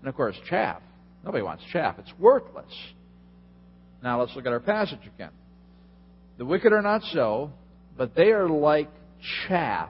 And 0.00 0.08
of 0.08 0.14
course, 0.14 0.36
chaff 0.48 0.80
Nobody 1.24 1.42
wants 1.42 1.64
chaff. 1.72 1.96
It's 1.98 2.12
worthless. 2.18 2.72
Now 4.02 4.20
let's 4.20 4.36
look 4.36 4.46
at 4.46 4.52
our 4.52 4.60
passage 4.60 5.00
again. 5.14 5.30
The 6.36 6.44
wicked 6.44 6.72
are 6.72 6.82
not 6.82 7.02
so, 7.12 7.52
but 7.96 8.14
they 8.14 8.32
are 8.32 8.48
like 8.48 8.90
chaff 9.48 9.88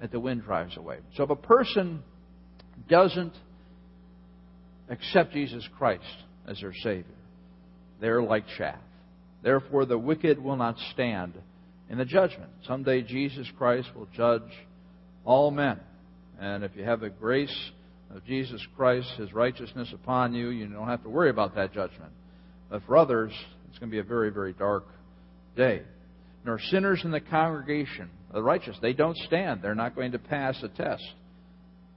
that 0.00 0.10
the 0.10 0.18
wind 0.18 0.42
drives 0.42 0.76
away. 0.76 0.98
So 1.16 1.22
if 1.22 1.30
a 1.30 1.36
person 1.36 2.02
doesn't 2.88 3.34
accept 4.90 5.32
Jesus 5.32 5.66
Christ 5.78 6.02
as 6.48 6.60
their 6.60 6.74
Savior, 6.82 7.04
they're 8.00 8.22
like 8.22 8.44
chaff. 8.58 8.80
Therefore, 9.44 9.84
the 9.84 9.98
wicked 9.98 10.42
will 10.42 10.56
not 10.56 10.76
stand 10.92 11.34
in 11.90 11.98
the 11.98 12.06
judgment. 12.06 12.50
Someday 12.66 13.02
Jesus 13.02 13.46
Christ 13.58 13.88
will 13.94 14.08
judge 14.16 14.50
all 15.24 15.50
men. 15.50 15.78
And 16.40 16.64
if 16.64 16.74
you 16.74 16.82
have 16.82 17.00
the 17.00 17.10
grace 17.10 17.54
of 18.14 18.24
Jesus 18.24 18.66
Christ, 18.74 19.06
His 19.18 19.34
righteousness 19.34 19.92
upon 19.92 20.32
you, 20.32 20.48
you 20.48 20.66
don't 20.66 20.88
have 20.88 21.02
to 21.02 21.10
worry 21.10 21.28
about 21.28 21.54
that 21.56 21.74
judgment. 21.74 22.10
But 22.70 22.82
for 22.86 22.96
others, 22.96 23.32
it's 23.68 23.78
going 23.78 23.90
to 23.90 23.94
be 23.94 24.00
a 24.00 24.02
very, 24.02 24.30
very 24.30 24.54
dark 24.54 24.86
day. 25.54 25.82
Nor 26.46 26.58
sinners 26.58 27.02
in 27.04 27.10
the 27.10 27.20
congregation 27.20 28.08
the 28.32 28.42
righteous. 28.42 28.76
They 28.80 28.94
don't 28.94 29.16
stand. 29.16 29.60
They're 29.62 29.74
not 29.74 29.94
going 29.94 30.12
to 30.12 30.18
pass 30.18 30.60
a 30.62 30.68
test 30.68 31.04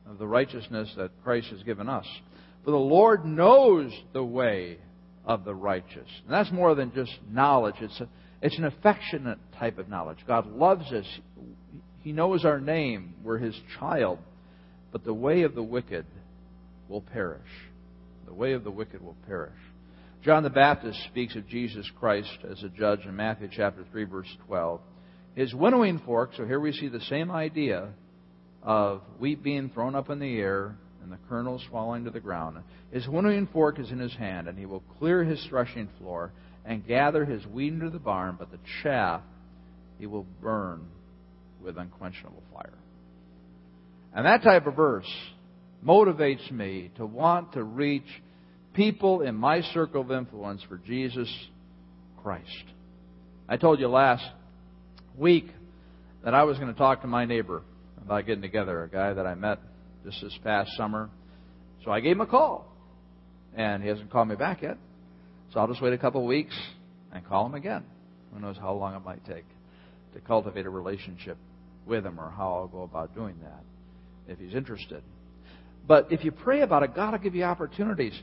of 0.10 0.20
the 0.20 0.28
righteousness 0.28 0.94
that 0.98 1.12
Christ 1.24 1.48
has 1.48 1.64
given 1.64 1.88
us. 1.88 2.06
For 2.66 2.72
the 2.72 2.78
Lord 2.78 3.26
knows 3.26 3.92
the 4.14 4.24
way 4.24 4.78
of 5.28 5.44
the 5.44 5.54
righteous. 5.54 6.08
And 6.24 6.34
that's 6.34 6.52
more 6.52 6.74
than 6.74 6.94
just 6.96 7.12
knowledge. 7.30 7.76
It's, 7.82 8.00
a, 8.00 8.08
it's 8.42 8.58
an 8.58 8.64
affectionate 8.64 9.38
type 9.60 9.78
of 9.78 9.90
knowledge. 9.90 10.20
God 10.26 10.48
loves 10.48 10.92
us. 10.94 11.06
He 12.00 12.14
knows 12.14 12.46
our 12.46 12.62
name. 12.62 13.14
We're 13.24 13.38
His 13.38 13.60
child. 13.78 14.20
But 14.92 15.04
the 15.04 15.14
way 15.14 15.42
of 15.44 15.54
the 15.54 15.62
wicked 15.62 16.06
will 16.88 17.02
perish. 17.02 17.42
The 18.26 18.34
way 18.34 18.54
of 18.54 18.64
the 18.64 18.72
wicked 18.72 19.04
will 19.04 19.18
perish. 19.28 19.60
John 20.24 20.44
the 20.44 20.50
Baptist 20.50 20.98
speaks 21.10 21.36
of 21.36 21.48
Jesus 21.48 21.86
Christ 22.00 22.38
as 22.50 22.64
a 22.64 22.70
judge 22.70 23.02
in 23.06 23.16
Matthew 23.16 23.50
chapter 23.52 23.86
3 23.92 24.06
verse 24.06 24.38
12. 24.48 24.80
His 25.36 25.54
winnowing 25.54 26.00
fork, 26.00 26.32
so 26.36 26.46
here 26.46 26.60
we 26.60 26.72
see 26.72 26.88
the 26.88 27.02
same 27.02 27.30
idea 27.30 27.90
of 28.64 29.02
wheat 29.20 29.44
being 29.44 29.70
thrown 29.70 29.94
up 29.94 30.10
in 30.10 30.20
the 30.20 30.40
air 30.40 30.76
and 31.08 31.18
the 31.18 31.28
kernels 31.30 31.64
falling 31.72 32.04
to 32.04 32.10
the 32.10 32.20
ground. 32.20 32.58
His 32.92 33.08
winnowing 33.08 33.48
fork 33.54 33.80
is 33.80 33.92
in 33.92 34.00
his 34.00 34.14
hand, 34.16 34.50
and 34.50 34.58
he 34.58 34.66
will 34.66 34.84
clear 35.00 35.24
his 35.24 35.42
threshing 35.48 35.88
floor 35.98 36.34
and 36.66 36.86
gather 36.86 37.24
his 37.24 37.46
wheat 37.46 37.72
into 37.72 37.90
the 37.90 37.98
barn, 37.98 38.36
but 38.38 38.52
the 38.52 38.60
chaff 38.84 39.22
he 40.00 40.06
will 40.06 40.26
burn 40.42 40.86
with 41.64 41.78
unquenchable 41.78 42.44
fire. 42.54 42.74
And 44.14 44.26
that 44.26 44.44
type 44.44 44.68
of 44.68 44.76
verse 44.76 45.08
motivates 45.86 46.52
me 46.52 46.92
to 46.98 47.06
want 47.06 47.54
to 47.54 47.64
reach 47.64 48.08
people 48.74 49.22
in 49.22 49.34
my 49.34 49.62
circle 49.62 50.02
of 50.02 50.12
influence 50.12 50.62
for 50.68 50.78
Jesus 50.78 51.34
Christ. 52.22 52.66
I 53.48 53.56
told 53.56 53.80
you 53.80 53.88
last 53.88 54.26
week 55.18 55.48
that 56.26 56.34
I 56.34 56.44
was 56.44 56.58
going 56.58 56.74
to 56.74 56.78
talk 56.78 57.02
to 57.04 57.08
my 57.08 57.24
neighbor 57.24 57.62
about 58.02 58.26
getting 58.26 58.42
together, 58.42 58.84
a 58.84 58.90
guy 58.90 59.14
that 59.14 59.26
I 59.26 59.36
met 59.36 59.60
just 60.08 60.22
this 60.22 60.38
past 60.44 60.72
summer. 60.78 61.10
So 61.84 61.92
I 61.92 62.00
gave 62.00 62.14
him 62.14 62.22
a 62.22 62.28
call. 62.28 62.66
And 63.56 63.82
he 63.82 63.90
hasn't 63.90 64.10
called 64.12 64.28
me 64.28 64.36
back 64.36 64.62
yet. 64.62 64.78
So 65.54 65.60
I'll 65.60 65.68
just 65.68 65.82
wait 65.82 65.94
a 65.94 65.98
couple 65.98 66.22
of 66.22 66.28
weeks 66.28 66.56
and 67.12 67.26
call 67.26 67.46
him 67.46 67.56
again. 67.56 67.84
Who 68.34 68.40
knows 68.40 68.56
how 68.58 68.74
long 68.74 68.96
it 68.96 69.04
might 69.04 69.26
take 69.26 69.46
to 70.14 70.20
cultivate 70.22 70.66
a 70.66 70.70
relationship 70.70 71.38
with 71.86 72.06
him 72.06 72.20
or 72.20 72.30
how 72.30 72.54
I'll 72.54 72.68
go 72.68 72.84
about 72.84 73.16
doing 73.16 73.36
that 73.42 74.32
if 74.32 74.40
he's 74.40 74.54
interested. 74.54 75.02
But 75.88 76.12
if 76.12 76.24
you 76.24 76.32
pray 76.32 76.62
about 76.62 76.84
it, 76.84 76.96
God 76.96 77.12
will 77.12 77.20
give 77.20 77.36
you 77.36 77.44
opportunities. 77.44 78.14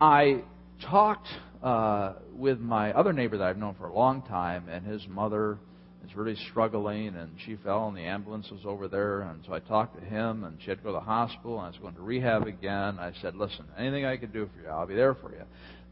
I 0.00 0.42
talked 0.82 1.26
uh, 1.62 2.14
with 2.34 2.60
my 2.60 2.92
other 2.92 3.12
neighbor 3.12 3.38
that 3.38 3.44
I've 3.44 3.56
known 3.56 3.74
for 3.74 3.86
a 3.86 3.92
long 3.92 4.22
time, 4.22 4.68
and 4.68 4.86
his 4.86 5.06
mother 5.08 5.58
is 6.04 6.14
really 6.14 6.36
struggling, 6.50 7.16
and 7.16 7.30
she 7.44 7.56
fell, 7.56 7.88
and 7.88 7.96
the 7.96 8.02
ambulance 8.02 8.50
was 8.50 8.60
over 8.64 8.88
there. 8.88 9.22
And 9.22 9.42
so 9.46 9.52
I 9.52 9.60
talked 9.60 9.98
to 9.98 10.04
him, 10.04 10.44
and 10.44 10.58
she 10.62 10.70
had 10.70 10.78
to 10.78 10.84
go 10.84 10.90
to 10.90 10.94
the 10.94 11.00
hospital, 11.00 11.58
and 11.58 11.66
I 11.66 11.68
was 11.68 11.78
going 11.78 11.94
to 11.94 12.02
rehab 12.02 12.46
again. 12.46 12.98
I 12.98 13.12
said, 13.20 13.34
"Listen, 13.34 13.66
anything 13.76 14.04
I 14.04 14.16
can 14.16 14.30
do 14.30 14.48
for 14.54 14.62
you, 14.62 14.68
I'll 14.68 14.86
be 14.86 14.94
there 14.94 15.14
for 15.14 15.32
you." 15.32 15.42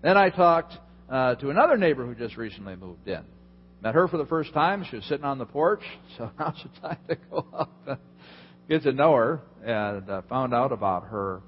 Then 0.03 0.17
I 0.17 0.31
talked 0.31 0.75
uh, 1.11 1.35
to 1.37 1.51
another 1.51 1.77
neighbor 1.77 2.07
who 2.07 2.15
just 2.15 2.37
recently 2.37 2.77
moved 2.77 3.07
in. 3.09 3.23
Met 3.83 3.95
her 3.95 4.09
for 4.09 4.17
the 4.17 4.27
first 4.27 4.53
time. 4.55 4.85
She 4.89 4.97
was 4.97 5.05
sitting 5.05 5.25
on 5.25 5.39
the 5.39 5.47
porch, 5.47 5.83
so 6.19 6.31
now's 6.39 6.63
the 6.63 6.81
time 6.81 6.99
to 7.09 7.17
go 7.31 7.47
up 7.53 7.73
and 7.87 7.99
get 8.69 8.83
to 8.83 8.93
know 8.93 9.15
her, 9.15 9.41
and 9.65 10.09
uh, 10.09 10.23
found 10.29 10.55
out 10.55 10.73
about 10.73 11.05
her. 11.05 11.43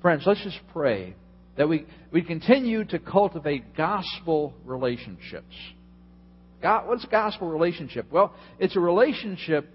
Friends, 0.00 0.22
let's 0.26 0.42
just 0.42 0.60
pray 0.72 1.14
that 1.56 1.68
we, 1.68 1.86
we 2.12 2.22
continue 2.22 2.84
to 2.84 2.98
cultivate 2.98 3.76
gospel 3.76 4.54
relationships. 4.64 5.54
God, 6.62 6.88
what's 6.88 7.04
a 7.04 7.08
gospel 7.08 7.48
relationship? 7.48 8.06
Well, 8.10 8.34
it's 8.58 8.76
a 8.76 8.80
relationship 8.80 9.68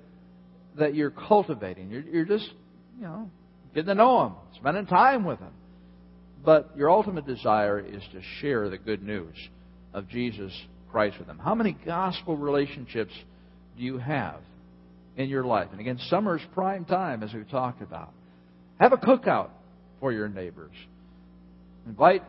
that 0.78 0.96
you're 0.96 1.12
cultivating. 1.12 1.90
You're, 1.90 2.02
you're 2.02 2.26
just, 2.26 2.50
you 2.98 3.04
know, 3.04 3.30
getting 3.74 3.88
to 3.88 3.96
know 3.96 4.24
them, 4.24 4.36
spending 4.56 4.86
time 4.86 5.24
with 5.24 5.40
them. 5.40 5.54
But 6.44 6.72
your 6.76 6.90
ultimate 6.90 7.28
desire 7.28 7.80
is 7.80 8.02
to 8.14 8.22
share 8.40 8.70
the 8.70 8.78
good 8.78 9.04
news 9.04 9.36
of 9.94 10.08
Jesus 10.10 10.52
Christ 10.92 11.18
with 11.20 11.28
them. 11.28 11.40
How 11.40 11.56
many 11.56 11.78
gospel 11.86 12.36
relationships 12.36 13.14
do 13.78 13.84
you 13.84 13.98
have 13.98 14.40
in 15.18 15.30
your 15.30 15.44
life? 15.44 15.68
And 15.72 15.80
again, 15.80 16.00
summer's 16.10 16.42
prime 16.54 16.86
time, 16.86 17.22
as 17.22 17.34
we've 17.34 17.50
talked 17.50 17.82
about. 17.82 18.12
Have 18.80 18.94
a 18.94 18.98
cookout 18.98 19.50
for 20.00 20.12
your 20.12 20.28
neighbors. 20.28 20.74
Invite 21.86 22.24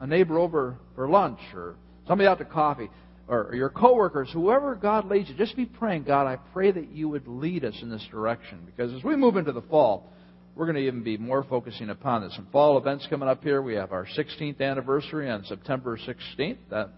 a 0.00 0.06
neighbor 0.06 0.38
over 0.38 0.76
for 0.96 1.08
lunch 1.08 1.38
or 1.54 1.76
somebody 2.08 2.26
out 2.26 2.38
to 2.38 2.44
coffee 2.44 2.90
or 3.26 3.54
your 3.54 3.70
coworkers, 3.70 4.28
whoever 4.32 4.74
God 4.74 5.06
leads 5.06 5.28
you, 5.30 5.34
just 5.34 5.56
be 5.56 5.66
praying, 5.66 6.04
God, 6.04 6.26
I 6.26 6.36
pray 6.52 6.70
that 6.70 6.90
you 6.90 7.08
would 7.08 7.26
lead 7.26 7.64
us 7.64 7.74
in 7.80 7.90
this 7.90 8.06
direction. 8.10 8.60
Because 8.66 8.92
as 8.92 9.02
we 9.02 9.16
move 9.16 9.36
into 9.36 9.52
the 9.52 9.62
fall, 9.62 10.12
we're 10.54 10.66
going 10.66 10.76
to 10.76 10.82
even 10.82 11.02
be 11.02 11.16
more 11.16 11.42
focusing 11.42 11.90
upon 11.90 12.22
this. 12.22 12.34
Some 12.36 12.48
fall 12.52 12.78
events 12.78 13.06
coming 13.08 13.28
up 13.28 13.42
here. 13.42 13.62
We 13.62 13.74
have 13.74 13.92
our 13.92 14.06
16th 14.06 14.60
anniversary 14.60 15.30
on 15.30 15.44
September 15.44 15.98
16th. 15.98 16.58
That 16.70 16.90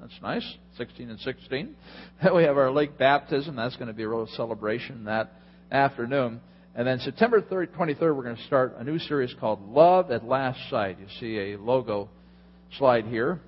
that's 0.00 0.14
nice, 0.22 0.46
16 0.76 1.10
and 1.10 1.18
16. 1.20 1.74
we 2.34 2.42
have 2.44 2.56
our 2.56 2.70
lake 2.70 2.98
baptism. 2.98 3.56
That's 3.56 3.74
going 3.76 3.88
to 3.88 3.94
be 3.94 4.04
a 4.04 4.08
real 4.08 4.28
celebration 4.36 5.04
that 5.04 5.32
afternoon. 5.72 6.40
And 6.74 6.86
then 6.86 7.00
September 7.00 7.42
3rd, 7.42 7.74
23rd, 7.76 8.14
we're 8.14 8.22
going 8.22 8.36
to 8.36 8.46
start 8.46 8.76
a 8.78 8.84
new 8.84 9.00
series 9.00 9.34
called 9.40 9.60
Love 9.68 10.12
at 10.12 10.24
Last 10.24 10.60
Sight. 10.70 10.98
You 11.00 11.06
see 11.18 11.52
a 11.52 11.58
logo 11.58 12.08
slide 12.78 13.06
here 13.06 13.40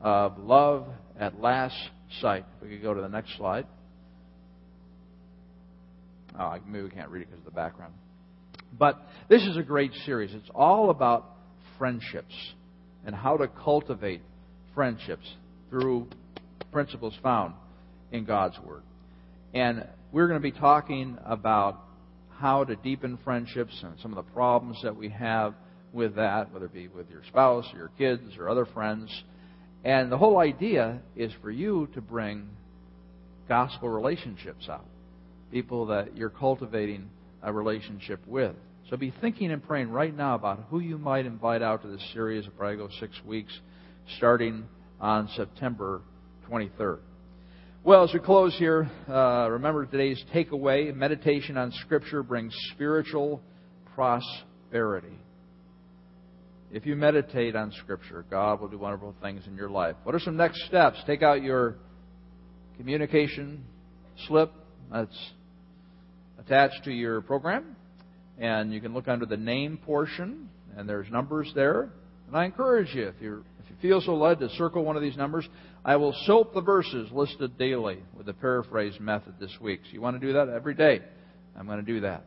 of 0.00 0.38
Love 0.38 0.86
at 1.18 1.40
Last 1.40 1.76
Sight. 2.20 2.44
If 2.56 2.62
we 2.62 2.74
could 2.74 2.82
go 2.82 2.94
to 2.94 3.00
the 3.00 3.08
next 3.08 3.36
slide. 3.36 3.66
Oh, 6.38 6.56
maybe 6.66 6.84
we 6.84 6.90
can't 6.90 7.08
read 7.08 7.22
it 7.22 7.30
because 7.30 7.40
of 7.40 7.44
the 7.44 7.50
background. 7.50 7.94
But 8.78 9.00
this 9.28 9.42
is 9.42 9.56
a 9.56 9.62
great 9.62 9.92
series. 10.04 10.32
It's 10.34 10.50
all 10.54 10.90
about 10.90 11.30
friendships 11.78 12.34
and 13.04 13.14
how 13.14 13.36
to 13.38 13.48
cultivate 13.48 14.22
friendships 14.74 15.26
through 15.70 16.08
principles 16.70 17.14
found 17.22 17.54
in 18.12 18.24
God's 18.24 18.58
Word. 18.60 18.82
And 19.54 19.86
we're 20.12 20.28
going 20.28 20.40
to 20.40 20.52
be 20.52 20.58
talking 20.58 21.18
about 21.24 21.82
how 22.38 22.64
to 22.64 22.76
deepen 22.76 23.18
friendships 23.24 23.78
and 23.82 23.98
some 24.00 24.16
of 24.16 24.24
the 24.24 24.32
problems 24.32 24.78
that 24.82 24.94
we 24.94 25.08
have 25.08 25.54
with 25.92 26.16
that, 26.16 26.52
whether 26.52 26.66
it 26.66 26.74
be 26.74 26.88
with 26.88 27.10
your 27.10 27.22
spouse 27.26 27.66
or 27.72 27.78
your 27.78 27.90
kids 27.98 28.36
or 28.38 28.48
other 28.48 28.66
friends. 28.66 29.10
And 29.84 30.10
the 30.10 30.18
whole 30.18 30.38
idea 30.38 31.00
is 31.16 31.32
for 31.40 31.50
you 31.50 31.88
to 31.94 32.00
bring 32.00 32.48
gospel 33.48 33.88
relationships 33.88 34.68
out, 34.68 34.84
people 35.50 35.86
that 35.86 36.16
you're 36.16 36.30
cultivating 36.30 37.08
a 37.42 37.52
relationship 37.52 38.20
with. 38.26 38.54
So 38.90 38.96
be 38.96 39.12
thinking 39.20 39.52
and 39.52 39.62
praying 39.62 39.90
right 39.90 40.14
now 40.14 40.34
about 40.34 40.66
who 40.70 40.80
you 40.80 40.98
might 40.98 41.26
invite 41.26 41.62
out 41.62 41.82
to 41.82 41.88
this 41.88 42.02
series. 42.12 42.44
It'll 42.44 42.56
probably 42.56 42.76
go 42.76 42.88
six 43.00 43.14
weeks, 43.24 43.52
starting 44.16 44.66
on 45.00 45.28
September 45.36 46.00
23rd. 46.50 47.00
Well, 47.84 48.04
as 48.04 48.12
we 48.12 48.20
close 48.20 48.56
here, 48.58 48.90
uh, 49.08 49.48
remember 49.50 49.86
today's 49.86 50.22
takeaway 50.34 50.94
meditation 50.94 51.56
on 51.56 51.70
Scripture 51.72 52.22
brings 52.22 52.54
spiritual 52.72 53.40
prosperity. 53.94 55.17
If 56.70 56.84
you 56.84 56.96
meditate 56.96 57.56
on 57.56 57.72
Scripture, 57.82 58.24
God 58.30 58.60
will 58.60 58.68
do 58.68 58.78
wonderful 58.78 59.14
things 59.22 59.42
in 59.46 59.56
your 59.56 59.70
life. 59.70 59.96
What 60.04 60.14
are 60.14 60.20
some 60.20 60.36
next 60.36 60.64
steps? 60.66 60.98
Take 61.06 61.22
out 61.22 61.42
your 61.42 61.76
communication 62.76 63.64
slip 64.26 64.52
that's 64.92 65.30
attached 66.38 66.84
to 66.84 66.92
your 66.92 67.20
program, 67.22 67.76
and 68.38 68.72
you 68.72 68.80
can 68.80 68.92
look 68.92 69.08
under 69.08 69.26
the 69.26 69.36
name 69.36 69.78
portion, 69.78 70.50
and 70.76 70.88
there's 70.88 71.10
numbers 71.10 71.50
there. 71.54 71.90
And 72.26 72.36
I 72.36 72.44
encourage 72.44 72.94
you, 72.94 73.08
if 73.08 73.14
you're 73.20 73.42
feel 73.80 74.00
so 74.00 74.14
led 74.14 74.38
to 74.40 74.48
circle 74.50 74.84
one 74.84 74.96
of 74.96 75.02
these 75.02 75.16
numbers, 75.16 75.48
I 75.84 75.96
will 75.96 76.14
soap 76.26 76.54
the 76.54 76.60
verses 76.60 77.10
listed 77.12 77.58
daily 77.58 77.98
with 78.16 78.26
the 78.26 78.32
paraphrase 78.32 78.94
method 79.00 79.34
this 79.40 79.56
week. 79.60 79.80
So 79.84 79.92
you 79.92 80.00
want 80.00 80.20
to 80.20 80.26
do 80.26 80.32
that 80.34 80.48
every 80.48 80.74
day? 80.74 81.00
I'm 81.56 81.66
going 81.66 81.84
to 81.84 81.92
do 81.92 82.00
that. 82.00 82.24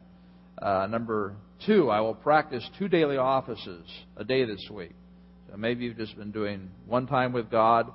Uh, 0.62 0.88
number 0.88 1.36
two, 1.66 1.89
I 1.89 2.01
will 2.01 2.16
practice 2.16 2.68
two 2.78 2.88
daily 2.88 3.18
offices 3.18 3.86
a 4.18 4.24
day 4.24 4.45
this 4.45 4.68
week. 4.72 4.93
So 5.49 5.57
maybe 5.57 5.86
you've 5.86 5.97
just 5.97 6.18
been 6.18 6.32
doing 6.32 6.70
one 6.86 7.07
time 7.07 7.34
with 7.34 7.49
God. 7.49 7.91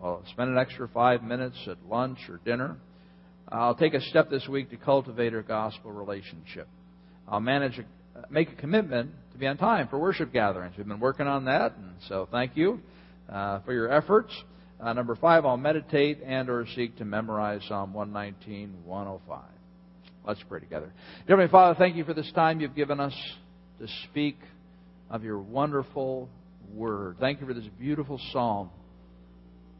Well, 0.00 0.22
spend 0.32 0.50
an 0.50 0.58
extra 0.58 0.88
five 0.88 1.22
minutes 1.22 1.56
at 1.66 1.78
lunch 1.88 2.18
or 2.28 2.40
dinner. 2.44 2.76
I'll 3.50 3.74
take 3.74 3.94
a 3.94 4.00
step 4.00 4.30
this 4.30 4.46
week 4.46 4.70
to 4.70 4.76
cultivate 4.76 5.34
a 5.34 5.42
gospel 5.42 5.90
relationship. 5.90 6.68
I'll 7.26 7.40
manage 7.40 7.78
a, 7.78 7.84
make 8.30 8.52
a 8.52 8.54
commitment 8.56 9.10
to 9.32 9.38
be 9.38 9.46
on 9.46 9.56
time 9.56 9.88
for 9.88 9.98
worship 9.98 10.32
gatherings. 10.32 10.74
We've 10.76 10.86
been 10.86 11.00
working 11.00 11.26
on 11.26 11.46
that, 11.46 11.74
and 11.76 11.94
so 12.08 12.28
thank 12.30 12.56
you 12.56 12.80
uh, 13.32 13.60
for 13.60 13.72
your 13.72 13.90
efforts. 13.90 14.32
Uh, 14.80 14.92
number 14.92 15.16
five, 15.16 15.44
I'll 15.44 15.56
meditate 15.56 16.20
and 16.24 16.48
or 16.48 16.66
seek 16.76 16.98
to 16.98 17.04
memorize 17.04 17.62
Psalm 17.68 17.94
119, 17.94 18.84
105. 18.84 19.57
Let's 20.28 20.42
pray 20.46 20.60
together. 20.60 20.92
Dear 21.26 21.38
Heavenly 21.38 21.50
Father, 21.50 21.74
thank 21.78 21.96
you 21.96 22.04
for 22.04 22.12
this 22.12 22.30
time 22.32 22.60
you've 22.60 22.76
given 22.76 23.00
us 23.00 23.14
to 23.80 23.86
speak 24.04 24.36
of 25.08 25.24
your 25.24 25.38
wonderful 25.38 26.28
word. 26.74 27.16
Thank 27.18 27.40
you 27.40 27.46
for 27.46 27.54
this 27.54 27.64
beautiful 27.80 28.20
psalm 28.30 28.68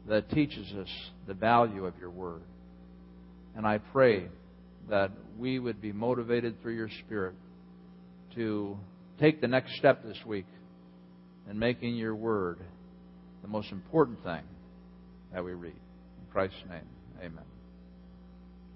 that 0.07 0.31
teaches 0.31 0.73
us 0.73 0.87
the 1.27 1.35
value 1.35 1.85
of 1.85 1.93
your 1.99 2.09
word. 2.09 2.41
And 3.55 3.67
I 3.67 3.77
pray 3.77 4.27
that 4.89 5.11
we 5.37 5.59
would 5.59 5.83
be 5.83 5.91
motivated 5.91 6.59
through 6.63 6.77
your 6.77 6.89
Spirit 7.05 7.35
to 8.33 8.75
take 9.19 9.41
the 9.41 9.47
next 9.47 9.75
step 9.75 10.03
this 10.03 10.17
week 10.25 10.47
in 11.47 11.59
making 11.59 11.95
your 11.95 12.15
word 12.15 12.57
the 13.43 13.47
most 13.47 13.71
important 13.71 14.23
thing 14.23 14.41
that 15.31 15.43
we 15.43 15.51
read. 15.51 15.73
In 15.73 16.31
Christ's 16.31 16.57
name, 16.67 16.87
amen. 17.19 17.58